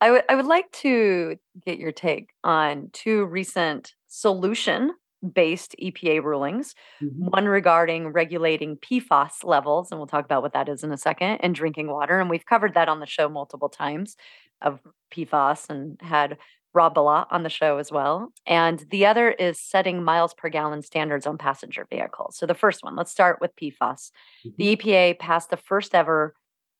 I 0.00 0.10
would 0.10 0.24
I 0.28 0.34
would 0.34 0.46
like 0.46 0.70
to 0.82 1.36
get 1.64 1.78
your 1.78 1.92
take 1.92 2.30
on 2.42 2.90
two 2.92 3.24
recent 3.26 3.94
solution 4.08 4.92
based 5.28 5.74
EPA 5.82 6.22
rulings, 6.22 6.74
mm-hmm. 7.02 7.26
one 7.26 7.46
regarding 7.46 8.08
regulating 8.08 8.76
PFAS 8.76 9.44
levels, 9.44 9.90
and 9.90 9.98
we'll 9.98 10.06
talk 10.06 10.24
about 10.24 10.42
what 10.42 10.52
that 10.52 10.68
is 10.68 10.84
in 10.84 10.92
a 10.92 10.96
second, 10.96 11.38
and 11.40 11.54
drinking 11.54 11.88
water. 11.88 12.20
And 12.20 12.30
we've 12.30 12.46
covered 12.46 12.74
that 12.74 12.88
on 12.88 13.00
the 13.00 13.06
show 13.06 13.28
multiple 13.28 13.68
times 13.68 14.16
of 14.62 14.80
PFAS 15.12 15.68
and 15.70 16.00
had 16.00 16.38
Rob 16.76 16.94
Bilott 16.94 17.26
on 17.30 17.42
the 17.42 17.48
show 17.48 17.78
as 17.78 17.90
well. 17.90 18.32
And 18.46 18.84
the 18.90 19.06
other 19.06 19.30
is 19.30 19.58
setting 19.58 20.04
miles 20.04 20.34
per 20.34 20.50
gallon 20.50 20.82
standards 20.82 21.26
on 21.26 21.38
passenger 21.38 21.86
vehicles. 21.88 22.36
So 22.36 22.44
the 22.44 22.54
first 22.54 22.84
one, 22.84 22.96
let's 22.96 23.10
start 23.10 23.40
with 23.40 23.56
PFAS. 23.56 24.10
Mm-hmm. 24.44 24.50
The 24.58 24.76
EPA 24.76 25.18
passed 25.18 25.50
the 25.50 25.56
first 25.56 25.94
ever 25.94 26.34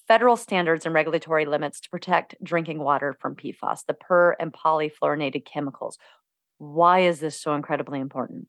federal 0.06 0.37
standards 0.37 0.87
and 0.87 0.94
regulatory 0.94 1.46
limits 1.46 1.80
to 1.80 1.90
protect 1.90 2.37
drinking 2.42 2.78
water 2.78 3.16
from 3.20 3.35
PFAS, 3.35 3.87
the 3.87 3.94
per 3.94 4.32
and 4.38 4.52
polyfluorinated 4.52 5.44
chemicals. 5.44 5.98
Why 6.59 7.01
is 7.01 7.21
this 7.21 7.40
so 7.40 7.55
incredibly 7.55 8.01
important? 8.01 8.49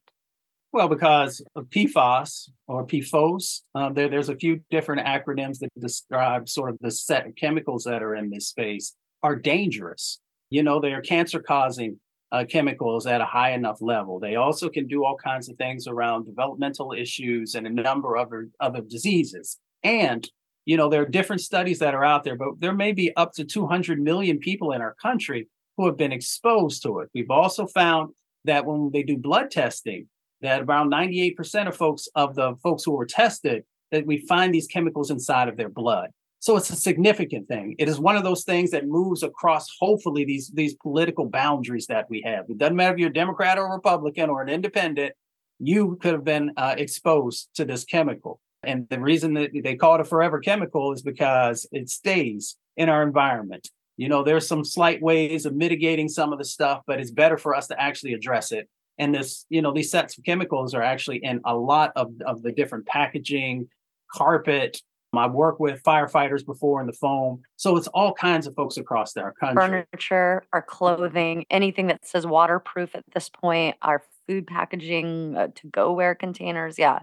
Well, 0.73 0.89
because 0.89 1.41
PFAS 1.57 2.49
or 2.67 2.85
PFOS, 2.85 3.61
uh, 3.73 3.89
there, 3.89 4.09
there's 4.09 4.29
a 4.29 4.35
few 4.35 4.61
different 4.69 5.07
acronyms 5.07 5.59
that 5.59 5.69
describe 5.79 6.49
sort 6.49 6.69
of 6.69 6.77
the 6.81 6.91
set 6.91 7.25
of 7.25 7.35
chemicals 7.35 7.85
that 7.85 8.03
are 8.03 8.15
in 8.15 8.29
this 8.29 8.49
space 8.49 8.93
are 9.23 9.35
dangerous. 9.35 10.19
You 10.49 10.63
know, 10.63 10.79
they 10.79 10.93
are 10.93 11.01
cancer 11.01 11.39
causing 11.39 11.99
uh, 12.31 12.43
chemicals 12.49 13.07
at 13.07 13.21
a 13.21 13.25
high 13.25 13.51
enough 13.51 13.81
level. 13.81 14.19
They 14.19 14.35
also 14.35 14.69
can 14.69 14.87
do 14.87 15.05
all 15.05 15.15
kinds 15.15 15.49
of 15.49 15.57
things 15.57 15.87
around 15.87 16.25
developmental 16.25 16.91
issues 16.91 17.55
and 17.55 17.65
a 17.65 17.69
number 17.69 18.15
of 18.15 18.27
other, 18.27 18.49
other 18.59 18.81
diseases. 18.81 19.57
And, 19.83 20.29
you 20.65 20.75
know, 20.75 20.89
there 20.89 21.01
are 21.01 21.07
different 21.07 21.41
studies 21.41 21.79
that 21.79 21.95
are 21.95 22.03
out 22.03 22.23
there, 22.23 22.35
but 22.35 22.59
there 22.59 22.73
may 22.73 22.91
be 22.91 23.15
up 23.15 23.33
to 23.33 23.45
200 23.45 23.99
million 23.99 24.39
people 24.39 24.73
in 24.73 24.81
our 24.81 24.95
country 25.01 25.47
who 25.77 25.85
have 25.85 25.97
been 25.97 26.11
exposed 26.11 26.83
to 26.83 26.99
it. 26.99 27.09
We've 27.13 27.31
also 27.31 27.67
found 27.67 28.13
that 28.45 28.65
when 28.65 28.89
they 28.91 29.03
do 29.03 29.17
blood 29.17 29.51
testing, 29.51 30.07
that 30.41 30.63
around 30.63 30.91
98% 30.91 31.67
of 31.67 31.75
folks 31.75 32.07
of 32.15 32.35
the 32.35 32.55
folks 32.61 32.83
who 32.83 32.91
were 32.91 33.05
tested, 33.05 33.63
that 33.91 34.05
we 34.05 34.25
find 34.25 34.53
these 34.53 34.67
chemicals 34.67 35.11
inside 35.11 35.47
of 35.47 35.57
their 35.57 35.69
blood. 35.69 36.09
So 36.39 36.55
it's 36.55 36.69
a 36.69 36.75
significant 36.75 37.47
thing. 37.47 37.75
It 37.79 37.89
is 37.89 37.99
one 37.99 38.15
of 38.15 38.23
those 38.23 38.43
things 38.43 38.71
that 38.71 38.87
moves 38.87 39.23
across, 39.23 39.67
hopefully, 39.79 40.23
these, 40.23 40.51
these 40.53 40.75
political 40.75 41.25
boundaries 41.25 41.87
that 41.87 42.09
we 42.09 42.21
have. 42.25 42.45
It 42.49 42.57
doesn't 42.57 42.75
matter 42.75 42.93
if 42.93 42.99
you're 42.99 43.09
a 43.09 43.13
Democrat 43.13 43.57
or 43.57 43.67
a 43.67 43.75
Republican 43.75 44.29
or 44.29 44.41
an 44.43 44.49
independent, 44.49 45.13
you 45.59 45.97
could 45.99 46.13
have 46.13 46.23
been 46.23 46.51
uh, 46.55 46.75
exposed 46.77 47.49
to 47.55 47.65
this 47.65 47.85
chemical. 47.85 48.39
And 48.63 48.87
the 48.89 48.99
reason 48.99 49.33
that 49.33 49.51
they 49.63 49.75
call 49.75 49.95
it 49.95 50.01
a 50.01 50.05
forever 50.05 50.39
chemical 50.39 50.93
is 50.93 51.01
because 51.01 51.67
it 51.71 51.89
stays 51.89 52.55
in 52.75 52.89
our 52.89 53.01
environment 53.01 53.69
you 53.97 54.07
know 54.07 54.23
there's 54.23 54.47
some 54.47 54.63
slight 54.63 55.01
ways 55.01 55.45
of 55.45 55.55
mitigating 55.55 56.07
some 56.07 56.31
of 56.31 56.39
the 56.39 56.45
stuff 56.45 56.81
but 56.87 56.99
it's 56.99 57.11
better 57.11 57.37
for 57.37 57.53
us 57.53 57.67
to 57.67 57.79
actually 57.81 58.13
address 58.13 58.51
it 58.51 58.69
and 58.97 59.13
this 59.13 59.45
you 59.49 59.61
know 59.61 59.73
these 59.73 59.91
sets 59.91 60.17
of 60.17 60.23
chemicals 60.23 60.73
are 60.73 60.81
actually 60.83 61.17
in 61.17 61.41
a 61.45 61.55
lot 61.55 61.91
of, 61.95 62.11
of 62.25 62.41
the 62.41 62.51
different 62.51 62.85
packaging 62.85 63.67
carpet 64.13 64.81
I 65.17 65.27
work 65.27 65.59
with 65.59 65.83
firefighters 65.83 66.45
before 66.45 66.81
in 66.81 66.87
the 66.87 66.93
foam. 66.93 67.41
So 67.55 67.77
it's 67.77 67.87
all 67.87 68.13
kinds 68.13 68.47
of 68.47 68.55
folks 68.55 68.77
across 68.77 69.15
our 69.17 69.33
country. 69.33 69.85
Furniture, 69.91 70.43
our 70.53 70.61
clothing, 70.61 71.45
anything 71.49 71.87
that 71.87 72.05
says 72.05 72.25
waterproof 72.25 72.95
at 72.95 73.03
this 73.13 73.29
point, 73.29 73.75
our 73.81 74.03
food 74.27 74.47
packaging, 74.47 75.35
uh, 75.35 75.47
to 75.55 75.67
go 75.67 75.93
ware 75.93 76.15
containers. 76.15 76.77
Yeah. 76.77 76.99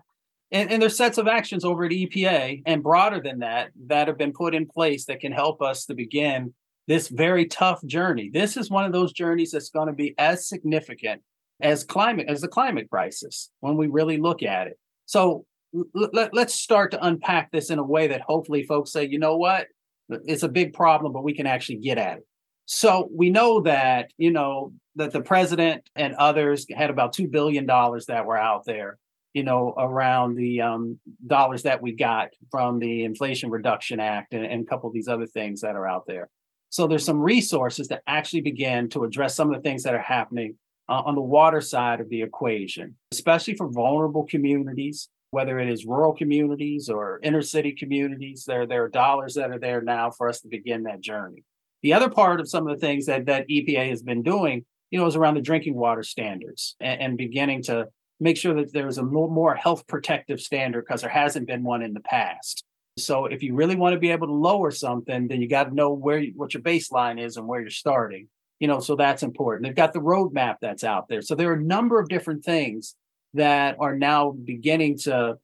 And, 0.53 0.71
and 0.71 0.83
there's 0.83 0.97
sets 0.97 1.19
of 1.19 1.27
actions 1.27 1.65
over 1.65 1.85
at 1.85 1.91
EPA 1.91 2.63
and 2.67 2.83
broader 2.83 3.21
than 3.21 3.41
that 3.41 3.71
that 3.87 4.09
have 4.09 4.19
been 4.19 4.33
put 4.33 4.55
in 4.55 4.67
place 4.67 5.07
that 5.07 5.21
can 5.21 5.33
help 5.33 5.63
us 5.63 5.87
to 5.87 5.95
begin 5.95 6.55
this 6.87 7.09
very 7.09 7.47
tough 7.47 7.85
journey. 7.85 8.31
This 8.33 8.57
is 8.57 8.71
one 8.71 8.85
of 8.85 8.93
those 8.93 9.13
journeys 9.13 9.53
that's 9.53 9.71
going 9.71 9.89
to 9.89 9.95
be 9.95 10.15
as 10.19 10.49
significant 10.49 11.23
as 11.61 11.85
climate 11.85 12.27
as 12.29 12.41
the 12.41 12.49
climate 12.49 12.89
crisis 12.91 13.51
when 13.61 13.77
we 13.77 13.87
really 13.87 14.19
look 14.19 14.43
at 14.43 14.67
it. 14.67 14.79
So 15.07 15.47
let, 15.95 16.35
let's 16.35 16.55
start 16.55 16.91
to 16.93 17.05
unpack 17.05 17.51
this 17.51 17.71
in 17.71 17.79
a 17.79 17.85
way 17.85 18.09
that 18.09 18.21
hopefully 18.21 18.65
folks 18.65 18.93
say, 18.93 19.07
you 19.07 19.19
know 19.19 19.37
what, 19.37 19.67
it's 20.09 20.43
a 20.43 20.49
big 20.49 20.73
problem, 20.73 21.13
but 21.13 21.25
we 21.25 21.35
can 21.35 21.47
actually 21.47 21.77
get 21.77 21.99
at 21.99 22.19
it. 22.19 22.27
So 22.67 23.09
we 23.15 23.31
know 23.31 23.61
that, 23.63 24.11
you 24.17 24.31
know, 24.31 24.73
that 24.97 25.13
the 25.13 25.21
president 25.21 25.89
and 25.97 26.15
others 26.15 26.67
had 26.75 26.91
about 26.91 27.15
$2 27.15 27.31
billion 27.31 27.67
that 27.67 28.25
were 28.25 28.39
out 28.39 28.65
there, 28.65 28.99
you 29.35 29.43
know, 29.43 29.75
around 29.77 30.37
the 30.37 30.63
um, 30.63 30.99
dollars 31.27 31.65
that 31.65 31.83
we 31.83 31.93
got 31.93 32.29
from 32.51 32.79
the 32.79 33.05
Inflation 33.05 33.51
Reduction 33.51 34.01
Act 34.01 34.33
and, 34.33 34.47
and 34.47 34.63
a 34.63 34.67
couple 34.67 34.89
of 34.89 34.95
these 34.95 35.09
other 35.09 35.27
things 35.27 35.61
that 35.61 35.77
are 35.77 35.87
out 35.87 36.05
there. 36.07 36.31
So 36.75 36.89
there's 36.89 37.05
some 37.05 37.21
resources 37.21 37.87
that 37.87 38.03
actually 38.09 38.41
begin 38.41 38.89
to 38.89 39.05
address 39.05 39.37
some 39.37 39.49
of 39.49 39.55
the 39.55 39.63
things 39.63 39.85
that 39.85 39.95
are 39.95 40.03
happening 40.03 40.57
uh, 40.89 41.03
on 41.07 41.15
the 41.15 41.21
water 41.21 41.61
side 41.61 42.01
of 42.01 42.09
the 42.09 42.23
equation, 42.23 42.97
especially 43.13 43.55
for 43.55 43.69
vulnerable 43.69 44.27
communities, 44.27 45.09
whether 45.31 45.61
it 45.61 45.69
is 45.69 45.87
rural 45.87 46.13
communities 46.13 46.89
or 46.89 47.21
inner 47.23 47.43
city 47.43 47.71
communities. 47.71 48.43
There, 48.45 48.67
there 48.67 48.83
are 48.83 48.89
dollars 48.89 49.35
that 49.35 49.53
are 49.53 49.59
there 49.61 49.83
now 49.83 50.11
for 50.11 50.29
us 50.29 50.41
to 50.41 50.49
begin 50.49 50.83
that 50.83 51.01
journey. 51.01 51.45
The 51.85 51.93
other 51.93 52.11
part 52.11 52.41
of 52.41 52.49
some 52.49 52.67
of 52.67 52.75
the 52.75 52.85
things 52.85 53.07
that, 53.07 53.27
that 53.27 53.49
EPA 53.49 53.91
has 53.91 54.03
been 54.03 54.25
doing, 54.25 54.65
you 54.91 54.99
know, 54.99 55.07
is 55.07 55.15
around 55.15 55.35
the 55.35 55.43
drinking 55.43 55.77
water 55.77 56.03
standards 56.03 56.75
and, 56.81 57.01
and 57.01 57.17
beginning 57.17 57.63
to 57.65 57.87
make 58.19 58.37
sure 58.37 58.55
that 58.55 58.73
there's 58.73 58.99
a 58.99 59.05
more, 59.05 59.31
more 59.31 59.55
health 59.55 59.87
protective 59.87 60.41
standard 60.41 60.85
because 60.85 61.03
there 61.03 61.11
hasn't 61.11 61.47
been 61.47 61.63
one 61.63 61.83
in 61.83 61.95
the 61.95 62.01
past. 62.01 62.65
So 62.97 63.27
if 63.27 63.43
you 63.43 63.55
really 63.55 63.75
want 63.75 63.95
to 63.95 63.99
be 63.99 64.11
able 64.11 64.29
to 64.29 64.33
lower 64.33 64.71
something, 64.71 65.27
then 65.27 65.41
you 65.41 65.49
got 65.49 65.65
to 65.65 65.75
know 65.75 65.93
where 65.93 66.25
what 66.37 66.55
your 66.55 66.63
baseline 66.63 67.21
is 67.21 67.37
and 67.37 67.47
where 67.47 67.61
you're 67.61 67.71
starting. 67.71 68.29
You 68.61 68.69
know, 68.69 68.79
so 68.79 68.95
that's 68.95 69.25
important. 69.25 69.65
They've 69.65 69.75
got 69.75 69.93
the 69.93 69.99
roadmap 70.01 70.57
that's 70.61 70.85
out 70.85 71.09
there. 71.09 71.21
So 71.21 71.35
there 71.35 71.51
are 71.51 71.55
a 71.55 71.63
number 71.63 71.99
of 71.99 72.09
different 72.09 72.45
things 72.45 72.95
that 73.35 73.77
are 73.81 73.97
now 73.97 74.31
beginning 74.31 74.99
to 74.99 75.39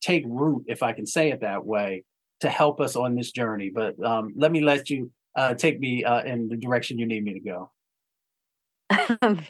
take 0.00 0.24
root, 0.26 0.64
if 0.66 0.82
I 0.82 0.92
can 0.92 1.06
say 1.06 1.30
it 1.30 1.40
that 1.42 1.64
way, 1.64 2.04
to 2.40 2.50
help 2.50 2.80
us 2.80 2.96
on 2.96 3.14
this 3.14 3.30
journey. 3.30 3.70
But 3.72 4.02
um, 4.04 4.34
let 4.36 4.50
me 4.50 4.60
let 4.60 4.90
you 4.90 5.12
uh, 5.36 5.54
take 5.54 5.78
me 5.78 6.02
uh, 6.02 6.22
in 6.22 6.48
the 6.48 6.56
direction 6.56 6.98
you 6.98 7.06
need 7.06 7.22
me 7.22 7.34
to 7.34 7.40
go. 7.40 7.70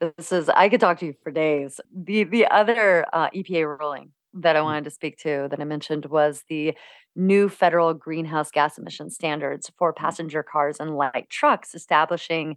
this 0.00 0.32
is 0.32 0.48
I 0.48 0.70
could 0.70 0.80
talk 0.80 0.98
to 1.00 1.06
you 1.06 1.14
for 1.22 1.30
days. 1.30 1.80
The 1.94 2.24
the 2.24 2.46
other 2.46 3.04
uh, 3.12 3.28
EPA 3.30 3.78
ruling 3.78 4.12
that 4.36 4.56
I 4.56 4.60
mm. 4.60 4.64
wanted 4.64 4.84
to 4.84 4.90
speak 4.90 5.18
to 5.18 5.48
that 5.50 5.60
I 5.60 5.64
mentioned 5.64 6.06
was 6.06 6.44
the 6.48 6.74
new 7.14 7.48
federal 7.48 7.94
greenhouse 7.94 8.50
gas 8.50 8.78
emission 8.78 9.10
standards 9.10 9.70
for 9.78 9.92
mm. 9.92 9.96
passenger 9.96 10.42
cars 10.42 10.76
and 10.78 10.96
light 10.96 11.28
trucks, 11.30 11.74
establishing 11.74 12.56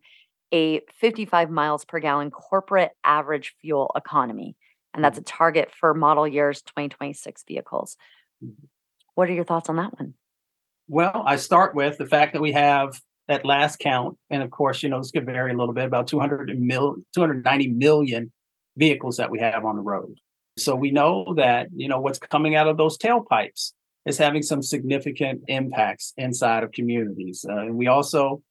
a 0.51 0.81
55 0.99 1.49
miles 1.49 1.85
per 1.85 1.99
gallon 1.99 2.31
corporate 2.31 2.91
average 3.03 3.55
fuel 3.61 3.91
economy. 3.95 4.55
And 4.93 5.03
that's 5.03 5.17
mm. 5.17 5.21
a 5.21 5.25
target 5.25 5.71
for 5.71 5.93
model 5.93 6.27
years 6.27 6.61
2026 6.63 7.43
vehicles. 7.47 7.97
What 9.15 9.29
are 9.29 9.33
your 9.33 9.43
thoughts 9.43 9.69
on 9.69 9.75
that 9.77 9.97
one? 9.99 10.13
Well, 10.87 11.23
I 11.25 11.35
start 11.35 11.75
with 11.75 11.97
the 11.97 12.07
fact 12.07 12.33
that 12.33 12.41
we 12.41 12.51
have 12.53 12.99
that 13.27 13.45
last 13.45 13.77
count, 13.77 14.17
and 14.31 14.41
of 14.41 14.49
course, 14.49 14.81
you 14.81 14.89
know, 14.89 14.97
this 14.97 15.11
could 15.11 15.25
vary 15.25 15.51
a 15.51 15.55
little 15.55 15.73
bit 15.73 15.85
about 15.85 16.07
200 16.07 16.59
mil, 16.59 16.95
290 17.13 17.67
million 17.67 18.31
vehicles 18.75 19.17
that 19.17 19.29
we 19.29 19.39
have 19.39 19.65
on 19.65 19.75
the 19.75 19.83
road. 19.83 20.19
So 20.59 20.75
we 20.75 20.91
know 20.91 21.33
that, 21.37 21.67
you 21.75 21.87
know, 21.87 21.99
what's 21.99 22.19
coming 22.19 22.55
out 22.55 22.67
of 22.67 22.77
those 22.77 22.97
tailpipes 22.97 23.73
is 24.05 24.17
having 24.17 24.41
some 24.41 24.61
significant 24.61 25.41
impacts 25.47 26.13
inside 26.17 26.63
of 26.63 26.71
communities. 26.71 27.45
Uh, 27.47 27.57
and 27.57 27.75
we 27.75 27.87
also, 27.87 28.41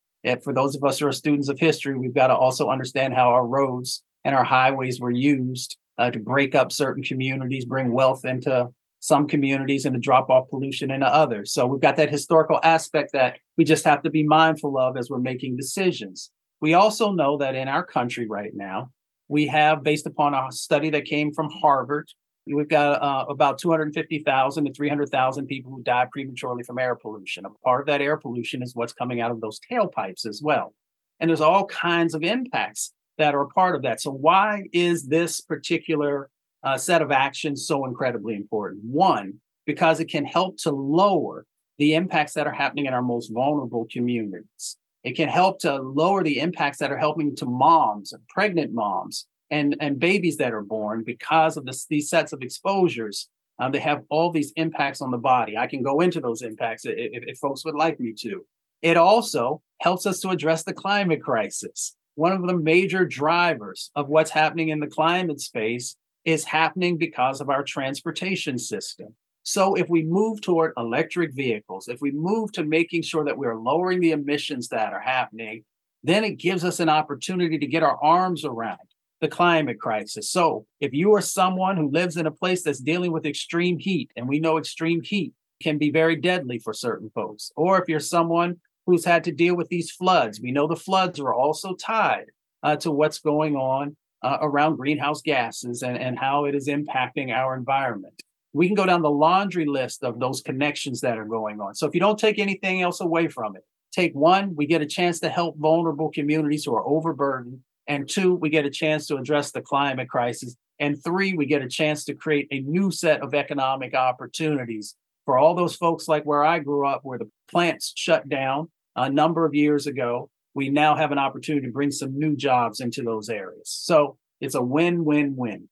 for 0.43 0.53
those 0.53 0.77
of 0.77 0.85
us 0.85 0.99
who 0.99 1.07
are 1.07 1.13
students 1.13 1.49
of 1.49 1.59
history, 1.59 1.97
we've 1.97 2.15
got 2.15 2.29
to 2.29 2.37
also 2.37 2.69
understand 2.69 3.15
how 3.15 3.31
our 3.31 3.47
roads 3.47 4.03
and 4.25 4.35
our 4.35 4.45
highways 4.45 5.01
were 5.01 5.11
used 5.11 5.77
uh, 5.97 6.11
to 6.11 6.19
break 6.19 6.55
up 6.55 6.71
certain 6.71 7.03
communities, 7.03 7.65
bring 7.65 7.93
wealth 7.93 8.25
into 8.25 8.69
some 9.01 9.29
communities 9.29 9.85
and 9.85 9.95
to 9.95 10.01
drop 10.01 10.29
off 10.29 10.51
pollution 10.51 10.91
into 10.91 11.07
others. 11.07 11.53
So 11.53 11.67
we've 11.67 11.81
got 11.81 11.97
that 11.97 12.11
historical 12.11 12.59
aspect 12.63 13.13
that 13.13 13.39
we 13.57 13.65
just 13.65 13.85
have 13.85 14.03
to 14.03 14.11
be 14.11 14.23
mindful 14.23 14.77
of 14.77 14.97
as 14.97 15.09
we're 15.09 15.19
making 15.19 15.57
decisions. 15.57 16.31
We 16.61 16.75
also 16.75 17.13
know 17.13 17.39
that 17.39 17.55
in 17.55 17.69
our 17.69 17.85
country 17.85 18.27
right 18.29 18.51
now, 18.55 18.91
we 19.29 19.47
have, 19.47 19.83
based 19.83 20.07
upon 20.07 20.35
a 20.35 20.51
study 20.51 20.91
that 20.91 21.05
came 21.05 21.33
from 21.33 21.51
Harvard, 21.51 22.09
we've 22.47 22.69
got 22.69 23.03
uh, 23.03 23.27
about 23.29 23.59
250,000 23.59 24.65
to 24.65 24.73
300,000 24.73 25.47
people 25.47 25.71
who 25.71 25.83
die 25.83 26.07
prematurely 26.11 26.63
from 26.63 26.79
air 26.79 26.95
pollution. 26.95 27.45
A 27.45 27.51
part 27.65 27.81
of 27.81 27.87
that 27.87 28.01
air 28.01 28.17
pollution 28.17 28.63
is 28.63 28.75
what's 28.75 28.93
coming 28.93 29.21
out 29.21 29.31
of 29.31 29.41
those 29.41 29.61
tailpipes 29.71 30.27
as 30.27 30.41
well. 30.43 30.75
And 31.21 31.29
there's 31.29 31.41
all 31.41 31.67
kinds 31.67 32.15
of 32.15 32.23
impacts 32.23 32.93
that 33.19 33.35
are 33.35 33.43
a 33.43 33.49
part 33.49 33.75
of 33.75 33.83
that. 33.83 34.01
So, 34.01 34.13
why 34.13 34.65
is 34.73 35.07
this 35.07 35.41
particular 35.41 36.31
uh, 36.63 36.77
set 36.77 37.03
of 37.03 37.11
actions 37.11 37.67
so 37.67 37.85
incredibly 37.85 38.35
important. 38.35 38.85
One, 38.85 39.41
because 39.67 40.01
it 40.01 40.07
can 40.11 40.25
help 40.25 40.59
to 40.59 40.71
lower 40.71 41.47
the 41.79 41.95
impacts 41.95 42.35
that 42.35 42.47
are 42.47 42.53
happening 42.53 42.87
in 42.87 42.95
our 42.95 43.03
most 43.03 43.33
vulnerable 43.33 43.87
communities. 43.91 44.77
It 45.05 45.17
can 45.17 45.29
help 45.29 45.61
to 45.61 45.77
lower 45.77 46.23
the 46.23 46.41
impacts 46.41 46.79
that 46.79 46.91
are 46.91 46.99
helping 46.99 47.37
to 47.37 47.47
moms, 47.47 48.13
pregnant 48.29 48.73
moms, 48.73 49.27
and, 49.51 49.77
and 49.81 49.99
babies 49.99 50.37
that 50.39 50.53
are 50.53 50.63
born 50.63 51.05
because 51.05 51.57
of 51.57 51.65
this, 51.65 51.87
these 51.87 52.11
sets 52.11 52.33
of 52.33 52.43
exposures. 52.43 53.29
Um, 53.59 53.73
they 53.73 53.79
have 53.81 54.03
all 54.11 54.31
these 54.31 54.53
impacts 54.57 55.01
on 55.01 55.11
the 55.11 55.19
body. 55.19 55.57
I 55.57 55.67
can 55.67 55.83
go 55.83 56.01
into 56.01 56.21
those 56.21 56.43
impacts 56.43 56.85
if, 56.85 56.95
if 57.27 57.39
folks 57.39 57.65
would 57.65 57.75
like 57.75 57.99
me 57.99 58.13
to. 58.21 58.45
It 58.83 58.97
also 58.97 59.63
helps 59.81 60.07
us 60.07 60.21
to 60.21 60.31
address 60.31 60.63
the 60.63 60.73
climate 60.73 61.23
crisis. 61.23 61.97
One 62.15 62.33
of 62.33 62.47
the 62.47 62.57
major 62.57 63.05
drivers 63.05 63.91
of 63.95 64.09
what's 64.09 64.31
happening 64.31 64.69
in 64.69 64.81
the 64.81 64.87
climate 64.87 65.41
space 65.41 65.97
is 66.25 66.45
happening 66.45 66.99
because 66.99 67.41
of 67.41 67.49
our 67.49 67.63
transportation 67.63 68.59
system. 68.59 69.15
So, 69.51 69.77
if 69.77 69.89
we 69.89 70.03
move 70.03 70.43
toward 70.43 70.75
electric 70.77 71.33
vehicles, 71.33 71.89
if 71.89 72.03
we 72.03 72.11
move 72.11 72.53
to 72.53 72.65
making 72.65 73.01
sure 73.01 73.25
that 73.25 73.39
we're 73.39 73.57
lowering 73.57 73.99
the 73.99 74.11
emissions 74.11 74.69
that 74.69 74.93
are 74.93 75.01
happening, 75.01 75.65
then 76.03 76.23
it 76.23 76.33
gives 76.33 76.65
us 76.65 76.81
an 76.81 76.91
opportunity 76.91 77.57
to 77.59 77.67
get 77.67 77.83
our 77.83 77.97
arms 78.05 78.45
around 78.45 78.77
the 79.23 79.29
climate 79.29 79.81
crisis. 79.81 80.31
So, 80.31 80.67
if 80.83 80.93
you 80.93 81.15
are 81.15 81.23
someone 81.23 81.79
who 81.79 81.91
lives 81.91 82.19
in 82.19 82.27
a 82.27 82.31
place 82.31 82.63
that's 82.63 82.79
dealing 82.79 83.11
with 83.11 83.25
extreme 83.25 83.79
heat, 83.79 84.11
and 84.17 84.29
we 84.29 84.39
know 84.39 84.59
extreme 84.59 85.01
heat 85.01 85.33
can 85.63 85.79
be 85.79 85.91
very 85.91 86.17
deadly 86.17 86.59
for 86.59 86.75
certain 86.75 87.09
folks, 87.15 87.51
or 87.57 87.81
if 87.81 87.89
you're 87.89 88.01
someone 88.01 88.59
who's 88.85 89.07
had 89.07 89.25
to 89.25 89.33
deal 89.33 89.57
with 89.57 89.69
these 89.71 89.91
floods, 89.91 90.43
we 90.43 90.53
know 90.53 90.67
the 90.67 90.77
floods 90.77 91.19
are 91.19 91.33
also 91.33 91.75
tied 91.75 92.27
uh, 92.63 92.77
to 92.77 92.91
what's 92.91 93.19
going 93.19 93.57
on 93.57 93.97
uh, 94.23 94.37
around 94.43 94.77
greenhouse 94.77 95.23
gases 95.23 95.81
and, 95.81 95.97
and 95.97 96.19
how 96.19 96.45
it 96.45 96.55
is 96.55 96.69
impacting 96.69 97.33
our 97.33 97.57
environment. 97.57 98.23
We 98.59 98.67
can 98.67 98.75
go 98.75 98.87
down 98.87 99.03
the 99.03 99.11
laundry 99.11 99.67
list 99.67 100.03
of 100.03 100.19
those 100.19 100.43
connections 100.43 101.01
that 101.03 101.19
are 101.19 101.25
going 101.25 101.61
on. 101.61 101.75
So 101.75 101.87
if 101.87 101.95
you 101.95 102.01
don't 102.01 102.19
take 102.19 102.39
anything 102.39 102.83
else 102.83 103.01
away 103.01 103.29
from 103.29 103.57
it, 103.57 103.65
take 103.93 104.15
one, 104.15 104.55
we 104.57 104.67
get 104.67 104.83
a 104.83 104.87
chance 104.87 105.21
to 105.21 105.29
help 105.29 105.57
vulnerable 105.59 106.11
communities 106.11 106.65
who 106.65 106.75
are 106.75 106.87
overburdened. 106.87 107.61
And 107.87 108.09
two, 108.09 108.35
we 108.35 108.51
get 108.51 108.67
a 108.67 108.71
chance 108.71 109.07
to 109.07 109.17
address 109.17 109.53
the 109.53 109.63
climate 109.63 110.09
crisis. 110.09 110.57
And 110.79 111.03
three, 111.03 111.35
we 111.35 111.47
get 111.47 111.63
a 111.63 111.69
chance 111.69 112.05
to 112.05 112.15
create 112.15 112.49
a 112.51 112.61
new 112.61 112.91
set 112.91 113.23
of 113.23 113.35
economic 113.35 113.95
opportunities 113.95 114.95
for 115.25 115.39
all 115.39 115.55
those 115.55 115.77
folks 115.77 116.09
like 116.09 116.25
where 116.25 116.45
I 116.45 116.59
grew 116.59 116.87
up, 116.87 117.01
where 117.05 117.19
the 117.19 117.31
plants 117.51 117.93
shut 117.97 118.29
down 118.29 118.71
a 118.97 119.09
number 119.09 119.47
of 119.47 119.55
years 119.55 119.87
ago 119.87 120.31
we 120.59 120.69
now 120.69 120.97
have 120.97 121.13
an 121.13 121.19
opportunity 121.19 121.67
to 121.69 121.73
bring 121.73 121.93
some 121.93 122.19
new 122.19 122.35
jobs 122.35 122.81
into 122.81 123.03
those 123.03 123.29
areas. 123.29 123.71
So 123.71 124.19
it's 124.41 124.57
a 124.57 124.63
win 124.63 125.05
win 125.05 125.37
win. 125.37 125.69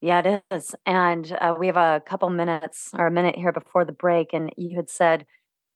Yeah, 0.00 0.22
it 0.24 0.42
is. 0.50 0.74
And 0.86 1.30
uh, 1.40 1.54
we 1.58 1.66
have 1.66 1.76
a 1.76 2.02
couple 2.04 2.30
minutes 2.30 2.90
or 2.96 3.06
a 3.06 3.10
minute 3.10 3.36
here 3.36 3.52
before 3.52 3.84
the 3.84 3.92
break. 3.92 4.32
And 4.32 4.50
you 4.56 4.76
had 4.76 4.88
said, 4.88 5.26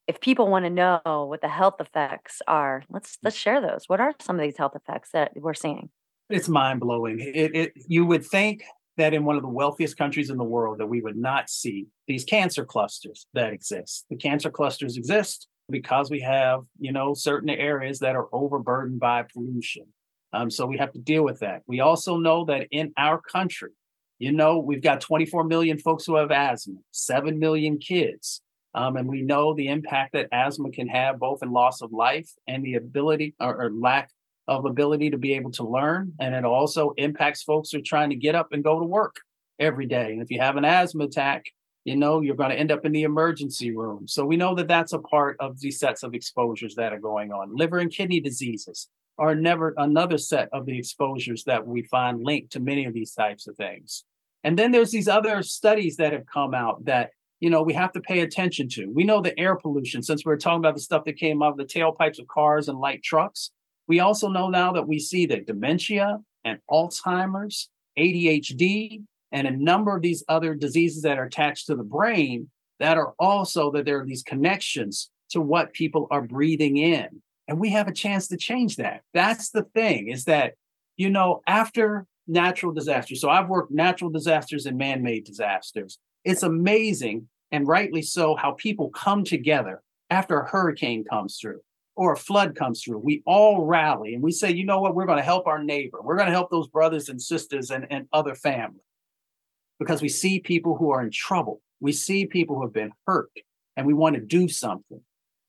if 0.07 0.21
people 0.21 0.49
want 0.49 0.65
to 0.65 0.71
know 0.71 1.01
what 1.05 1.41
the 1.41 1.49
health 1.49 1.81
effects 1.81 2.41
are, 2.47 2.83
let's 2.91 3.19
let's 3.23 3.37
share 3.37 3.61
those. 3.61 3.85
What 3.87 4.01
are 4.01 4.15
some 4.21 4.37
of 4.37 4.43
these 4.43 4.57
health 4.57 4.75
effects 4.75 5.11
that 5.13 5.33
we're 5.35 5.55
seeing? 5.55 5.91
It's 6.31 6.49
mind 6.49 6.81
blowing. 6.81 7.21
It, 7.21 7.55
it 7.55 7.73
you 7.89 8.07
would 8.07 8.25
think 8.25 8.65
that 8.97 9.13
in 9.13 9.25
one 9.25 9.37
of 9.37 9.43
the 9.43 9.49
wealthiest 9.49 9.97
countries 9.97 10.31
in 10.31 10.37
the 10.37 10.45
world 10.45 10.79
that 10.79 10.87
we 10.87 11.01
would 11.01 11.17
not 11.17 11.51
see 11.51 11.87
these 12.07 12.25
cancer 12.25 12.65
clusters 12.65 13.27
that 13.35 13.53
exist. 13.53 14.07
The 14.09 14.17
cancer 14.17 14.51
clusters 14.51 14.97
exist 14.97 15.49
because 15.71 16.11
we 16.11 16.21
have, 16.21 16.61
you 16.79 16.93
know, 16.93 17.15
certain 17.15 17.51
areas 17.51 17.99
that 18.01 18.15
are 18.15 18.29
overburdened 18.33 19.01
by 19.01 19.25
pollution. 19.33 19.87
Um, 20.33 20.51
so 20.51 20.67
we 20.67 20.79
have 20.79 20.93
to 20.93 20.99
deal 20.99 21.25
with 21.25 21.41
that. 21.41 21.63
We 21.67 21.81
also 21.81 22.17
know 22.19 22.45
that 22.47 22.69
in 22.71 22.93
our 22.97 23.21
country, 23.21 23.71
you 24.19 24.33
know, 24.33 24.59
we've 24.59 24.83
got 24.83 25.01
24 25.01 25.45
million 25.45 25.79
folks 25.79 26.05
who 26.05 26.17
have 26.17 26.31
asthma, 26.31 26.77
7 26.93 27.39
million 27.39 27.79
kids. 27.79 28.41
Um, 28.75 28.97
and 28.97 29.09
we 29.09 29.23
know 29.23 29.55
the 29.55 29.69
impact 29.69 30.15
that 30.15 30.29
asthma 30.33 30.71
can 30.71 30.89
have 30.89 31.19
both 31.19 31.43
in 31.43 31.53
loss 31.53 31.81
of 31.81 31.93
life 31.93 32.31
and 32.49 32.65
the 32.65 32.75
ability 32.75 33.35
or, 33.41 33.63
or 33.63 33.71
lack 33.73 34.11
of 34.49 34.65
ability 34.65 35.11
to 35.11 35.19
be 35.19 35.35
able 35.35 35.53
to 35.53 35.65
learn. 35.65 36.13
And 36.21 36.35
it 36.35 36.45
also 36.45 36.93
impacts 36.97 37.43
folks 37.43 37.71
who 37.71 37.79
are 37.79 37.83
trying 37.83 38.11
to 38.11 38.17
get 38.17 38.35
up 38.35 38.53
and 38.53 38.65
go 38.65 38.79
to 38.79 38.85
work 38.85 39.17
every 39.59 39.87
day. 39.87 40.13
And 40.13 40.23
if 40.23 40.31
you 40.31 40.41
have 40.41 40.57
an 40.57 40.65
asthma 40.65 41.05
attack, 41.05 41.45
you 41.85 41.97
know 41.97 42.21
you're 42.21 42.35
going 42.35 42.51
to 42.51 42.59
end 42.59 42.73
up 42.73 42.85
in 42.85 42.93
the 42.93 43.03
emergency 43.03 43.71
room 43.71 44.09
so 44.09 44.25
we 44.25 44.37
know 44.37 44.55
that 44.55 44.69
that's 44.69 44.93
a 44.93 44.99
part 44.99 45.37
of 45.39 45.61
these 45.61 45.79
sets 45.79 46.03
of 46.03 46.15
exposures 46.15 46.75
that 46.75 46.93
are 46.93 46.99
going 46.99 47.31
on 47.31 47.55
liver 47.55 47.79
and 47.79 47.93
kidney 47.93 48.21
diseases 48.21 48.89
are 49.19 49.35
never 49.35 49.75
another 49.77 50.19
set 50.19 50.49
of 50.53 50.67
the 50.67 50.79
exposures 50.79 51.45
that 51.45 51.67
we 51.67 51.83
find 51.83 52.23
linked 52.23 52.53
to 52.53 52.61
many 52.61 52.85
of 52.85 52.93
these 52.93 53.13
types 53.13 53.47
of 53.47 53.57
things 53.57 54.05
And 54.43 54.59
then 54.59 54.73
there's 54.73 54.91
these 54.91 55.09
other 55.09 55.43
studies 55.43 55.97
that 55.97 56.13
have 56.13 56.27
come 56.27 56.55
out 56.55 56.85
that 56.85 57.11
you 57.41 57.51
know 57.51 57.63
we 57.63 57.73
have 57.75 57.93
to 57.93 58.01
pay 58.01 58.21
attention 58.21 58.69
to. 58.71 58.87
We 58.87 59.05
know 59.05 59.21
the 59.21 59.39
air 59.39 59.57
pollution, 59.57 60.03
since 60.03 60.25
we're 60.25 60.37
talking 60.37 60.59
about 60.59 60.75
the 60.75 60.81
stuff 60.81 61.05
that 61.05 61.17
came 61.17 61.43
out 61.43 61.53
of 61.53 61.57
the 61.57 61.65
tailpipes 61.65 62.19
of 62.19 62.27
cars 62.29 62.69
and 62.69 62.79
light 62.79 63.03
trucks. 63.03 63.51
We 63.87 64.01
also 64.01 64.29
know 64.29 64.49
now 64.49 64.73
that 64.73 64.89
we 64.89 64.99
see 64.99 65.27
that 65.27 65.47
dementia 65.47 66.19
and 66.45 66.59
Alzheimer's, 66.71 67.69
ADHD, 67.99 69.03
and 69.33 69.47
a 69.47 69.51
number 69.51 69.97
of 69.97 70.03
these 70.03 70.25
other 70.29 70.55
diseases 70.55 71.03
that 71.03 71.19
are 71.19 71.25
attached 71.25 71.67
to 71.67 71.75
the 71.75 71.83
brain 71.83 72.51
that 72.81 72.97
are 72.97 73.15
also 73.19 73.71
that 73.73 73.85
there 73.85 74.01
are 74.01 74.07
these 74.07 74.23
connections 74.23 75.11
to 75.31 75.41
what 75.41 75.73
people 75.73 76.07
are 76.11 76.23
breathing 76.23 76.77
in. 76.77 77.23
And 77.47 77.61
we 77.61 77.71
have 77.71 77.89
a 77.89 77.93
chance 77.93 78.29
to 78.29 78.37
change 78.37 78.77
that. 78.77 79.03
That's 79.13 79.51
the 79.51 79.65
thing 79.75 80.09
is 80.09 80.25
that, 80.25 80.55
you 80.97 81.11
know, 81.11 81.43
after 81.47 82.07
natural 82.27 82.73
disasters, 82.73 83.21
so 83.21 83.29
I've 83.29 83.49
worked 83.49 83.71
natural 83.71 84.11
disasters 84.11 84.67
and 84.67 84.79
man 84.79 85.03
made 85.03 85.25
disasters. 85.25 85.99
It's 86.25 86.43
amazing, 86.43 87.29
and 87.53 87.69
rightly 87.69 88.01
so, 88.01 88.35
how 88.35 88.53
people 88.53 88.89
come 88.91 89.25
together 89.25 89.83
after 90.09 90.41
a 90.41 90.49
hurricane 90.49 91.05
comes 91.05 91.39
through 91.39 91.61
or 91.97 92.13
a 92.13 92.17
flood 92.17 92.55
comes 92.55 92.83
through. 92.83 92.99
We 92.99 93.23
all 93.27 93.65
rally 93.65 94.15
and 94.15 94.23
we 94.23 94.33
say, 94.33 94.53
you 94.53 94.65
know 94.65 94.81
what, 94.81 94.95
we're 94.95 95.07
going 95.07 95.19
to 95.19 95.25
help 95.25 95.47
our 95.47 95.63
neighbor. 95.63 95.99
We're 96.03 96.17
going 96.17 96.27
to 96.27 96.33
help 96.33 96.51
those 96.51 96.69
brothers 96.69 97.09
and 97.09 97.21
sisters 97.21 97.71
and, 97.71 97.87
and 97.91 98.07
other 98.13 98.35
family 98.35 98.81
because 99.79 100.03
we 100.03 100.09
see 100.09 100.41
people 100.41 100.77
who 100.77 100.91
are 100.91 101.03
in 101.03 101.11
trouble. 101.11 101.61
We 101.81 101.93
see 101.93 102.27
people 102.27 102.57
who 102.57 102.63
have 102.63 102.73
been 102.73 102.93
hurt 103.07 103.31
and 103.77 103.87
we 103.87 103.95
want 103.95 104.17
to 104.17 104.21
do 104.21 104.49
something 104.49 105.01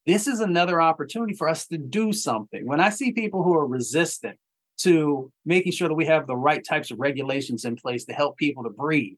this 0.06 0.28
is 0.28 0.40
another 0.40 0.82
opportunity 0.82 1.34
for 1.34 1.50
us 1.50 1.66
to 1.68 1.78
do 1.78 2.14
something. 2.14 2.66
When 2.66 2.80
I 2.80 2.90
see 2.90 3.12
people 3.12 3.44
who 3.44 3.56
are 3.56 3.66
resistant 3.66 4.38
to 4.80 5.32
making 5.46 5.72
sure 5.72 5.88
that 5.88 5.96
we 5.96 6.06
have 6.06 6.28
the 6.28 6.36
right 6.36 6.64
types 6.64 6.92
of 6.92 7.00
regulations 7.00 7.66
in 7.66 7.76
place 7.76 8.06
to 8.06 8.14
help 8.14 8.38
people 8.38 8.64
to 8.64 8.70
breathe, 8.70 9.18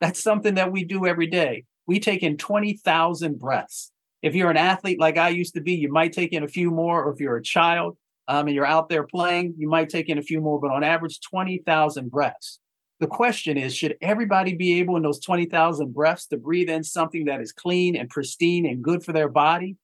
that's 0.00 0.22
something 0.22 0.54
that 0.54 0.72
we 0.72 0.84
do 0.84 1.06
every 1.06 1.26
day. 1.26 1.64
We 1.86 1.98
take 1.98 2.22
in 2.22 2.36
20,000 2.36 3.38
breaths. 3.38 3.90
If 4.22 4.34
you're 4.34 4.50
an 4.50 4.56
athlete 4.56 5.00
like 5.00 5.18
I 5.18 5.30
used 5.30 5.54
to 5.54 5.60
be, 5.60 5.74
you 5.74 5.90
might 5.90 6.12
take 6.12 6.32
in 6.32 6.44
a 6.44 6.48
few 6.48 6.70
more, 6.70 7.02
or 7.02 7.12
if 7.12 7.20
you're 7.20 7.36
a 7.36 7.42
child 7.42 7.96
um, 8.28 8.46
and 8.46 8.54
you're 8.54 8.66
out 8.66 8.88
there 8.88 9.06
playing, 9.06 9.54
you 9.58 9.68
might 9.68 9.88
take 9.88 10.08
in 10.08 10.18
a 10.18 10.22
few 10.22 10.40
more, 10.40 10.60
but 10.60 10.70
on 10.70 10.84
average, 10.84 11.20
20,000 11.20 12.10
breaths. 12.10 12.60
The 13.00 13.06
question 13.06 13.56
is 13.56 13.74
should 13.74 13.96
everybody 14.02 14.54
be 14.54 14.78
able 14.78 14.96
in 14.96 15.02
those 15.02 15.20
20,000 15.20 15.94
breaths 15.94 16.26
to 16.26 16.36
breathe 16.36 16.68
in 16.68 16.84
something 16.84 17.24
that 17.24 17.40
is 17.40 17.50
clean 17.50 17.96
and 17.96 18.10
pristine 18.10 18.66
and 18.66 18.84
good 18.84 19.02
for 19.02 19.12
their 19.12 19.28
body? 19.28 19.76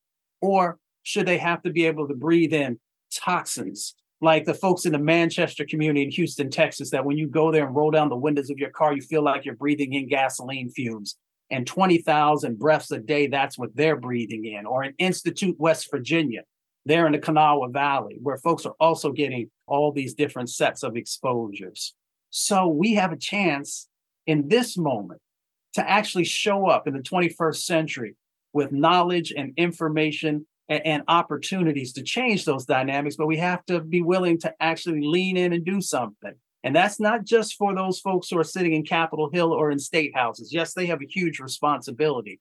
Or 0.46 0.78
should 1.02 1.26
they 1.26 1.38
have 1.38 1.62
to 1.62 1.70
be 1.70 1.86
able 1.86 2.06
to 2.06 2.14
breathe 2.14 2.52
in 2.52 2.78
toxins 3.12 3.94
like 4.20 4.44
the 4.44 4.54
folks 4.54 4.86
in 4.86 4.92
the 4.92 4.98
Manchester 4.98 5.64
community 5.64 6.04
in 6.04 6.10
Houston, 6.12 6.50
Texas, 6.50 6.90
that 6.90 7.04
when 7.04 7.18
you 7.18 7.26
go 7.26 7.50
there 7.50 7.66
and 7.66 7.74
roll 7.74 7.90
down 7.90 8.08
the 8.08 8.16
windows 8.16 8.48
of 8.48 8.58
your 8.58 8.70
car, 8.70 8.94
you 8.94 9.02
feel 9.02 9.22
like 9.22 9.44
you're 9.44 9.56
breathing 9.56 9.92
in 9.92 10.08
gasoline 10.08 10.70
fumes. 10.70 11.16
And 11.50 11.66
20,000 11.66 12.58
breaths 12.58 12.92
a 12.92 12.98
day, 12.98 13.26
that's 13.26 13.58
what 13.58 13.74
they're 13.74 13.96
breathing 13.96 14.44
in. 14.44 14.66
Or 14.66 14.84
in 14.84 14.94
Institute, 14.98 15.56
West 15.58 15.88
Virginia, 15.90 16.42
there 16.84 17.06
in 17.06 17.12
the 17.12 17.18
Kanawha 17.18 17.68
Valley, 17.68 18.18
where 18.22 18.38
folks 18.38 18.64
are 18.64 18.74
also 18.78 19.10
getting 19.10 19.50
all 19.66 19.90
these 19.90 20.14
different 20.14 20.48
sets 20.48 20.84
of 20.84 20.96
exposures. 20.96 21.94
So 22.30 22.68
we 22.68 22.94
have 22.94 23.12
a 23.12 23.16
chance 23.16 23.88
in 24.26 24.48
this 24.48 24.78
moment 24.78 25.20
to 25.74 25.88
actually 25.88 26.24
show 26.24 26.68
up 26.68 26.86
in 26.86 26.94
the 26.94 27.00
21st 27.00 27.56
century 27.56 28.16
with 28.56 28.72
knowledge 28.72 29.34
and 29.36 29.52
information 29.58 30.46
and, 30.70 30.84
and, 30.86 31.02
opportunities 31.08 31.92
to 31.92 32.02
change 32.02 32.44
those 32.46 32.64
dynamics, 32.64 33.14
but 33.14 33.26
we 33.26 33.36
have 33.36 33.64
to 33.66 33.80
be 33.80 34.00
willing 34.00 34.38
to 34.38 34.52
actually 34.58 35.02
lean 35.02 35.36
in 35.36 35.52
and 35.52 35.64
do 35.64 35.80
something. 35.82 36.32
And 36.64 36.74
that's 36.74 36.98
not 36.98 37.24
just 37.24 37.54
for 37.54 37.74
those 37.74 38.00
folks 38.00 38.30
who 38.30 38.38
are 38.38 38.44
sitting 38.44 38.72
in 38.72 38.82
Capitol 38.82 39.30
Hill 39.30 39.52
or 39.52 39.70
in 39.70 39.78
state 39.78 40.16
houses. 40.16 40.54
Yes, 40.54 40.72
they 40.72 40.86
have 40.86 41.02
a 41.02 41.06
huge 41.06 41.38
responsibility. 41.38 42.40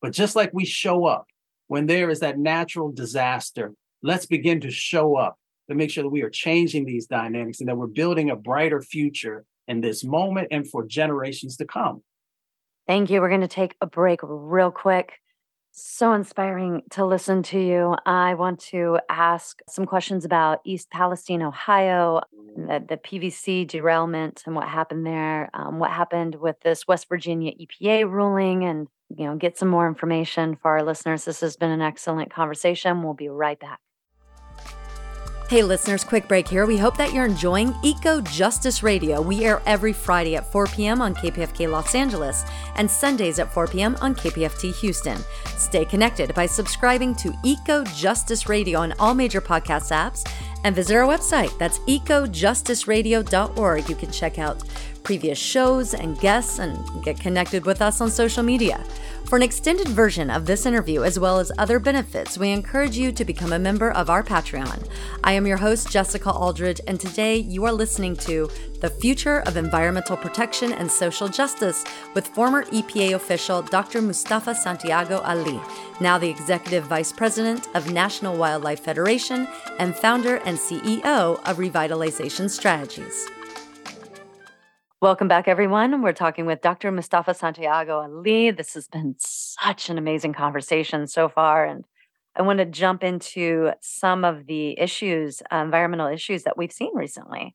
But 0.00 0.12
just 0.12 0.34
like 0.34 0.50
we 0.54 0.64
show 0.64 1.04
up 1.04 1.26
when 1.68 1.86
there 1.86 2.08
is 2.08 2.20
that 2.20 2.38
natural 2.38 2.90
disaster, 2.90 3.74
let's 4.02 4.26
begin 4.26 4.62
to 4.62 4.70
show 4.70 5.16
up 5.16 5.36
to 5.68 5.76
make 5.76 5.90
sure 5.90 6.02
that 6.02 6.08
we 6.08 6.22
are 6.22 6.30
changing 6.30 6.86
these 6.86 7.06
dynamics 7.06 7.60
and 7.60 7.68
that 7.68 7.76
we're 7.76 7.86
building 7.86 8.30
a 8.30 8.34
brighter 8.34 8.80
future 8.80 9.44
in 9.68 9.82
this 9.82 10.02
moment 10.02 10.48
and 10.50 10.68
for 10.68 10.86
generations 10.86 11.58
to 11.58 11.66
come. 11.66 12.02
Thank 12.88 13.10
you. 13.10 13.20
We're 13.20 13.28
going 13.28 13.42
to 13.42 13.46
take 13.46 13.76
a 13.80 13.86
break 13.86 14.20
real 14.22 14.72
quick. 14.72 15.19
So 15.72 16.12
inspiring 16.12 16.82
to 16.90 17.06
listen 17.06 17.42
to 17.44 17.60
you. 17.60 17.96
I 18.04 18.34
want 18.34 18.58
to 18.70 18.98
ask 19.08 19.60
some 19.68 19.86
questions 19.86 20.24
about 20.24 20.60
East 20.64 20.90
Palestine, 20.90 21.42
Ohio, 21.42 22.22
the, 22.56 22.84
the 22.88 22.96
PVC 22.96 23.66
derailment 23.68 24.42
and 24.46 24.56
what 24.56 24.66
happened 24.68 25.06
there, 25.06 25.48
um, 25.54 25.78
what 25.78 25.90
happened 25.90 26.34
with 26.34 26.60
this 26.60 26.88
West 26.88 27.08
Virginia 27.08 27.52
EPA 27.52 28.10
ruling, 28.10 28.64
and 28.64 28.88
you 29.16 29.24
know, 29.24 29.36
get 29.36 29.58
some 29.58 29.68
more 29.68 29.88
information 29.88 30.56
for 30.56 30.72
our 30.72 30.82
listeners. 30.82 31.24
This 31.24 31.40
has 31.40 31.56
been 31.56 31.70
an 31.70 31.82
excellent 31.82 32.32
conversation. 32.32 33.02
We'll 33.02 33.14
be 33.14 33.28
right 33.28 33.58
back. 33.58 33.80
Hey, 35.50 35.64
listeners, 35.64 36.04
quick 36.04 36.28
break 36.28 36.46
here. 36.46 36.64
We 36.64 36.78
hope 36.78 36.96
that 36.96 37.12
you're 37.12 37.26
enjoying 37.26 37.74
Eco 37.82 38.20
Justice 38.20 38.84
Radio. 38.84 39.20
We 39.20 39.44
air 39.44 39.60
every 39.66 39.92
Friday 39.92 40.36
at 40.36 40.52
4 40.52 40.66
p.m. 40.66 41.02
on 41.02 41.12
KPFK 41.12 41.68
Los 41.68 41.96
Angeles 41.96 42.44
and 42.76 42.88
Sundays 42.88 43.40
at 43.40 43.52
4 43.52 43.66
p.m. 43.66 43.96
on 44.00 44.14
KPFT 44.14 44.72
Houston. 44.76 45.18
Stay 45.56 45.84
connected 45.84 46.32
by 46.36 46.46
subscribing 46.46 47.16
to 47.16 47.34
Eco 47.42 47.82
Justice 47.82 48.48
Radio 48.48 48.78
on 48.78 48.94
all 49.00 49.12
major 49.12 49.40
podcast 49.40 49.90
apps 49.90 50.24
and 50.62 50.76
visit 50.76 50.94
our 50.94 51.04
website. 51.04 51.58
That's 51.58 51.80
ecojusticeradio.org. 51.80 53.88
You 53.88 53.96
can 53.96 54.12
check 54.12 54.38
out 54.38 54.62
previous 55.02 55.38
shows 55.38 55.94
and 55.94 56.18
guests 56.20 56.58
and 56.58 56.78
get 57.02 57.18
connected 57.18 57.64
with 57.64 57.82
us 57.82 58.00
on 58.00 58.10
social 58.10 58.42
media. 58.42 58.84
For 59.30 59.36
an 59.36 59.42
extended 59.44 59.86
version 59.86 60.28
of 60.28 60.46
this 60.46 60.66
interview, 60.66 61.04
as 61.04 61.16
well 61.16 61.38
as 61.38 61.52
other 61.56 61.78
benefits, 61.78 62.36
we 62.36 62.50
encourage 62.50 62.96
you 62.96 63.12
to 63.12 63.24
become 63.24 63.52
a 63.52 63.60
member 63.60 63.92
of 63.92 64.10
our 64.10 64.24
Patreon. 64.24 64.88
I 65.22 65.34
am 65.34 65.46
your 65.46 65.56
host, 65.56 65.88
Jessica 65.88 66.32
Aldridge, 66.32 66.80
and 66.88 66.98
today 66.98 67.36
you 67.36 67.64
are 67.64 67.72
listening 67.72 68.16
to 68.16 68.50
The 68.80 68.90
Future 68.90 69.40
of 69.46 69.56
Environmental 69.56 70.16
Protection 70.16 70.72
and 70.72 70.90
Social 70.90 71.28
Justice 71.28 71.84
with 72.14 72.26
former 72.26 72.64
EPA 72.64 73.14
official 73.14 73.62
Dr. 73.62 74.02
Mustafa 74.02 74.52
Santiago 74.52 75.20
Ali, 75.20 75.60
now 76.00 76.18
the 76.18 76.28
Executive 76.28 76.84
Vice 76.86 77.12
President 77.12 77.68
of 77.76 77.92
National 77.92 78.36
Wildlife 78.36 78.80
Federation 78.80 79.46
and 79.78 79.94
founder 79.94 80.38
and 80.38 80.58
CEO 80.58 81.38
of 81.44 81.58
Revitalization 81.58 82.50
Strategies. 82.50 83.28
Welcome 85.02 85.28
back, 85.28 85.48
everyone. 85.48 86.02
We're 86.02 86.12
talking 86.12 86.44
with 86.44 86.60
Dr. 86.60 86.92
Mustafa 86.92 87.32
Santiago 87.32 88.00
Ali. 88.00 88.50
This 88.50 88.74
has 88.74 88.86
been 88.86 89.14
such 89.18 89.88
an 89.88 89.96
amazing 89.96 90.34
conversation 90.34 91.06
so 91.06 91.26
far. 91.26 91.64
And 91.64 91.86
I 92.36 92.42
want 92.42 92.58
to 92.58 92.66
jump 92.66 93.02
into 93.02 93.70
some 93.80 94.26
of 94.26 94.44
the 94.44 94.78
issues, 94.78 95.40
uh, 95.50 95.56
environmental 95.56 96.06
issues 96.06 96.42
that 96.42 96.58
we've 96.58 96.70
seen 96.70 96.94
recently. 96.94 97.54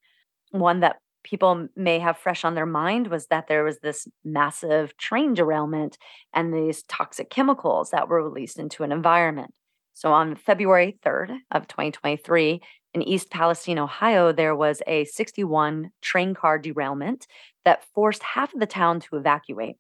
One 0.50 0.80
that 0.80 0.96
people 1.24 1.68
may 1.76 2.00
have 2.00 2.18
fresh 2.18 2.44
on 2.44 2.56
their 2.56 2.66
mind 2.66 3.10
was 3.10 3.28
that 3.28 3.48
there 3.48 3.64
was 3.64 3.78
this 3.78 4.08
massive 4.24 4.98
train 4.98 5.36
derailment 5.36 6.00
and 6.34 6.52
these 6.52 6.82
toxic 6.82 7.30
chemicals 7.30 7.92
that 7.92 8.10
were 8.10 8.24
released 8.24 8.58
into 8.58 8.82
an 8.82 8.92
environment. 8.92 9.54
So 9.94 10.12
on 10.12 10.36
February 10.36 10.98
3rd 11.06 11.38
of 11.52 11.68
2023, 11.68 12.62
in 12.96 13.04
East 13.04 13.30
Palestine, 13.30 13.78
Ohio, 13.78 14.32
there 14.32 14.56
was 14.56 14.82
a 14.88 15.04
61 15.04 15.92
train 16.02 16.34
car 16.34 16.58
derailment 16.58 17.28
that 17.66 17.84
forced 17.94 18.24
half 18.24 18.54
of 18.54 18.62
the 18.62 18.66
town 18.66 19.02
to 19.02 19.18
evacuate. 19.18 19.76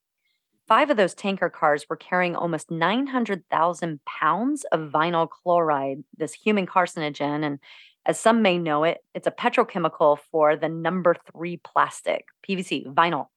Five 0.67 0.89
of 0.89 0.97
those 0.97 1.13
tanker 1.13 1.49
cars 1.49 1.85
were 1.89 1.95
carrying 1.95 2.35
almost 2.35 2.69
900,000 2.69 4.03
pounds 4.03 4.65
of 4.65 4.91
vinyl 4.91 5.29
chloride, 5.29 6.03
this 6.17 6.33
human 6.33 6.67
carcinogen. 6.67 7.45
And 7.45 7.59
as 8.05 8.19
some 8.19 8.41
may 8.41 8.57
know 8.57 8.83
it, 8.83 8.97
it's 9.13 9.27
a 9.27 9.31
petrochemical 9.31 10.19
for 10.29 10.57
the 10.57 10.67
number 10.67 11.15
three 11.31 11.57
plastic, 11.57 12.25
PVC, 12.47 12.93
vinyl. 12.93 13.27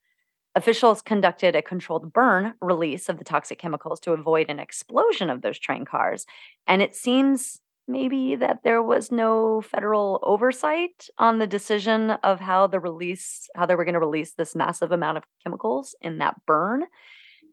Officials 0.56 1.02
conducted 1.02 1.54
a 1.54 1.62
controlled 1.62 2.12
burn 2.12 2.54
release 2.60 3.08
of 3.08 3.18
the 3.18 3.24
toxic 3.24 3.60
chemicals 3.60 4.00
to 4.00 4.12
avoid 4.12 4.50
an 4.50 4.58
explosion 4.58 5.30
of 5.30 5.42
those 5.42 5.58
train 5.58 5.84
cars. 5.84 6.26
And 6.66 6.82
it 6.82 6.96
seems 6.96 7.60
maybe 7.88 8.36
that 8.36 8.60
there 8.62 8.82
was 8.82 9.10
no 9.10 9.60
federal 9.62 10.20
oversight 10.22 11.08
on 11.18 11.38
the 11.38 11.46
decision 11.46 12.10
of 12.10 12.40
how 12.40 12.66
the 12.66 12.78
release 12.80 13.48
how 13.56 13.66
they 13.66 13.74
were 13.74 13.84
going 13.84 13.94
to 13.94 14.00
release 14.00 14.34
this 14.34 14.54
massive 14.54 14.92
amount 14.92 15.16
of 15.16 15.24
chemicals 15.42 15.96
in 16.00 16.18
that 16.18 16.36
burn. 16.46 16.84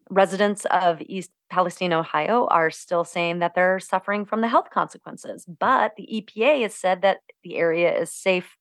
Residents 0.10 0.66
of 0.66 1.02
east 1.02 1.32
palestine 1.50 1.94
ohio 1.94 2.48
are 2.48 2.70
still 2.70 3.04
saying 3.04 3.40
that 3.40 3.56
they're 3.56 3.80
suffering 3.80 4.26
from 4.26 4.42
the 4.42 4.48
health 4.48 4.70
consequences 4.72 5.46
but 5.60 5.94
the 5.96 6.08
epa 6.12 6.64
has 6.64 6.74
said 6.74 7.02
that 7.02 7.20
the 7.44 7.56
area 7.56 7.96
is 7.98 8.12
safe 8.12 8.58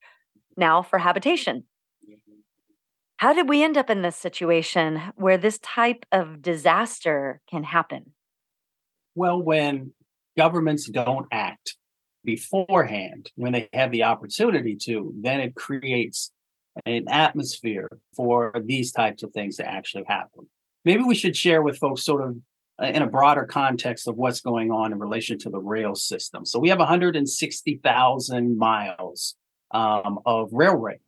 now 0.57 0.83
for 0.83 0.99
habitation. 0.99 1.65
How 3.17 3.33
did 3.33 3.49
we 3.49 3.63
end 3.63 3.79
up 3.79 3.91
in 3.91 4.03
this 4.03 4.17
situation 4.17 5.01
where 5.15 5.39
this 5.39 5.59
type 5.59 6.05
of 6.13 6.43
disaster 6.43 7.41
can 7.49 7.65
happen? 7.65 8.13
Well 9.15 9.41
when 9.41 9.93
governments 10.37 10.89
don't 10.89 11.27
act 11.33 11.77
beforehand 12.25 13.31
when 13.37 13.53
they 13.53 13.69
have 13.73 13.91
the 13.91 14.05
opportunity 14.05 14.77
to, 14.77 15.13
then 15.21 15.41
it 15.41 15.55
creates 15.55 16.33
an 16.87 17.05
atmosphere 17.09 17.89
for 18.17 18.53
these 18.65 18.93
types 18.93 19.23
of 19.23 19.33
things 19.33 19.57
to 19.57 19.67
actually 19.67 20.05
happen. 20.09 20.49
Maybe 20.85 21.03
we 21.03 21.15
should 21.15 21.37
share 21.37 21.63
with 21.63 21.79
folks 21.79 22.05
sort 22.05 22.23
of 22.23 22.37
uh, 22.83 22.87
in 22.87 23.03
a 23.03 23.07
broader 23.07 23.45
context 23.45 24.09
of 24.09 24.17
what's 24.17 24.41
going 24.41 24.73
on 24.73 24.93
in 24.93 24.99
relation 24.99 25.39
to 25.39 25.51
the 25.51 25.61
rail 25.61 25.95
system. 25.95 26.45
So 26.45 26.59
we 26.59 26.71
have 26.71 26.81
160,000 26.81 28.59
miles 28.59 29.37
um, 29.71 30.19
of 30.27 30.49
railway 30.53 30.99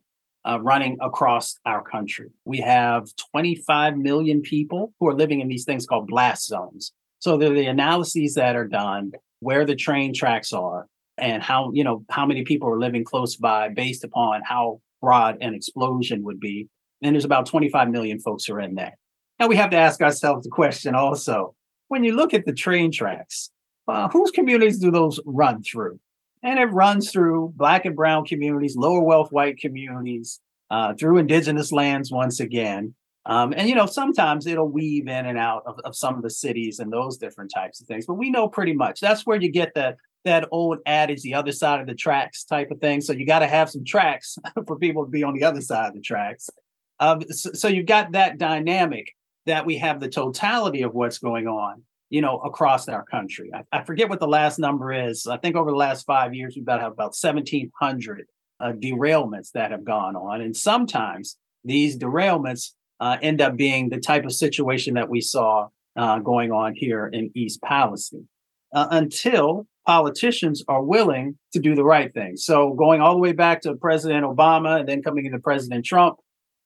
uh, 0.48 0.60
running 0.60 0.96
across 1.00 1.58
our 1.66 1.82
country. 1.82 2.30
We 2.44 2.58
have 2.58 3.08
25 3.32 3.96
million 3.96 4.42
people 4.42 4.92
who 5.00 5.08
are 5.08 5.14
living 5.14 5.40
in 5.40 5.48
these 5.48 5.64
things 5.64 5.86
called 5.86 6.06
blast 6.06 6.46
zones. 6.46 6.92
So 7.26 7.36
the 7.36 7.66
analyses 7.66 8.34
that 8.34 8.54
are 8.54 8.68
done, 8.68 9.10
where 9.40 9.64
the 9.64 9.74
train 9.74 10.14
tracks 10.14 10.52
are, 10.52 10.86
and 11.18 11.42
how 11.42 11.72
you 11.74 11.82
know 11.82 12.04
how 12.08 12.24
many 12.24 12.44
people 12.44 12.68
are 12.68 12.78
living 12.78 13.02
close 13.02 13.34
by 13.34 13.68
based 13.68 14.04
upon 14.04 14.42
how 14.44 14.80
broad 15.00 15.38
an 15.40 15.52
explosion 15.52 16.22
would 16.22 16.38
be. 16.38 16.68
And 17.02 17.16
there's 17.16 17.24
about 17.24 17.46
25 17.46 17.90
million 17.90 18.20
folks 18.20 18.44
who 18.44 18.54
are 18.54 18.60
in 18.60 18.76
there. 18.76 18.96
Now 19.40 19.48
we 19.48 19.56
have 19.56 19.70
to 19.70 19.76
ask 19.76 20.00
ourselves 20.00 20.44
the 20.44 20.50
question 20.50 20.94
also 20.94 21.56
when 21.88 22.04
you 22.04 22.14
look 22.14 22.32
at 22.32 22.46
the 22.46 22.52
train 22.52 22.92
tracks, 22.92 23.50
uh, 23.88 24.08
whose 24.08 24.30
communities 24.30 24.78
do 24.78 24.92
those 24.92 25.18
run 25.26 25.64
through? 25.64 25.98
And 26.44 26.60
it 26.60 26.66
runs 26.66 27.10
through 27.10 27.54
black 27.56 27.86
and 27.86 27.96
brown 27.96 28.24
communities, 28.24 28.76
lower 28.76 29.02
wealth 29.02 29.32
white 29.32 29.58
communities, 29.58 30.38
uh, 30.70 30.94
through 30.94 31.18
indigenous 31.18 31.72
lands 31.72 32.12
once 32.12 32.38
again. 32.38 32.94
Um, 33.26 33.52
and 33.56 33.68
you 33.68 33.74
know, 33.74 33.86
sometimes 33.86 34.46
it'll 34.46 34.68
weave 34.68 35.08
in 35.08 35.26
and 35.26 35.36
out 35.36 35.64
of, 35.66 35.80
of 35.80 35.96
some 35.96 36.14
of 36.14 36.22
the 36.22 36.30
cities 36.30 36.78
and 36.78 36.92
those 36.92 37.18
different 37.18 37.50
types 37.52 37.80
of 37.80 37.88
things. 37.88 38.06
But 38.06 38.14
we 38.14 38.30
know 38.30 38.48
pretty 38.48 38.72
much 38.72 39.00
that's 39.00 39.26
where 39.26 39.40
you 39.40 39.50
get 39.50 39.74
that 39.74 39.96
that 40.24 40.48
old 40.50 40.78
adage, 40.86 41.22
the 41.22 41.34
other 41.34 41.52
side 41.52 41.80
of 41.80 41.86
the 41.86 41.94
tracks 41.94 42.44
type 42.44 42.70
of 42.72 42.80
thing. 42.80 43.00
So 43.00 43.12
you 43.12 43.24
got 43.24 43.38
to 43.40 43.46
have 43.46 43.70
some 43.70 43.84
tracks 43.84 44.36
for 44.66 44.76
people 44.76 45.04
to 45.04 45.10
be 45.10 45.22
on 45.22 45.34
the 45.34 45.44
other 45.44 45.60
side 45.60 45.88
of 45.88 45.94
the 45.94 46.00
tracks. 46.00 46.50
Um, 46.98 47.22
so, 47.30 47.52
so 47.52 47.68
you've 47.68 47.86
got 47.86 48.12
that 48.12 48.38
dynamic 48.38 49.12
that 49.46 49.64
we 49.64 49.78
have 49.78 50.00
the 50.00 50.08
totality 50.08 50.82
of 50.82 50.94
what's 50.94 51.18
going 51.18 51.46
on, 51.46 51.82
you 52.10 52.20
know, 52.20 52.38
across 52.38 52.88
our 52.88 53.04
country. 53.04 53.52
I, 53.54 53.62
I 53.70 53.84
forget 53.84 54.08
what 54.08 54.18
the 54.18 54.26
last 54.26 54.58
number 54.58 54.92
is. 54.92 55.28
I 55.28 55.36
think 55.36 55.54
over 55.54 55.70
the 55.70 55.76
last 55.76 56.04
five 56.06 56.34
years, 56.34 56.54
we've 56.56 56.66
got 56.66 56.76
to 56.76 56.82
have 56.82 56.92
about 56.92 57.14
1,700 57.20 58.26
uh, 58.58 58.72
derailments 58.72 59.52
that 59.52 59.70
have 59.70 59.84
gone 59.84 60.16
on. 60.16 60.40
And 60.40 60.56
sometimes 60.56 61.36
these 61.64 61.96
derailments 61.96 62.72
uh, 63.00 63.16
end 63.22 63.40
up 63.40 63.56
being 63.56 63.88
the 63.88 64.00
type 64.00 64.24
of 64.24 64.32
situation 64.32 64.94
that 64.94 65.08
we 65.08 65.20
saw 65.20 65.68
uh, 65.96 66.18
going 66.18 66.52
on 66.52 66.74
here 66.74 67.06
in 67.06 67.30
East 67.34 67.62
Palestine 67.62 68.28
uh, 68.74 68.88
until 68.90 69.66
politicians 69.86 70.64
are 70.68 70.82
willing 70.82 71.38
to 71.52 71.60
do 71.60 71.74
the 71.74 71.84
right 71.84 72.12
thing. 72.12 72.36
So, 72.36 72.74
going 72.74 73.00
all 73.00 73.14
the 73.14 73.20
way 73.20 73.32
back 73.32 73.62
to 73.62 73.74
President 73.74 74.24
Obama 74.24 74.80
and 74.80 74.88
then 74.88 75.02
coming 75.02 75.26
into 75.26 75.38
President 75.38 75.84
Trump, 75.84 76.16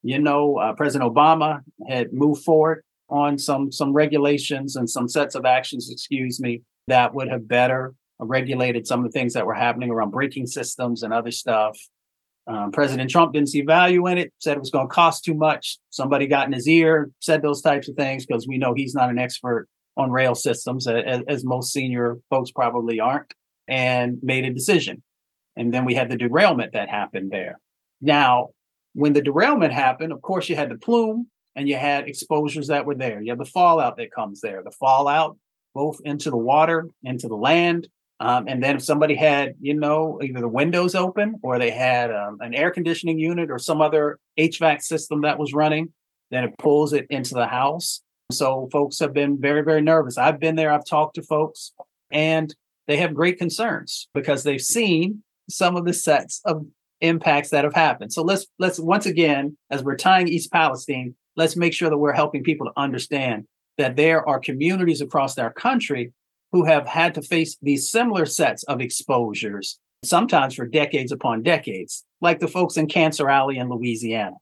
you 0.03 0.19
know, 0.19 0.57
uh, 0.57 0.73
President 0.73 1.13
Obama 1.13 1.61
had 1.89 2.13
moved 2.13 2.43
forward 2.43 2.83
on 3.09 3.39
some 3.39 3.71
some 3.71 3.93
regulations 3.93 4.77
and 4.77 4.89
some 4.89 5.09
sets 5.09 5.35
of 5.35 5.45
actions, 5.45 5.91
excuse 5.91 6.41
me, 6.41 6.63
that 6.87 7.15
would 7.15 7.29
have 7.29 7.47
better 7.47 7.95
regulated 8.21 8.87
some 8.87 9.05
of 9.05 9.11
the 9.11 9.19
things 9.19 9.33
that 9.33 9.47
were 9.47 9.55
happening 9.55 9.91
around 9.91 10.11
braking 10.11 10.47
systems 10.47 11.03
and 11.03 11.13
other 11.13 11.31
stuff. 11.31 11.79
Um, 12.47 12.73
President 12.73 13.11
Trump 13.11 13.33
didn't 13.33 13.51
see 13.51 13.63
value 13.63 14.07
in 14.07 14.19
it, 14.19 14.33
said 14.39 14.57
it 14.57 14.61
was 14.61 14.71
going 14.71 14.89
to 14.89 14.95
cost 14.95 15.25
too 15.25 15.35
much. 15.35 15.79
Somebody 15.91 16.27
got 16.27 16.47
in 16.47 16.53
his 16.53 16.67
ear, 16.67 17.11
said 17.21 17.43
those 17.43 17.63
types 17.63 17.89
of 17.89 17.97
things 17.97 18.27
because 18.27 18.49
we 18.49 18.59
know 18.59 18.75
he's 18.75 18.95
not 18.95 19.11
an 19.11 19.19
expert 19.19 19.69
on 19.97 20.11
rail 20.11 20.35
systems, 20.35 20.87
as, 20.87 21.23
as 21.29 21.45
most 21.45 21.73
senior 21.73 22.19
folks 22.31 22.51
probably 22.51 23.01
aren't, 23.01 23.33
and 23.69 24.19
made 24.23 24.45
a 24.45 24.53
decision. 24.53 25.03
And 25.57 25.73
then 25.73 25.85
we 25.85 25.95
had 25.95 26.11
the 26.11 26.17
derailment 26.17 26.73
that 26.73 26.89
happened 26.89 27.31
there. 27.31 27.61
Now, 28.01 28.51
when 28.95 29.13
the 29.13 29.23
derailment 29.23 29.73
happened, 29.73 30.13
of 30.13 30.23
course, 30.23 30.49
you 30.49 30.57
had 30.57 30.71
the 30.71 30.79
plume 30.79 31.29
and 31.55 31.69
you 31.69 31.77
had 31.77 32.09
exposures 32.09 32.69
that 32.69 32.87
were 32.87 32.95
there. 32.95 33.21
You 33.21 33.33
have 33.33 33.39
the 33.39 33.45
fallout 33.45 33.97
that 33.99 34.13
comes 34.13 34.41
there, 34.41 34.63
the 34.63 34.71
fallout 34.71 35.37
both 35.75 36.01
into 36.05 36.31
the 36.31 36.37
water, 36.37 36.89
into 37.05 37.29
the 37.29 37.37
land. 37.37 37.89
Um, 38.21 38.47
and 38.49 38.63
then 38.63 38.77
if 38.77 38.83
somebody 38.83 39.15
had, 39.15 39.55
you 39.61 39.73
know, 39.73 40.21
either 40.23 40.41
the 40.41 40.49
windows 40.49 40.95
open 40.95 41.37
or 41.43 41.59
they 41.59 41.71
had 41.71 42.13
um, 42.13 42.37
an 42.41 42.55
air 42.55 42.71
conditioning 42.71 43.19
unit 43.19 43.51
or 43.51 43.59
some 43.59 43.81
other 43.81 44.19
HVAC 44.39 44.83
system 44.83 45.23
that 45.23 45.39
was 45.39 45.55
running, 45.55 45.93
then 46.31 46.45
it 46.45 46.59
pulls 46.59 46.93
it 46.93 47.07
into 47.09 47.35
the 47.35 47.47
house. 47.47 48.03
So 48.31 48.69
folks 48.71 48.99
have 48.99 49.15
been 49.15 49.41
very, 49.41 49.63
very 49.63 49.81
nervous. 49.81 50.19
I've 50.19 50.39
been 50.39 50.55
there, 50.55 50.71
I've 50.71 50.85
talked 50.85 51.15
to 51.15 51.23
folks, 51.23 51.73
and 52.11 52.55
they 52.87 52.99
have 52.99 53.15
great 53.15 53.39
concerns 53.39 54.09
because 54.13 54.45
they've 54.45 54.61
seen 54.61 55.23
some 55.49 55.77
of 55.77 55.87
the 55.87 55.95
sets 55.95 56.43
of 56.45 56.67
impacts 57.01 57.51
that 57.51 57.65
have 57.65 57.75
happened. 57.75 58.13
So 58.13 58.23
let's 58.23 58.47
let's 58.59 58.79
once 58.79 59.07
again, 59.07 59.57
as 59.71 59.83
we're 59.83 59.97
tying 59.97 60.29
East 60.29 60.53
Palestine, 60.53 61.15
let's 61.37 61.57
make 61.57 61.73
sure 61.73 61.89
that 61.89 61.99
we're 61.99 62.13
helping 62.13 62.43
people 62.43 62.67
to 62.67 62.73
understand 62.77 63.47
that 63.79 63.97
there 63.97 64.29
are 64.29 64.39
communities 64.39 65.01
across 65.01 65.39
our 65.39 65.53
country 65.53 66.13
who 66.53 66.65
have 66.65 66.87
had 66.87 67.15
to 67.15 67.23
face 67.23 67.57
these 67.63 67.91
similar 67.91 68.27
sets 68.27 68.63
of 68.65 68.81
exposures, 68.81 69.79
sometimes 70.05 70.55
for 70.55 70.67
decades 70.67 71.13
upon 71.13 71.43
decades, 71.43 72.05
like 72.21 72.41
the 72.41 72.49
folks 72.49 72.77
in 72.77 72.87
Cancer 72.87 73.29
Alley 73.29 73.59
in 73.59 73.69
Louisiana, 73.69 74.37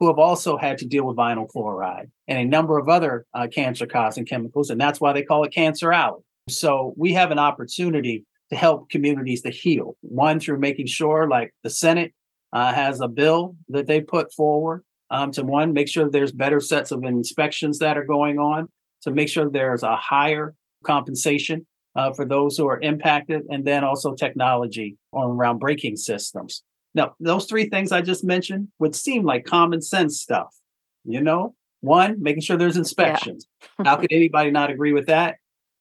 who 0.00 0.08
have 0.08 0.18
also 0.18 0.56
had 0.56 0.78
to 0.78 0.86
deal 0.86 1.04
with 1.04 1.16
vinyl 1.16 1.48
chloride 1.48 2.10
and 2.28 2.38
a 2.38 2.44
number 2.44 2.78
of 2.78 2.88
other 2.88 3.26
uh, 3.32 3.46
cancer 3.46 3.86
causing 3.86 4.26
chemicals. 4.26 4.70
And 4.70 4.80
that's 4.80 5.00
why 5.00 5.12
they 5.12 5.22
call 5.22 5.44
it 5.44 5.52
Cancer 5.52 5.92
Alley. 5.92 6.22
So 6.48 6.92
we 6.96 7.14
have 7.14 7.30
an 7.30 7.38
opportunity 7.38 8.24
to 8.50 8.56
help 8.56 8.90
communities 8.90 9.42
to 9.42 9.50
heal. 9.50 9.96
One, 10.02 10.40
through 10.40 10.58
making 10.58 10.86
sure, 10.86 11.28
like 11.28 11.54
the 11.62 11.70
Senate 11.70 12.12
uh, 12.52 12.74
has 12.74 13.00
a 13.00 13.08
bill 13.08 13.56
that 13.68 13.86
they 13.86 14.00
put 14.00 14.32
forward 14.32 14.84
um, 15.10 15.30
to 15.32 15.42
one, 15.42 15.72
make 15.72 15.88
sure 15.88 16.10
there's 16.10 16.32
better 16.32 16.60
sets 16.60 16.90
of 16.90 17.02
inspections 17.04 17.78
that 17.78 17.96
are 17.96 18.04
going 18.04 18.38
on, 18.38 18.68
to 19.02 19.10
make 19.10 19.28
sure 19.28 19.48
there's 19.48 19.82
a 19.82 19.96
higher 19.96 20.54
compensation 20.84 21.66
uh, 21.96 22.12
for 22.12 22.24
those 22.24 22.56
who 22.56 22.66
are 22.68 22.80
impacted, 22.80 23.42
and 23.50 23.64
then 23.64 23.84
also 23.84 24.14
technology 24.14 24.96
on 25.12 25.30
around 25.30 25.58
braking 25.58 25.96
systems. 25.96 26.62
Now, 26.94 27.14
those 27.18 27.46
three 27.46 27.68
things 27.68 27.92
I 27.92 28.02
just 28.02 28.24
mentioned 28.24 28.68
would 28.78 28.94
seem 28.94 29.24
like 29.24 29.44
common 29.44 29.82
sense 29.82 30.20
stuff. 30.20 30.54
You 31.04 31.20
know, 31.20 31.54
one, 31.80 32.22
making 32.22 32.42
sure 32.42 32.56
there's 32.56 32.76
inspections. 32.76 33.46
Yeah. 33.78 33.90
How 33.90 33.96
could 33.96 34.12
anybody 34.12 34.50
not 34.50 34.70
agree 34.70 34.92
with 34.92 35.06
that? 35.06 35.36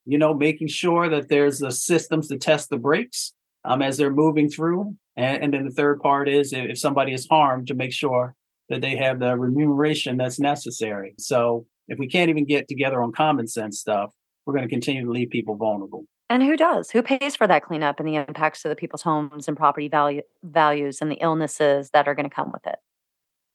you 0.06 0.18
know, 0.18 0.34
making 0.34 0.68
sure 0.68 1.10
that 1.10 1.30
there's 1.30 1.60
the 1.60 1.72
systems 1.72 2.28
to 2.28 2.38
test 2.38 2.70
the 2.70 2.78
brakes 2.78 3.34
um, 3.64 3.82
as 3.82 3.98
they're 3.98 4.12
moving 4.12 4.50
through. 4.50 4.96
And, 5.16 5.44
and 5.44 5.54
then 5.54 5.66
the 5.66 5.72
third 5.72 6.02
part 6.02 6.28
is 6.28 6.54
if 6.54 6.78
somebody 6.78 7.14
is 7.14 7.28
harmed, 7.30 7.68
to 7.68 7.74
make 7.74 7.94
sure 7.94 8.36
that 8.70 8.82
they 8.82 8.98
have 8.98 9.20
the 9.20 9.38
remuneration 9.38 10.18
that's 10.18 10.40
necessary. 10.40 11.16
So 11.18 11.66
if 11.88 12.00
we 12.00 12.08
can't 12.08 12.30
even 12.30 12.46
get 12.46 12.68
together 12.68 13.02
on 13.02 13.12
common 13.12 13.48
sense 13.48 13.80
stuff, 13.80 14.14
we're 14.46 14.54
going 14.54 14.68
to 14.68 14.70
continue 14.70 15.06
to 15.06 15.12
leave 15.12 15.30
people 15.30 15.56
vulnerable. 15.56 16.06
And 16.30 16.42
who 16.42 16.58
does? 16.58 16.92
Who 16.92 17.04
pays 17.04 17.36
for 17.36 17.48
that 17.48 17.64
cleanup 17.64 18.00
and 18.00 18.08
the 18.08 18.16
impacts 18.16 18.62
to 18.64 18.70
the 18.70 18.76
people's 18.76 19.04
homes 19.04 19.48
and 19.48 19.56
property 19.56 19.88
value, 19.88 20.22
values 20.44 21.00
and 21.02 21.12
the 21.12 21.18
illnesses 21.22 21.90
that 21.92 22.08
are 22.08 22.16
going 22.16 22.30
to 22.30 22.36
come 22.36 22.52
with 22.52 22.66
it? 22.66 22.78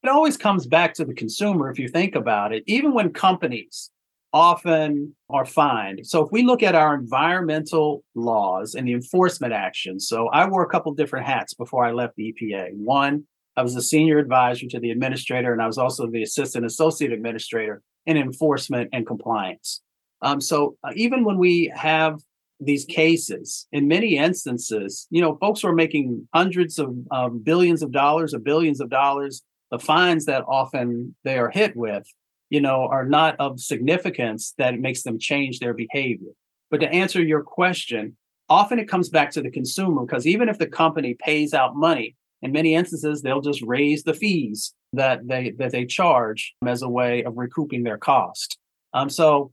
It 0.03 0.09
always 0.09 0.37
comes 0.37 0.67
back 0.67 0.95
to 0.95 1.05
the 1.05 1.15
consumer 1.15 1.71
if 1.71 1.79
you 1.79 1.89
think 1.89 2.15
about 2.15 2.53
it. 2.53 2.63
Even 2.67 2.95
when 2.95 3.13
companies 3.13 3.91
often 4.33 5.15
are 5.31 5.47
fined. 5.47 6.07
So 6.07 6.25
if 6.25 6.31
we 6.31 6.43
look 6.43 6.63
at 6.63 6.75
our 6.75 6.95
environmental 6.95 8.05
laws 8.15 8.75
and 8.75 8.87
the 8.87 8.93
enforcement 8.93 9.53
actions, 9.53 10.07
so 10.07 10.29
I 10.29 10.47
wore 10.47 10.63
a 10.63 10.69
couple 10.69 10.93
different 10.95 11.27
hats 11.27 11.55
before 11.55 11.85
I 11.85 11.93
left 11.93 12.15
the 12.17 12.35
EPA. 12.35 12.75
One, 12.75 13.25
I 13.57 13.63
was 13.63 13.75
a 13.75 13.83
senior 13.83 14.19
advisor 14.19 14.67
to 14.69 14.79
the 14.79 14.91
administrator, 14.91 15.53
and 15.53 15.61
I 15.61 15.67
was 15.67 15.79
also 15.79 16.07
the 16.07 16.23
assistant 16.23 16.65
associate 16.65 17.11
administrator 17.11 17.83
in 18.07 18.17
enforcement 18.17 18.91
and 18.93 19.07
compliance. 19.07 19.81
Um, 20.23 20.41
so 20.41 20.77
uh, 20.85 20.93
even 20.97 21.25
when 21.25 21.39
we 21.39 21.73
have 21.75 22.21
these 22.61 22.85
cases, 22.85 23.69
in 23.71 23.87
many 23.87 24.17
instances, 24.17 25.07
you 25.11 25.21
know, 25.21 25.37
folks 25.37 25.61
who 25.61 25.69
are 25.69 25.75
making 25.75 26.29
hundreds 26.35 26.79
of 26.79 26.97
um, 27.13 27.39
billions 27.39 27.83
of 27.83 27.93
dollars 27.93 28.35
or 28.35 28.39
billions 28.39 28.81
of 28.81 28.91
dollars. 28.91 29.43
The 29.71 29.79
fines 29.79 30.25
that 30.25 30.45
often 30.49 31.15
they 31.25 31.37
are 31.37 31.51
hit 31.51 31.77
with 31.77 32.07
you 32.51 32.61
know, 32.61 32.89
are 32.89 33.05
not 33.05 33.37
of 33.39 33.61
significance 33.61 34.55
that 34.59 34.75
it 34.75 34.81
makes 34.81 35.03
them 35.03 35.19
change 35.19 35.59
their 35.59 35.75
behavior. 35.75 36.31
But 36.71 36.81
to 36.81 36.93
answer 36.93 37.23
your 37.23 37.43
question, 37.43 38.17
often 38.49 38.79
it 38.79 38.89
comes 38.89 39.09
back 39.09 39.31
to 39.33 39.43
the 39.43 39.51
consumer 39.51 40.05
because 40.05 40.27
even 40.27 40.49
if 40.49 40.59
the 40.59 40.67
company 40.67 41.15
pays 41.15 41.55
out 41.55 41.77
money, 41.77 42.17
in 42.41 42.53
many 42.53 42.75
instances 42.75 43.21
they'll 43.21 43.41
just 43.41 43.63
raise 43.63 44.05
the 44.05 44.15
fees 44.15 44.73
that 44.93 45.27
they 45.27 45.51
that 45.59 45.73
they 45.73 45.85
charge 45.85 46.55
as 46.67 46.83
a 46.83 46.89
way 46.89 47.25
of 47.25 47.37
recouping 47.37 47.83
their 47.83 47.99
cost. 47.99 48.59
Um, 48.95 49.11
so, 49.11 49.53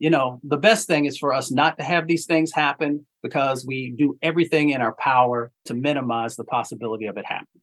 you 0.00 0.08
know, 0.08 0.40
the 0.42 0.56
best 0.56 0.86
thing 0.88 1.04
is 1.04 1.18
for 1.18 1.32
us 1.32 1.50
not 1.50 1.76
to 1.76 1.84
have 1.84 2.06
these 2.06 2.24
things 2.24 2.52
happen 2.52 3.06
because 3.22 3.66
we 3.66 3.94
do 3.96 4.18
everything 4.22 4.70
in 4.70 4.80
our 4.80 4.94
power 4.94 5.52
to 5.66 5.74
minimize 5.74 6.36
the 6.36 6.44
possibility 6.44 7.06
of 7.06 7.18
it 7.18 7.26
happening. 7.26 7.62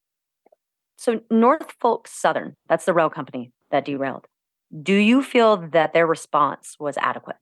So 0.97 1.21
Norfolk 1.31 2.07
Southern, 2.07 2.55
that's 2.69 2.85
the 2.85 2.93
rail 2.93 3.09
company 3.09 3.51
that 3.71 3.85
derailed. 3.85 4.27
Do 4.83 4.93
you 4.93 5.23
feel 5.23 5.57
that 5.71 5.93
their 5.93 6.05
response 6.05 6.75
was 6.79 6.95
adequate? 6.97 7.37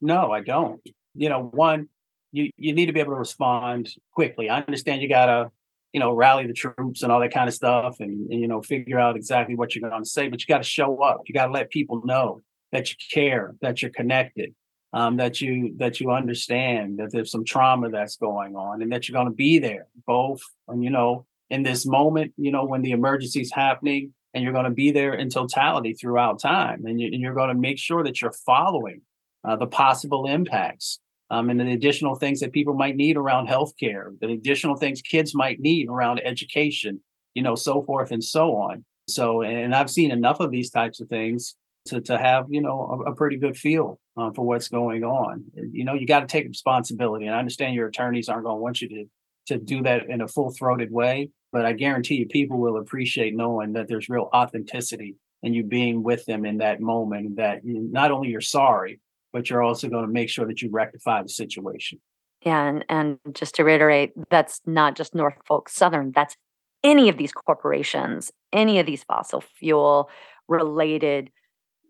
No, 0.00 0.32
I 0.32 0.40
don't. 0.40 0.80
You 1.14 1.28
know, 1.28 1.50
one, 1.52 1.88
you, 2.32 2.50
you 2.56 2.72
need 2.72 2.86
to 2.86 2.92
be 2.92 3.00
able 3.00 3.12
to 3.12 3.18
respond 3.18 3.90
quickly. 4.12 4.48
I 4.48 4.60
understand 4.60 5.02
you 5.02 5.08
got 5.10 5.26
to 5.26 5.50
you 5.92 6.00
know, 6.00 6.12
rally 6.12 6.46
the 6.46 6.52
troops 6.52 7.02
and 7.02 7.10
all 7.10 7.20
that 7.20 7.32
kind 7.32 7.48
of 7.48 7.54
stuff 7.54 7.96
and, 8.00 8.30
and 8.30 8.40
you 8.40 8.46
know, 8.46 8.60
figure 8.60 8.98
out 8.98 9.16
exactly 9.16 9.54
what 9.54 9.74
you're 9.74 9.88
going 9.88 10.02
to 10.02 10.08
say, 10.08 10.28
but 10.28 10.40
you 10.40 10.46
got 10.46 10.58
to 10.58 10.68
show 10.68 11.02
up. 11.02 11.22
You 11.26 11.34
got 11.34 11.46
to 11.46 11.52
let 11.52 11.70
people 11.70 12.02
know 12.04 12.40
that 12.72 12.90
you 12.90 12.96
care, 13.12 13.54
that 13.60 13.82
you're 13.82 13.90
connected, 13.90 14.54
um, 14.92 15.16
that 15.18 15.40
you 15.40 15.74
that 15.76 16.00
you 16.00 16.10
understand 16.10 16.98
that 16.98 17.12
there's 17.12 17.30
some 17.30 17.44
trauma 17.44 17.90
that's 17.90 18.16
going 18.16 18.56
on 18.56 18.82
and 18.82 18.92
that 18.92 19.08
you're 19.08 19.16
going 19.16 19.30
to 19.30 19.34
be 19.34 19.58
there 19.58 19.86
both 20.06 20.40
and 20.66 20.82
you 20.82 20.88
know 20.88 21.26
in 21.50 21.62
this 21.62 21.84
moment 21.84 22.32
you 22.38 22.50
know 22.50 22.64
when 22.64 22.80
the 22.80 22.92
emergency 22.92 23.42
is 23.42 23.52
happening 23.52 24.14
and 24.32 24.42
you're 24.42 24.52
going 24.52 24.64
to 24.64 24.70
be 24.70 24.90
there 24.90 25.14
in 25.14 25.28
totality 25.28 25.92
throughout 25.92 26.40
time 26.40 26.84
and, 26.86 27.00
you, 27.00 27.28
are 27.28 27.34
going 27.34 27.48
to 27.48 27.54
make 27.60 27.78
sure 27.78 28.02
that 28.02 28.20
you're 28.20 28.32
following 28.32 29.02
uh, 29.44 29.56
the 29.56 29.66
possible 29.66 30.26
impacts 30.26 31.00
um, 31.30 31.50
and 31.50 31.60
the 31.60 31.72
additional 31.72 32.14
things 32.14 32.40
that 32.40 32.52
people 32.52 32.74
might 32.74 32.96
need 32.96 33.16
around 33.16 33.48
healthcare, 33.48 34.18
the 34.20 34.32
additional 34.32 34.76
things 34.76 35.02
kids 35.02 35.34
might 35.34 35.60
need 35.60 35.88
around 35.88 36.20
education, 36.24 37.00
you 37.34 37.42
know, 37.42 37.54
so 37.54 37.82
forth 37.82 38.10
and 38.10 38.24
so 38.24 38.56
on. 38.56 38.84
So, 39.08 39.42
and 39.42 39.74
I've 39.74 39.90
seen 39.90 40.10
enough 40.10 40.40
of 40.40 40.50
these 40.50 40.70
types 40.70 41.00
of 41.00 41.08
things 41.08 41.54
to 41.88 42.00
to 42.02 42.18
have 42.18 42.46
you 42.48 42.60
know 42.60 43.02
a, 43.06 43.10
a 43.10 43.14
pretty 43.14 43.36
good 43.36 43.56
feel 43.56 43.98
uh, 44.16 44.30
for 44.32 44.44
what's 44.44 44.68
going 44.68 45.04
on. 45.04 45.44
You 45.54 45.84
know, 45.84 45.94
you 45.94 46.06
got 46.06 46.20
to 46.20 46.26
take 46.26 46.46
responsibility, 46.46 47.26
and 47.26 47.34
I 47.34 47.38
understand 47.38 47.74
your 47.74 47.88
attorneys 47.88 48.28
aren't 48.28 48.44
going 48.44 48.56
to 48.56 48.62
want 48.62 48.80
you 48.80 48.88
to 48.88 49.04
to 49.48 49.58
do 49.58 49.82
that 49.82 50.08
in 50.08 50.20
a 50.20 50.28
full 50.28 50.50
throated 50.50 50.92
way, 50.92 51.30
but 51.52 51.64
I 51.64 51.72
guarantee 51.72 52.16
you, 52.16 52.26
people 52.26 52.58
will 52.58 52.76
appreciate 52.76 53.34
knowing 53.34 53.72
that 53.72 53.88
there's 53.88 54.08
real 54.08 54.28
authenticity 54.34 55.16
and 55.42 55.54
you 55.54 55.64
being 55.64 56.02
with 56.02 56.24
them 56.26 56.44
in 56.44 56.58
that 56.58 56.80
moment. 56.80 57.36
That 57.36 57.64
you, 57.64 57.88
not 57.90 58.10
only 58.10 58.28
you're 58.28 58.40
sorry, 58.40 59.00
but 59.32 59.48
you're 59.48 59.62
also 59.62 59.88
going 59.88 60.06
to 60.06 60.12
make 60.12 60.28
sure 60.28 60.46
that 60.46 60.62
you 60.62 60.70
rectify 60.70 61.22
the 61.22 61.28
situation. 61.28 62.00
Yeah, 62.44 62.66
And 62.66 62.84
and 62.88 63.18
just 63.32 63.54
to 63.56 63.64
reiterate, 63.64 64.12
that's 64.30 64.60
not 64.66 64.96
just 64.96 65.14
Norfolk 65.14 65.68
Southern. 65.68 66.12
That's 66.12 66.36
any 66.84 67.08
of 67.08 67.16
these 67.16 67.32
corporations, 67.32 68.30
any 68.52 68.78
of 68.78 68.86
these 68.86 69.02
fossil 69.04 69.40
fuel 69.40 70.10
related 70.46 71.30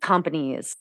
companies, 0.00 0.76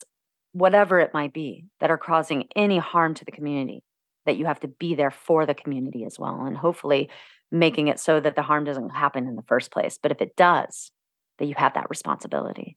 whatever 0.52 1.00
it 1.00 1.14
might 1.14 1.32
be, 1.32 1.64
that 1.80 1.90
are 1.90 1.98
causing 1.98 2.48
any 2.56 2.78
harm 2.78 3.14
to 3.14 3.24
the 3.24 3.32
community. 3.32 3.82
That 4.26 4.36
you 4.36 4.44
have 4.44 4.60
to 4.60 4.68
be 4.68 4.94
there 4.94 5.10
for 5.10 5.46
the 5.46 5.54
community 5.54 6.04
as 6.04 6.18
well, 6.18 6.42
and 6.44 6.56
hopefully 6.56 7.08
making 7.50 7.88
it 7.88 7.98
so 7.98 8.20
that 8.20 8.36
the 8.36 8.42
harm 8.42 8.64
doesn't 8.64 8.90
happen 8.90 9.26
in 9.26 9.36
the 9.36 9.42
first 9.42 9.70
place. 9.70 9.98
But 10.00 10.12
if 10.12 10.20
it 10.20 10.36
does, 10.36 10.90
that 11.38 11.46
you 11.46 11.54
have 11.56 11.74
that 11.74 11.88
responsibility. 11.88 12.76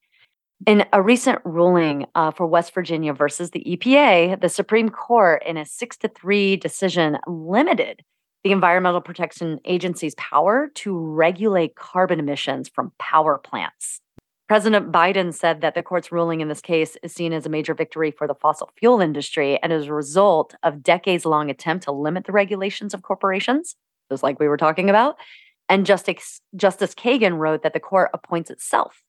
In 0.67 0.85
a 0.93 1.01
recent 1.01 1.39
ruling 1.43 2.05
uh, 2.13 2.31
for 2.31 2.45
West 2.45 2.73
Virginia 2.73 3.13
versus 3.13 3.49
the 3.49 3.63
EPA, 3.67 4.39
the 4.39 4.49
Supreme 4.49 4.89
Court, 4.89 5.43
in 5.45 5.57
a 5.57 5.65
six 5.65 5.97
to 5.97 6.07
three 6.07 6.55
decision, 6.55 7.17
limited 7.27 8.03
the 8.43 8.51
Environmental 8.51 9.01
Protection 9.01 9.59
Agency's 9.65 10.15
power 10.15 10.69
to 10.75 10.97
regulate 10.97 11.75
carbon 11.75 12.19
emissions 12.19 12.69
from 12.69 12.91
power 12.99 13.39
plants. 13.39 14.01
President 14.51 14.91
Biden 14.91 15.33
said 15.33 15.61
that 15.61 15.75
the 15.75 15.81
court's 15.81 16.11
ruling 16.11 16.41
in 16.41 16.49
this 16.49 16.59
case 16.59 16.97
is 17.03 17.13
seen 17.13 17.31
as 17.31 17.45
a 17.45 17.49
major 17.49 17.73
victory 17.73 18.11
for 18.11 18.27
the 18.27 18.35
fossil 18.35 18.69
fuel 18.77 18.99
industry 18.99 19.57
and 19.63 19.71
as 19.71 19.85
a 19.85 19.93
result 19.93 20.55
of 20.61 20.83
decades 20.83 21.25
long 21.25 21.49
attempt 21.49 21.85
to 21.85 21.93
limit 21.93 22.25
the 22.25 22.33
regulations 22.33 22.93
of 22.93 23.01
corporations, 23.01 23.77
just 24.11 24.23
like 24.23 24.41
we 24.41 24.49
were 24.49 24.57
talking 24.57 24.89
about. 24.89 25.15
And 25.69 25.85
Justice, 25.85 26.41
Justice 26.53 26.93
Kagan 26.93 27.37
wrote 27.37 27.63
that 27.63 27.71
the 27.71 27.79
court 27.79 28.09
appoints 28.13 28.49
itself 28.49 29.01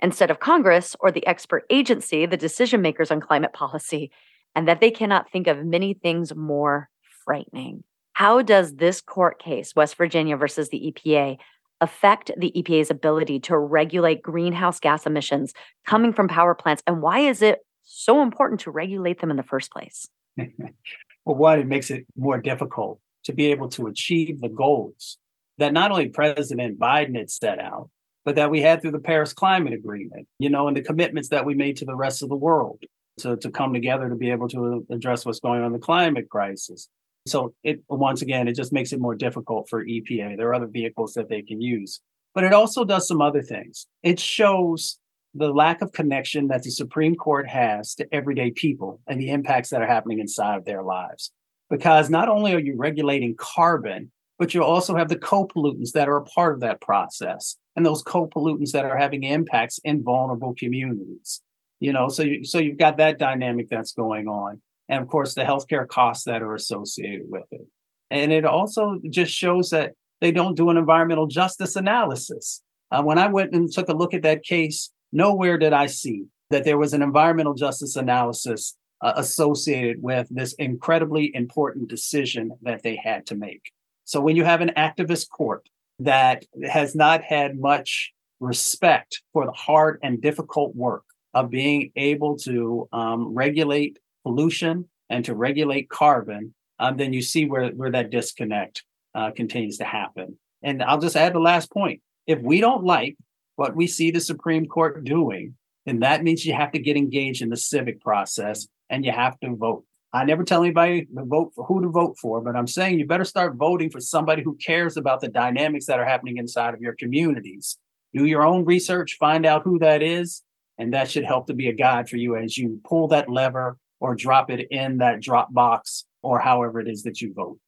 instead 0.00 0.30
of 0.30 0.38
Congress 0.38 0.94
or 1.00 1.10
the 1.10 1.26
expert 1.26 1.64
agency, 1.70 2.24
the 2.24 2.36
decision 2.36 2.80
makers 2.80 3.10
on 3.10 3.20
climate 3.20 3.52
policy, 3.52 4.12
and 4.54 4.68
that 4.68 4.80
they 4.80 4.92
cannot 4.92 5.28
think 5.28 5.48
of 5.48 5.66
many 5.66 5.94
things 5.94 6.32
more 6.36 6.88
frightening. 7.24 7.82
How 8.12 8.42
does 8.42 8.76
this 8.76 9.00
court 9.00 9.42
case, 9.42 9.74
West 9.74 9.96
Virginia 9.96 10.36
versus 10.36 10.68
the 10.68 10.94
EPA, 10.94 11.38
affect 11.84 12.32
the 12.36 12.52
EPA's 12.56 12.90
ability 12.90 13.38
to 13.40 13.56
regulate 13.56 14.22
greenhouse 14.22 14.80
gas 14.80 15.06
emissions 15.06 15.52
coming 15.86 16.12
from 16.12 16.26
power 16.26 16.54
plants? 16.54 16.82
And 16.86 17.00
why 17.00 17.20
is 17.20 17.42
it 17.42 17.60
so 17.84 18.22
important 18.22 18.60
to 18.62 18.70
regulate 18.70 19.20
them 19.20 19.30
in 19.30 19.36
the 19.36 19.42
first 19.42 19.70
place? 19.70 20.08
well, 20.36 21.36
one, 21.36 21.60
it 21.60 21.68
makes 21.68 21.90
it 21.90 22.06
more 22.16 22.40
difficult 22.40 22.98
to 23.24 23.32
be 23.32 23.46
able 23.46 23.68
to 23.68 23.86
achieve 23.86 24.40
the 24.40 24.48
goals 24.48 25.18
that 25.58 25.72
not 25.72 25.90
only 25.90 26.08
President 26.08 26.78
Biden 26.78 27.16
had 27.16 27.30
set 27.30 27.60
out, 27.60 27.90
but 28.24 28.36
that 28.36 28.50
we 28.50 28.62
had 28.62 28.80
through 28.80 28.92
the 28.92 28.98
Paris 28.98 29.32
Climate 29.32 29.74
Agreement, 29.74 30.26
you 30.38 30.48
know, 30.48 30.66
and 30.66 30.76
the 30.76 30.82
commitments 30.82 31.28
that 31.28 31.44
we 31.44 31.54
made 31.54 31.76
to 31.76 31.84
the 31.84 31.94
rest 31.94 32.22
of 32.22 32.28
the 32.28 32.36
world 32.36 32.82
to, 33.18 33.36
to 33.36 33.50
come 33.50 33.72
together 33.72 34.08
to 34.08 34.16
be 34.16 34.30
able 34.30 34.48
to 34.48 34.84
address 34.90 35.24
what's 35.24 35.40
going 35.40 35.60
on 35.60 35.66
in 35.66 35.72
the 35.72 35.78
climate 35.78 36.28
crisis. 36.28 36.88
So 37.26 37.54
it 37.62 37.82
once 37.88 38.22
again, 38.22 38.48
it 38.48 38.54
just 38.54 38.72
makes 38.72 38.92
it 38.92 39.00
more 39.00 39.14
difficult 39.14 39.68
for 39.68 39.84
EPA. 39.84 40.36
There 40.36 40.48
are 40.48 40.54
other 40.54 40.66
vehicles 40.66 41.14
that 41.14 41.28
they 41.28 41.42
can 41.42 41.60
use. 41.60 42.00
But 42.34 42.44
it 42.44 42.52
also 42.52 42.84
does 42.84 43.06
some 43.06 43.20
other 43.20 43.42
things. 43.42 43.86
It 44.02 44.18
shows 44.18 44.98
the 45.34 45.48
lack 45.48 45.82
of 45.82 45.92
connection 45.92 46.48
that 46.48 46.62
the 46.62 46.70
Supreme 46.70 47.14
Court 47.14 47.48
has 47.48 47.94
to 47.94 48.06
everyday 48.12 48.50
people 48.50 49.00
and 49.06 49.20
the 49.20 49.30
impacts 49.30 49.70
that 49.70 49.82
are 49.82 49.86
happening 49.86 50.18
inside 50.18 50.56
of 50.56 50.64
their 50.64 50.82
lives. 50.82 51.30
Because 51.70 52.10
not 52.10 52.28
only 52.28 52.54
are 52.54 52.60
you 52.60 52.76
regulating 52.76 53.34
carbon, 53.36 54.10
but 54.38 54.52
you 54.52 54.62
also 54.62 54.96
have 54.96 55.08
the 55.08 55.18
co-pollutants 55.18 55.92
that 55.92 56.08
are 56.08 56.16
a 56.16 56.24
part 56.24 56.54
of 56.54 56.60
that 56.60 56.80
process 56.80 57.56
and 57.76 57.86
those 57.86 58.02
co-pollutants 58.02 58.72
that 58.72 58.84
are 58.84 58.96
having 58.96 59.22
impacts 59.22 59.78
in 59.84 60.02
vulnerable 60.02 60.54
communities 60.58 61.40
you 61.80 61.92
know 61.92 62.08
so 62.08 62.22
you 62.22 62.44
so 62.44 62.58
you've 62.58 62.78
got 62.78 62.96
that 62.96 63.18
dynamic 63.18 63.68
that's 63.68 63.92
going 63.92 64.28
on 64.28 64.60
and 64.88 65.02
of 65.02 65.08
course 65.08 65.34
the 65.34 65.42
healthcare 65.42 65.86
costs 65.86 66.24
that 66.24 66.42
are 66.42 66.54
associated 66.54 67.26
with 67.28 67.44
it. 67.50 67.66
And 68.10 68.32
it 68.32 68.44
also 68.44 69.00
just 69.10 69.32
shows 69.32 69.70
that 69.70 69.92
they 70.20 70.30
don't 70.30 70.56
do 70.56 70.70
an 70.70 70.76
environmental 70.76 71.26
justice 71.26 71.76
analysis. 71.76 72.62
Uh, 72.90 73.02
when 73.02 73.18
i 73.18 73.26
went 73.26 73.52
and 73.54 73.72
took 73.72 73.88
a 73.88 73.94
look 73.94 74.14
at 74.14 74.22
that 74.22 74.44
case 74.44 74.90
nowhere 75.12 75.58
did 75.58 75.72
i 75.72 75.86
see 75.86 76.24
that 76.50 76.64
there 76.64 76.78
was 76.78 76.92
an 76.92 77.02
environmental 77.02 77.54
justice 77.54 77.96
analysis 77.96 78.76
uh, 79.00 79.12
associated 79.16 80.02
with 80.02 80.26
this 80.30 80.54
incredibly 80.54 81.34
important 81.34 81.88
decision 81.88 82.52
that 82.62 82.82
they 82.82 82.96
had 82.96 83.26
to 83.26 83.34
make. 83.34 83.72
So 84.04 84.20
when 84.20 84.36
you 84.36 84.44
have 84.44 84.60
an 84.60 84.72
activist 84.76 85.28
court 85.30 85.68
that 85.98 86.44
has 86.64 86.94
not 86.94 87.22
had 87.22 87.58
much 87.58 88.12
respect 88.40 89.22
for 89.32 89.46
the 89.46 89.52
hard 89.52 89.98
and 90.02 90.20
difficult 90.20 90.74
work 90.74 91.04
of 91.32 91.50
being 91.50 91.90
able 91.96 92.36
to 92.38 92.88
um, 92.92 93.34
regulate 93.34 93.98
pollution 94.24 94.88
and 95.08 95.24
to 95.24 95.34
regulate 95.34 95.88
carbon, 95.88 96.54
um, 96.78 96.96
then 96.96 97.12
you 97.12 97.22
see 97.22 97.46
where, 97.46 97.68
where 97.70 97.90
that 97.92 98.10
disconnect 98.10 98.82
uh, 99.14 99.30
continues 99.30 99.78
to 99.78 99.84
happen. 99.84 100.38
And 100.62 100.82
I'll 100.82 101.00
just 101.00 101.16
add 101.16 101.34
the 101.34 101.40
last 101.40 101.70
point. 101.70 102.00
If 102.26 102.40
we 102.40 102.60
don't 102.60 102.84
like 102.84 103.16
what 103.56 103.76
we 103.76 103.86
see 103.86 104.10
the 104.10 104.20
Supreme 104.20 104.66
Court 104.66 105.04
doing, 105.04 105.54
then 105.86 106.00
that 106.00 106.24
means 106.24 106.44
you 106.44 106.54
have 106.54 106.72
to 106.72 106.78
get 106.78 106.96
engaged 106.96 107.42
in 107.42 107.50
the 107.50 107.56
civic 107.56 108.00
process 108.00 108.66
and 108.90 109.04
you 109.04 109.12
have 109.12 109.38
to 109.40 109.54
vote. 109.54 109.84
I 110.12 110.24
never 110.24 110.44
tell 110.44 110.62
anybody 110.62 111.06
to 111.06 111.24
vote 111.24 111.52
for 111.54 111.64
who 111.64 111.82
to 111.82 111.88
vote 111.88 112.16
for, 112.20 112.40
but 112.40 112.56
I'm 112.56 112.68
saying 112.68 112.98
you 112.98 113.06
better 113.06 113.24
start 113.24 113.56
voting 113.56 113.90
for 113.90 114.00
somebody 114.00 114.42
who 114.42 114.56
cares 114.56 114.96
about 114.96 115.20
the 115.20 115.28
dynamics 115.28 115.86
that 115.86 115.98
are 115.98 116.04
happening 116.04 116.36
inside 116.36 116.72
of 116.72 116.80
your 116.80 116.94
communities. 116.94 117.76
Do 118.14 118.24
your 118.24 118.44
own 118.44 118.64
research, 118.64 119.16
find 119.18 119.44
out 119.44 119.64
who 119.64 119.80
that 119.80 120.02
is, 120.02 120.42
and 120.78 120.94
that 120.94 121.10
should 121.10 121.24
help 121.24 121.48
to 121.48 121.54
be 121.54 121.68
a 121.68 121.72
guide 121.72 122.08
for 122.08 122.16
you 122.16 122.36
as 122.36 122.56
you 122.56 122.80
pull 122.84 123.08
that 123.08 123.28
lever 123.28 123.76
or 124.00 124.14
drop 124.14 124.50
it 124.50 124.66
in 124.70 124.98
that 124.98 125.20
drop 125.20 125.52
box 125.52 126.04
or 126.22 126.38
however 126.38 126.80
it 126.80 126.88
is 126.88 127.02
that 127.04 127.20
you 127.20 127.32
vote. 127.32 127.58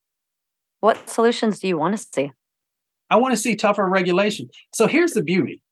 What 0.80 1.08
solutions 1.08 1.58
do 1.58 1.68
you 1.68 1.78
want 1.78 1.96
to 1.96 2.06
see? 2.12 2.32
I 3.08 3.16
want 3.16 3.32
to 3.32 3.40
see 3.40 3.56
tougher 3.56 3.88
regulation. 3.88 4.48
So 4.74 4.86
here's 4.86 5.12
the 5.12 5.22
beauty 5.22 5.62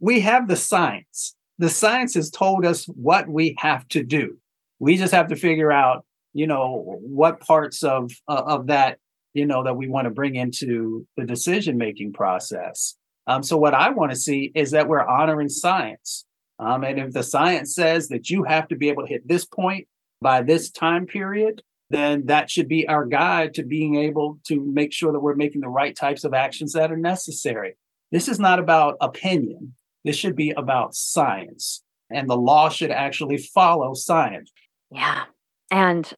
we 0.00 0.20
have 0.20 0.48
the 0.48 0.56
science. 0.56 1.36
The 1.58 1.68
science 1.68 2.14
has 2.14 2.30
told 2.30 2.66
us 2.66 2.86
what 2.86 3.28
we 3.28 3.54
have 3.58 3.86
to 3.88 4.02
do. 4.02 4.38
We 4.80 4.96
just 4.96 5.14
have 5.14 5.28
to 5.28 5.36
figure 5.36 5.70
out 5.70 6.04
you 6.32 6.46
know 6.46 6.98
what 7.02 7.40
parts 7.40 7.82
of 7.82 8.10
uh, 8.28 8.42
of 8.46 8.66
that 8.66 8.98
you 9.34 9.46
know 9.46 9.64
that 9.64 9.76
we 9.76 9.88
want 9.88 10.06
to 10.06 10.10
bring 10.10 10.36
into 10.36 11.06
the 11.16 11.24
decision 11.24 11.76
making 11.76 12.12
process 12.12 12.96
um, 13.26 13.42
so 13.42 13.56
what 13.56 13.74
i 13.74 13.90
want 13.90 14.10
to 14.10 14.16
see 14.16 14.50
is 14.54 14.70
that 14.70 14.88
we're 14.88 15.06
honoring 15.06 15.48
science 15.48 16.24
um, 16.58 16.84
and 16.84 16.98
if 16.98 17.12
the 17.12 17.22
science 17.22 17.74
says 17.74 18.08
that 18.08 18.30
you 18.30 18.44
have 18.44 18.68
to 18.68 18.76
be 18.76 18.88
able 18.88 19.02
to 19.02 19.08
hit 19.08 19.26
this 19.26 19.44
point 19.44 19.86
by 20.22 20.42
this 20.42 20.70
time 20.70 21.06
period 21.06 21.62
then 21.90 22.24
that 22.24 22.50
should 22.50 22.68
be 22.68 22.88
our 22.88 23.04
guide 23.04 23.52
to 23.52 23.62
being 23.62 23.96
able 23.96 24.38
to 24.46 24.64
make 24.64 24.94
sure 24.94 25.12
that 25.12 25.20
we're 25.20 25.34
making 25.34 25.60
the 25.60 25.68
right 25.68 25.94
types 25.94 26.24
of 26.24 26.32
actions 26.32 26.72
that 26.72 26.92
are 26.92 26.96
necessary 26.96 27.76
this 28.10 28.28
is 28.28 28.38
not 28.38 28.58
about 28.58 28.96
opinion 29.00 29.74
this 30.04 30.16
should 30.16 30.36
be 30.36 30.50
about 30.50 30.94
science 30.94 31.82
and 32.10 32.28
the 32.28 32.36
law 32.36 32.68
should 32.68 32.90
actually 32.90 33.36
follow 33.36 33.94
science 33.94 34.52
yeah 34.90 35.24
and 35.72 36.12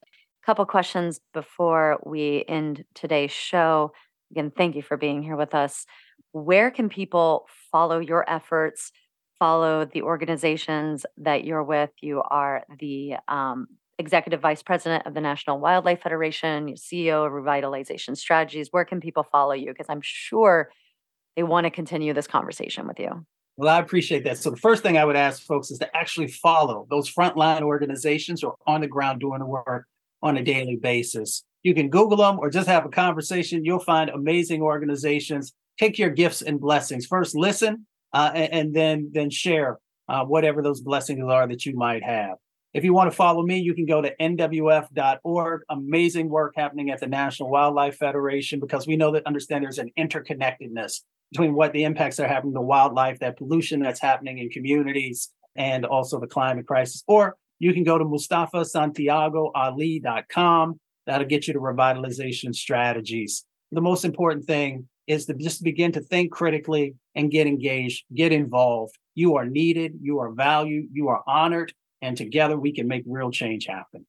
a 0.44 0.46
couple 0.46 0.66
questions 0.66 1.20
before 1.32 2.00
we 2.04 2.44
end 2.46 2.84
today's 2.94 3.30
show. 3.30 3.92
Again, 4.30 4.52
thank 4.54 4.76
you 4.76 4.82
for 4.82 4.98
being 4.98 5.22
here 5.22 5.36
with 5.36 5.54
us. 5.54 5.86
Where 6.32 6.70
can 6.70 6.90
people 6.90 7.46
follow 7.72 7.98
your 7.98 8.28
efforts, 8.28 8.92
follow 9.38 9.86
the 9.86 10.02
organizations 10.02 11.06
that 11.18 11.44
you're 11.44 11.62
with? 11.62 11.90
You 12.02 12.20
are 12.20 12.64
the 12.78 13.14
um, 13.26 13.68
Executive 13.98 14.40
Vice 14.40 14.62
President 14.62 15.06
of 15.06 15.14
the 15.14 15.20
National 15.20 15.58
Wildlife 15.58 16.02
Federation, 16.02 16.74
CEO 16.74 17.26
of 17.26 17.32
Revitalization 17.32 18.16
Strategies. 18.16 18.68
Where 18.70 18.84
can 18.84 19.00
people 19.00 19.22
follow 19.22 19.52
you? 19.52 19.68
Because 19.68 19.86
I'm 19.88 20.00
sure 20.02 20.70
they 21.36 21.42
want 21.42 21.64
to 21.64 21.70
continue 21.70 22.12
this 22.12 22.26
conversation 22.26 22.86
with 22.86 22.98
you. 22.98 23.24
Well, 23.56 23.72
I 23.72 23.78
appreciate 23.78 24.24
that. 24.24 24.38
So 24.38 24.50
the 24.50 24.56
first 24.56 24.82
thing 24.82 24.98
I 24.98 25.04
would 25.04 25.16
ask 25.16 25.42
folks 25.42 25.70
is 25.70 25.78
to 25.78 25.96
actually 25.96 26.26
follow 26.26 26.86
those 26.90 27.12
frontline 27.12 27.62
organizations 27.62 28.40
who 28.40 28.48
are 28.48 28.56
on 28.66 28.80
the 28.80 28.88
ground 28.88 29.20
doing 29.20 29.38
the 29.38 29.46
work 29.46 29.86
on 30.22 30.36
a 30.36 30.42
daily 30.42 30.76
basis. 30.76 31.44
You 31.62 31.74
can 31.74 31.88
Google 31.88 32.16
them 32.16 32.38
or 32.40 32.50
just 32.50 32.66
have 32.66 32.84
a 32.84 32.88
conversation. 32.88 33.64
You'll 33.64 33.78
find 33.78 34.10
amazing 34.10 34.60
organizations. 34.60 35.52
Take 35.78 35.98
your 35.98 36.10
gifts 36.10 36.42
and 36.42 36.60
blessings. 36.60 37.06
First, 37.06 37.36
listen, 37.36 37.86
uh, 38.12 38.32
and, 38.34 38.52
and, 38.52 38.74
then 38.74 39.10
then 39.12 39.30
share 39.30 39.78
uh, 40.08 40.24
whatever 40.24 40.62
those 40.62 40.80
blessings 40.80 41.22
are 41.24 41.46
that 41.46 41.64
you 41.64 41.76
might 41.76 42.02
have. 42.02 42.36
If 42.74 42.82
you 42.82 42.92
want 42.92 43.08
to 43.08 43.16
follow 43.16 43.44
me, 43.44 43.60
you 43.60 43.72
can 43.72 43.86
go 43.86 44.02
to 44.02 44.12
nwf.org. 44.16 45.62
Amazing 45.70 46.28
work 46.28 46.54
happening 46.56 46.90
at 46.90 46.98
the 46.98 47.06
National 47.06 47.48
Wildlife 47.48 47.96
Federation 47.96 48.58
because 48.58 48.88
we 48.88 48.96
know 48.96 49.12
that 49.12 49.24
understand 49.26 49.62
there's 49.62 49.78
an 49.78 49.92
interconnectedness 49.96 51.02
between 51.30 51.54
what 51.54 51.72
the 51.72 51.84
impacts 51.84 52.18
are 52.18 52.26
happening 52.26 52.54
to 52.54 52.60
wildlife, 52.60 53.20
that 53.20 53.38
pollution 53.38 53.80
that's 53.80 54.00
happening 54.00 54.38
in 54.38 54.50
communities, 54.50 55.30
and 55.54 55.86
also 55.86 56.18
the 56.18 56.26
climate 56.26 56.66
crisis. 56.66 57.04
Or 57.06 57.36
you 57.60 57.72
can 57.72 57.84
go 57.84 57.96
to 57.96 58.04
mustafasantiagoali.com. 58.04 60.80
That'll 61.06 61.28
get 61.28 61.46
you 61.46 61.54
to 61.54 61.60
revitalization 61.60 62.56
strategies. 62.56 63.44
The 63.70 63.82
most 63.82 64.04
important 64.04 64.46
thing 64.46 64.88
is 65.06 65.26
to 65.26 65.34
just 65.34 65.62
begin 65.62 65.92
to 65.92 66.00
think 66.00 66.32
critically 66.32 66.96
and 67.14 67.30
get 67.30 67.46
engaged, 67.46 68.04
get 68.12 68.32
involved. 68.32 68.98
You 69.14 69.36
are 69.36 69.46
needed, 69.46 69.92
you 70.00 70.18
are 70.18 70.32
valued, 70.32 70.88
you 70.92 71.06
are 71.08 71.22
honored, 71.28 71.72
and 72.04 72.16
together 72.16 72.58
we 72.58 72.72
can 72.72 72.86
make 72.86 73.02
real 73.06 73.30
change 73.30 73.66
happen. 73.66 74.06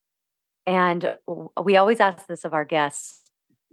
And 0.67 1.15
we 1.61 1.77
always 1.77 1.99
ask 1.99 2.27
this 2.27 2.43
of 2.43 2.53
our 2.53 2.65
guests 2.65 3.21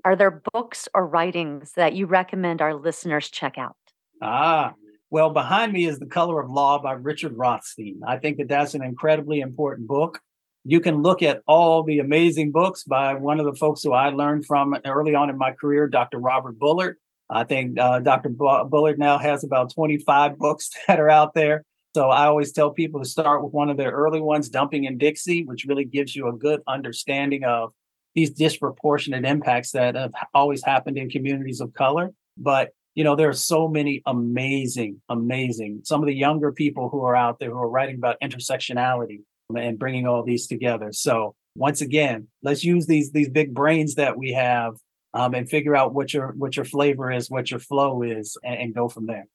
Are 0.05 0.16
there 0.16 0.43
books 0.53 0.89
or 0.95 1.07
writings 1.07 1.73
that 1.73 1.95
you 1.95 2.07
recommend 2.07 2.62
our 2.62 2.75
listeners 2.75 3.31
check 3.31 3.59
out? 3.59 3.77
Ah, 4.20 4.75
well, 5.11 5.31
behind 5.31 5.73
me 5.73 5.87
is 5.87 5.99
The 5.99 6.07
Color 6.07 6.41
of 6.41 6.51
Law 6.51 6.81
by 6.81 6.93
Richard 6.93 7.37
Rothstein. 7.37 8.01
I 8.07 8.18
think 8.18 8.39
that 8.39 8.49
that's 8.49 8.75
an 8.75 8.83
incredibly 8.83 9.41
important 9.41 9.89
book. 9.89 10.20
You 10.64 10.81
can 10.81 11.03
look 11.03 11.23
at 11.23 11.43
all 11.47 11.83
the 11.83 11.99
amazing 11.99 12.53
books 12.53 12.85
by 12.85 13.14
one 13.14 13.41
of 13.41 13.47
the 13.47 13.57
folks 13.57 13.83
who 13.83 13.93
I 13.93 14.11
learned 14.11 14.47
from 14.47 14.77
early 14.87 15.14
on 15.14 15.29
in 15.29 15.37
my 15.37 15.51
career, 15.53 15.89
Dr. 15.89 16.18
Robert 16.18 16.59
Bullard. 16.59 16.97
I 17.29 17.45
think 17.45 17.79
uh, 17.79 17.99
Dr. 17.99 18.29
Bullard 18.29 18.99
now 18.99 19.18
has 19.18 19.43
about 19.43 19.75
25 19.75 20.39
books 20.39 20.70
that 20.87 21.01
are 21.01 21.11
out 21.11 21.35
there. 21.35 21.64
So 21.95 22.09
I 22.09 22.26
always 22.26 22.53
tell 22.53 22.70
people 22.70 23.03
to 23.03 23.09
start 23.09 23.45
with 23.45 23.53
one 23.53 23.68
of 23.68 23.76
their 23.76 23.90
early 23.90 24.20
ones, 24.20 24.49
Dumping 24.49 24.84
in 24.84 24.97
Dixie, 24.97 25.45
which 25.45 25.66
really 25.66 25.84
gives 25.84 26.16
you 26.16 26.28
a 26.28 26.32
good 26.32 26.61
understanding 26.66 27.45
of 27.45 27.72
these 28.14 28.30
disproportionate 28.30 29.24
impacts 29.24 29.72
that 29.72 29.95
have 29.95 30.12
always 30.34 30.64
happened 30.64 30.97
in 30.97 31.11
communities 31.11 31.61
of 31.61 31.74
color. 31.74 32.12
But 32.38 32.70
you 32.95 33.05
know, 33.05 33.16
there 33.16 33.28
are 33.28 33.34
so 33.34 33.68
many 33.68 34.03
amazing, 34.07 35.01
amazing, 35.09 35.80
some 35.84 36.03
of 36.03 36.07
the 36.07 36.14
younger 36.14 36.53
people 36.53 36.90
who 36.90 37.05
are 37.05 37.16
out 37.16 37.38
there 37.38 37.51
who 37.51 37.59
are 37.59 37.70
writing 37.70 37.97
about 37.97 38.20
intersectionality 38.22 39.20
and 39.55 39.78
bringing 39.78 40.07
all 40.07 40.22
these 40.22 40.47
together. 40.47 40.93
So 40.93 41.34
once 41.57 41.80
again, 41.80 42.28
let's 42.43 42.64
use 42.64 42.86
these 42.86 43.12
these 43.12 43.28
big 43.28 43.55
brains 43.55 43.95
that 43.97 44.16
we 44.16 44.32
have 44.32 44.74
um, 45.14 45.34
and 45.34 45.49
figure 45.49 45.76
out 45.76 45.95
what 45.95 46.12
your 46.12 46.32
what 46.36 46.57
your 46.57 46.64
flavor 46.64 47.11
is, 47.11 47.30
what 47.30 47.51
your 47.51 47.61
flow 47.61 48.03
is, 48.03 48.36
and, 48.43 48.61
and 48.61 48.74
go 48.74 48.88
from 48.88 49.07
there. 49.07 49.26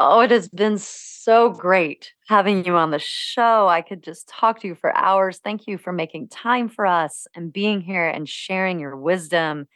Oh, 0.00 0.20
it 0.20 0.30
has 0.30 0.48
been 0.48 0.78
so 0.78 1.50
great 1.50 2.12
having 2.28 2.64
you 2.64 2.76
on 2.76 2.92
the 2.92 3.00
show. 3.00 3.66
I 3.66 3.82
could 3.82 4.04
just 4.04 4.28
talk 4.28 4.60
to 4.60 4.68
you 4.68 4.76
for 4.76 4.96
hours. 4.96 5.38
Thank 5.38 5.66
you 5.66 5.76
for 5.76 5.92
making 5.92 6.28
time 6.28 6.68
for 6.68 6.86
us 6.86 7.26
and 7.34 7.52
being 7.52 7.80
here 7.80 8.08
and 8.08 8.28
sharing 8.28 8.78
your 8.78 8.96
wisdom 8.96 9.66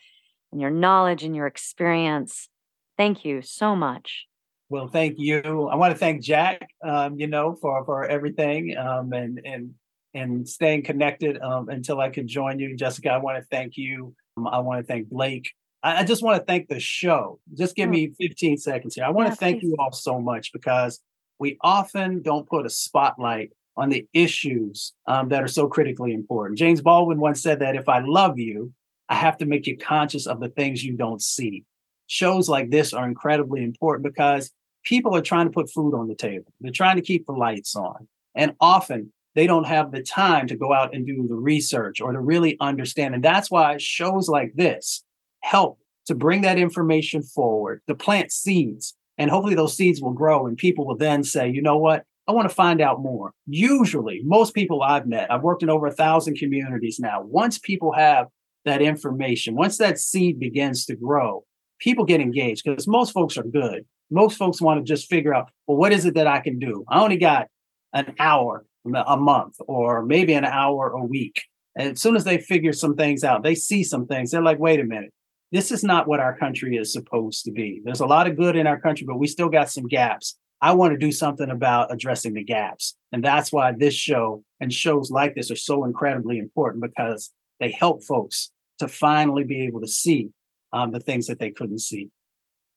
and 0.53 0.61
your 0.61 0.71
knowledge 0.71 1.25
and 1.25 1.35
your 1.35 1.49
experience. 1.49 2.49
Thank 2.97 3.25
you 3.25 3.43
so 3.43 3.75
much. 3.75 4.27
Well, 4.69 4.87
thank 4.87 5.17
you. 5.19 5.69
I 5.69 5.75
want 5.75 5.93
to 5.93 5.99
thank 5.99 6.23
Jack, 6.23 6.69
um, 6.85 7.19
you 7.19 7.27
know, 7.27 7.57
for 7.61 7.85
for 7.85 8.07
everything 8.07 8.77
um, 8.77 9.13
and 9.13 9.41
and 9.45 9.75
and 10.15 10.49
staying 10.49 10.85
connected 10.85 11.41
um, 11.41 11.69
until 11.69 12.01
I 12.01 12.11
could 12.11 12.29
join 12.29 12.61
you, 12.61 12.77
Jessica. 12.77 13.11
I 13.11 13.19
want 13.19 13.39
to 13.39 13.45
thank 13.51 13.77
you. 13.77 14.15
Um, 14.37 14.47
I 14.47 14.61
want 14.61 14.81
to 14.81 14.87
thank 14.87 15.09
Blake 15.09 15.53
I, 15.83 16.05
just 16.05 16.23
want 16.23 16.39
to 16.39 16.45
thank 16.45 16.69
the 16.69 16.79
show. 16.79 17.41
Just 17.55 17.75
give 17.75 17.89
me 17.89 18.13
15 18.21 18.57
seconds 18.59 18.95
here. 18.95 19.05
I 19.05 19.11
want 19.11 19.27
yeah, 19.27 19.31
to 19.31 19.37
thank 19.37 19.61
please. 19.61 19.69
you 19.69 19.77
all 19.79 19.93
so 19.93 20.21
much 20.21 20.53
because 20.53 21.01
we 21.39 21.59
often 21.61 22.23
don't 22.23 22.49
put 22.49 22.67
a 22.67 22.71
spotlight 22.71 23.51
on 23.77 23.89
the 23.89 24.07
issues 24.13 24.93
um, 25.07 25.29
that 25.31 25.43
are 25.43 25.49
so 25.49 25.67
critically 25.67 26.13
important. 26.13 26.59
James 26.59 26.81
Baldwin 26.81 27.19
once 27.19 27.43
said 27.43 27.61
that 27.61 27.75
if 27.75 27.89
I 27.89 28.01
love 28.01 28.39
you, 28.39 28.73
I 29.09 29.17
have 29.17 29.39
to 29.39 29.47
make 29.47 29.67
you 29.67 29.77
conscious 29.77 30.27
of 30.27 30.41
the 30.41 30.51
things 30.51 30.85
you 30.85 30.97
don't 30.97 31.23
see. 31.23 31.65
Shows 32.07 32.49
like 32.49 32.71
this 32.71 32.93
are 32.93 33.07
incredibly 33.07 33.65
important 33.65 34.05
because 34.05 34.53
people 34.85 35.17
are 35.17 35.23
trying 35.23 35.47
to 35.47 35.53
put 35.53 35.71
food 35.71 35.95
on 35.95 36.09
the 36.09 36.15
table. 36.15 36.53
They're 36.61 36.73
trying 36.73 36.97
to 36.97 37.03
keep 37.03 37.27
the 37.27 37.33
lights 37.33 37.75
on. 37.75 38.09
And 38.35 38.55
often 38.61 39.13
they 39.35 39.47
don't 39.47 39.67
have 39.67 39.91
the 39.91 40.03
time 40.03 40.47
to 40.49 40.57
go 40.57 40.73
out 40.73 40.95
and 40.95 41.07
do 41.07 41.27
the 41.27 41.35
research 41.35 42.01
or 42.01 42.13
to 42.13 42.21
really 42.21 42.57
understand. 42.61 43.15
And 43.15 43.25
that's 43.25 43.51
why 43.51 43.77
shows 43.79 44.29
like 44.29 44.53
this 44.55 45.03
help 45.43 45.79
to 46.07 46.15
bring 46.15 46.43
that 46.43 46.59
information 46.59 47.23
forward, 47.23 47.81
to 47.89 47.95
plant 47.95 48.33
seeds. 48.33 48.95
And 49.19 49.31
hopefully 49.31 49.55
those 49.55 49.77
seeds 49.77 50.01
will 50.01 50.13
grow 50.13 50.47
and 50.47 50.57
people 50.57 50.87
will 50.87 50.97
then 50.97 51.23
say, 51.23 51.49
you 51.49 51.63
know 51.63 51.79
what? 51.79 52.05
I 52.29 52.33
want 52.33 52.49
to 52.49 52.55
find 52.55 52.81
out 52.81 53.03
more. 53.03 53.33
Usually, 53.47 54.23
most 54.25 54.55
people 54.55 54.83
I've 54.83 55.07
met, 55.07 55.31
I've 55.31 55.43
worked 55.43 55.63
in 55.63 55.71
over 55.71 55.89
a 55.89 55.93
thousand 55.93 56.37
communities 56.37 56.99
now. 57.01 57.21
Once 57.23 57.59
people 57.59 57.93
have 57.93 58.29
that 58.65 58.81
information, 58.81 59.55
once 59.55 59.79
that 59.79 59.99
seed 59.99 60.39
begins 60.39 60.87
to 60.87 60.97
grow, 60.97 61.45
people 61.81 62.05
get 62.05 62.21
engaged 62.21 62.63
because 62.65 62.87
most 62.87 63.13
folks 63.13 63.37
are 63.37 63.43
good. 63.43 63.85
Most 64.11 64.37
folks 64.37 64.61
want 64.61 64.79
to 64.79 64.85
just 64.85 65.09
figure 65.09 65.35
out, 65.35 65.51
well, 65.67 65.77
what 65.77 65.93
is 65.93 66.05
it 66.05 66.15
that 66.15 66.27
I 66.27 66.41
can 66.41 66.59
do? 66.59 66.85
I 66.89 67.01
only 67.01 67.17
got 67.17 67.49
an 67.93 68.15
hour 68.19 68.65
a 68.85 69.17
month 69.17 69.57
or 69.67 70.05
maybe 70.05 70.33
an 70.35 70.45
hour 70.45 70.91
a 70.91 71.05
week. 71.05 71.43
And 71.77 71.93
as 71.93 72.01
soon 72.01 72.17
as 72.17 72.25
they 72.25 72.39
figure 72.39 72.73
some 72.73 72.97
things 72.97 73.25
out, 73.25 73.43
they 73.43 73.55
see 73.55 73.83
some 73.83 74.07
things, 74.07 74.31
they're 74.31 74.43
like, 74.43 74.59
wait 74.59 74.81
a 74.81 74.85
minute, 74.85 75.13
this 75.53 75.71
is 75.71 75.85
not 75.85 76.09
what 76.09 76.19
our 76.19 76.37
country 76.37 76.77
is 76.77 76.93
supposed 76.93 77.45
to 77.45 77.53
be. 77.53 77.83
There's 77.85 78.01
a 78.01 78.07
lot 78.07 78.27
of 78.27 78.37
good 78.37 78.57
in 78.57 78.67
our 78.67 78.81
country, 78.81 79.07
but 79.07 79.19
we 79.19 79.27
still 79.27 79.51
got 79.51 79.71
some 79.71 79.87
gaps. 79.87 80.37
I 80.63 80.73
want 80.73 80.93
to 80.93 80.99
do 80.99 81.13
something 81.13 81.51
about 81.51 81.93
addressing 81.93 82.33
the 82.33 82.43
gaps. 82.43 82.97
And 83.13 83.23
that's 83.23 83.53
why 83.53 83.73
this 83.73 83.95
show 83.95 84.45
and 84.61 84.73
shows 84.73 85.11
like 85.11 85.35
this 85.35 85.51
are 85.51 85.57
so 85.57 85.85
incredibly 85.85 86.39
important 86.39 86.83
because 86.83 87.31
they 87.61 87.71
help 87.71 88.03
folks 88.03 88.51
to 88.79 88.89
finally 88.89 89.45
be 89.45 89.67
able 89.67 89.83
to 89.83 89.89
see 89.89 90.31
um, 90.73 90.91
the 90.91 91.01
things 91.01 91.27
that 91.27 91.39
they 91.39 91.51
couldn't 91.51 91.81
see. 91.81 92.09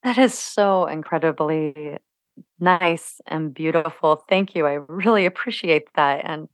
That 0.03 0.17
is 0.17 0.33
so 0.33 0.85
incredibly 0.85 1.97
nice 2.59 3.21
and 3.25 3.53
beautiful. 3.53 4.25
Thank 4.27 4.53
you. 4.53 4.67
I 4.67 4.73
really 4.73 5.25
appreciate 5.25 5.87
that. 5.95 6.21
And 6.25 6.49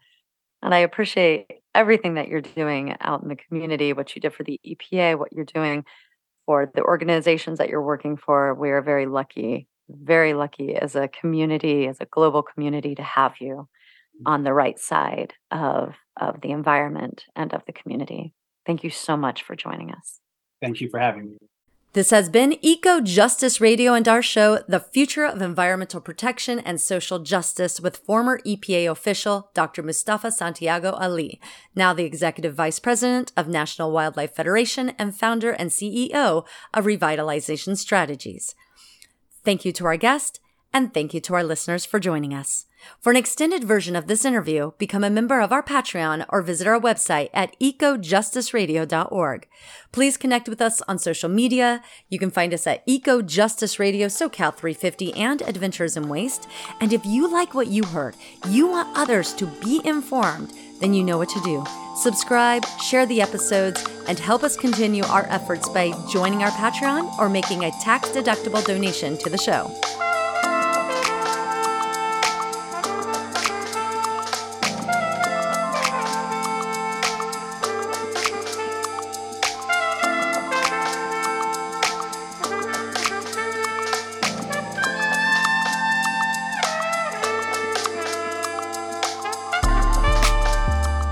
and 0.63 0.75
I 0.75 0.79
appreciate 0.79 1.47
everything 1.73 2.13
that 2.15 2.27
you're 2.27 2.41
doing 2.41 2.95
out 3.01 3.23
in 3.23 3.29
the 3.29 3.35
community, 3.35 3.93
what 3.93 4.15
you 4.15 4.21
did 4.21 4.33
for 4.33 4.43
the 4.43 4.59
EPA, 4.63 5.17
what 5.17 5.33
you're 5.33 5.43
doing 5.43 5.85
for 6.45 6.71
the 6.73 6.83
organizations 6.83 7.57
that 7.57 7.69
you're 7.69 7.81
working 7.81 8.17
for. 8.17 8.53
We 8.53 8.71
are 8.71 8.81
very 8.81 9.05
lucky, 9.05 9.67
very 9.89 10.33
lucky 10.33 10.75
as 10.75 10.95
a 10.95 11.07
community, 11.07 11.87
as 11.87 11.99
a 11.99 12.05
global 12.05 12.43
community, 12.43 12.95
to 12.95 13.03
have 13.03 13.35
you 13.39 13.67
mm. 14.15 14.23
on 14.25 14.43
the 14.43 14.53
right 14.53 14.79
side 14.79 15.33
of, 15.51 15.95
of 16.19 16.41
the 16.41 16.51
environment 16.51 17.25
and 17.35 17.53
of 17.53 17.61
the 17.65 17.73
community. 17.73 18.33
Thank 18.65 18.83
you 18.83 18.89
so 18.89 19.17
much 19.17 19.43
for 19.43 19.55
joining 19.55 19.91
us. 19.91 20.19
Thank 20.61 20.81
you 20.81 20.89
for 20.89 20.99
having 20.99 21.31
me. 21.31 21.37
This 21.93 22.11
has 22.11 22.29
been 22.29 22.57
Eco 22.61 23.01
Justice 23.01 23.59
Radio 23.59 23.93
and 23.93 24.07
our 24.07 24.21
show, 24.21 24.59
The 24.65 24.79
Future 24.79 25.25
of 25.25 25.41
Environmental 25.41 25.99
Protection 25.99 26.59
and 26.59 26.79
Social 26.79 27.19
Justice, 27.19 27.81
with 27.81 27.97
former 27.97 28.39
EPA 28.45 28.89
official 28.89 29.49
Dr. 29.53 29.83
Mustafa 29.83 30.31
Santiago 30.31 30.91
Ali, 30.91 31.41
now 31.75 31.91
the 31.91 32.05
Executive 32.05 32.55
Vice 32.55 32.79
President 32.79 33.33
of 33.35 33.49
National 33.49 33.91
Wildlife 33.91 34.33
Federation 34.33 34.93
and 34.97 35.13
founder 35.13 35.51
and 35.51 35.69
CEO 35.69 36.45
of 36.73 36.85
Revitalization 36.85 37.75
Strategies. 37.75 38.55
Thank 39.43 39.65
you 39.65 39.73
to 39.73 39.85
our 39.85 39.97
guest, 39.97 40.39
and 40.71 40.93
thank 40.93 41.13
you 41.13 41.19
to 41.19 41.33
our 41.33 41.43
listeners 41.43 41.83
for 41.83 41.99
joining 41.99 42.33
us. 42.33 42.67
For 42.99 43.09
an 43.11 43.17
extended 43.17 43.63
version 43.63 43.95
of 43.95 44.07
this 44.07 44.25
interview, 44.25 44.71
become 44.77 45.03
a 45.03 45.09
member 45.09 45.39
of 45.41 45.51
our 45.51 45.63
Patreon 45.63 46.25
or 46.29 46.41
visit 46.41 46.67
our 46.67 46.79
website 46.79 47.29
at 47.33 47.57
ecojusticeradio.org. 47.59 49.47
Please 49.91 50.17
connect 50.17 50.47
with 50.47 50.61
us 50.61 50.81
on 50.87 50.99
social 50.99 51.29
media. 51.29 51.81
You 52.09 52.19
can 52.19 52.31
find 52.31 52.53
us 52.53 52.67
at 52.67 52.83
Eco 52.85 53.21
Justice 53.21 53.79
Radio, 53.79 54.07
SoCal 54.07 54.55
350, 54.55 55.13
and 55.13 55.41
Adventures 55.41 55.97
in 55.97 56.09
Waste. 56.09 56.47
And 56.79 56.93
if 56.93 57.05
you 57.05 57.31
like 57.31 57.53
what 57.53 57.67
you 57.67 57.83
heard, 57.83 58.15
you 58.47 58.67
want 58.67 58.97
others 58.97 59.33
to 59.33 59.47
be 59.47 59.81
informed, 59.83 60.53
then 60.79 60.93
you 60.93 61.03
know 61.03 61.17
what 61.17 61.29
to 61.29 61.41
do. 61.41 61.63
Subscribe, 61.95 62.65
share 62.79 63.05
the 63.05 63.21
episodes, 63.21 63.85
and 64.07 64.17
help 64.17 64.43
us 64.43 64.57
continue 64.57 65.03
our 65.05 65.25
efforts 65.29 65.69
by 65.69 65.91
joining 66.11 66.43
our 66.43 66.51
Patreon 66.51 67.17
or 67.19 67.29
making 67.29 67.65
a 67.65 67.71
tax 67.81 68.09
deductible 68.09 68.65
donation 68.65 69.17
to 69.17 69.29
the 69.29 69.37
show. 69.37 69.71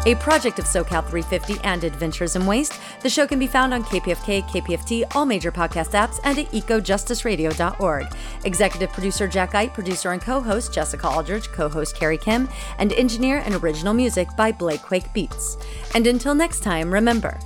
A 0.10 0.16
project 0.16 0.58
of 0.58 0.66
SoCal 0.66 1.08
350 1.08 1.60
and 1.64 1.84
Adventures 1.84 2.36
in 2.36 2.48
Waste. 2.48 2.80
The 3.02 3.10
show 3.12 3.28
can 3.28 3.38
be 3.38 3.46
found 3.46 3.76
on 3.76 3.84
KPFK, 3.84 4.42
KPFT, 4.42 5.04
all 5.14 5.24
major 5.24 5.52
podcast 5.52 5.92
apps, 5.92 6.20
and 6.24 6.40
at 6.40 6.48
ecojusticeradio.org. 6.48 8.08
Executive 8.44 8.92
producer 8.92 9.28
Jack 9.28 9.54
Eidt, 9.54 9.72
producer 9.72 10.12
and 10.12 10.20
co 10.20 10.42
host 10.42 10.74
Jessica 10.74 11.08
Aldridge, 11.08 11.50
co 11.50 11.70
host 11.70 11.96
Carry 11.96 12.18
Kim, 12.18 12.50
and 12.80 12.92
engineer 12.94 13.44
and 13.46 13.54
original 13.54 13.94
music 13.94 14.28
by 14.36 14.52
Blake 14.52 14.82
Quake 14.82 15.14
Beats. 15.14 15.58
And 15.94 16.08
until 16.08 16.34
next 16.34 16.62
time, 16.62 16.92
remember 16.92 17.40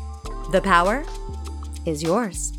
the 0.53 0.61
power 0.61 1.03
is 1.86 2.01
yours. 2.01 2.53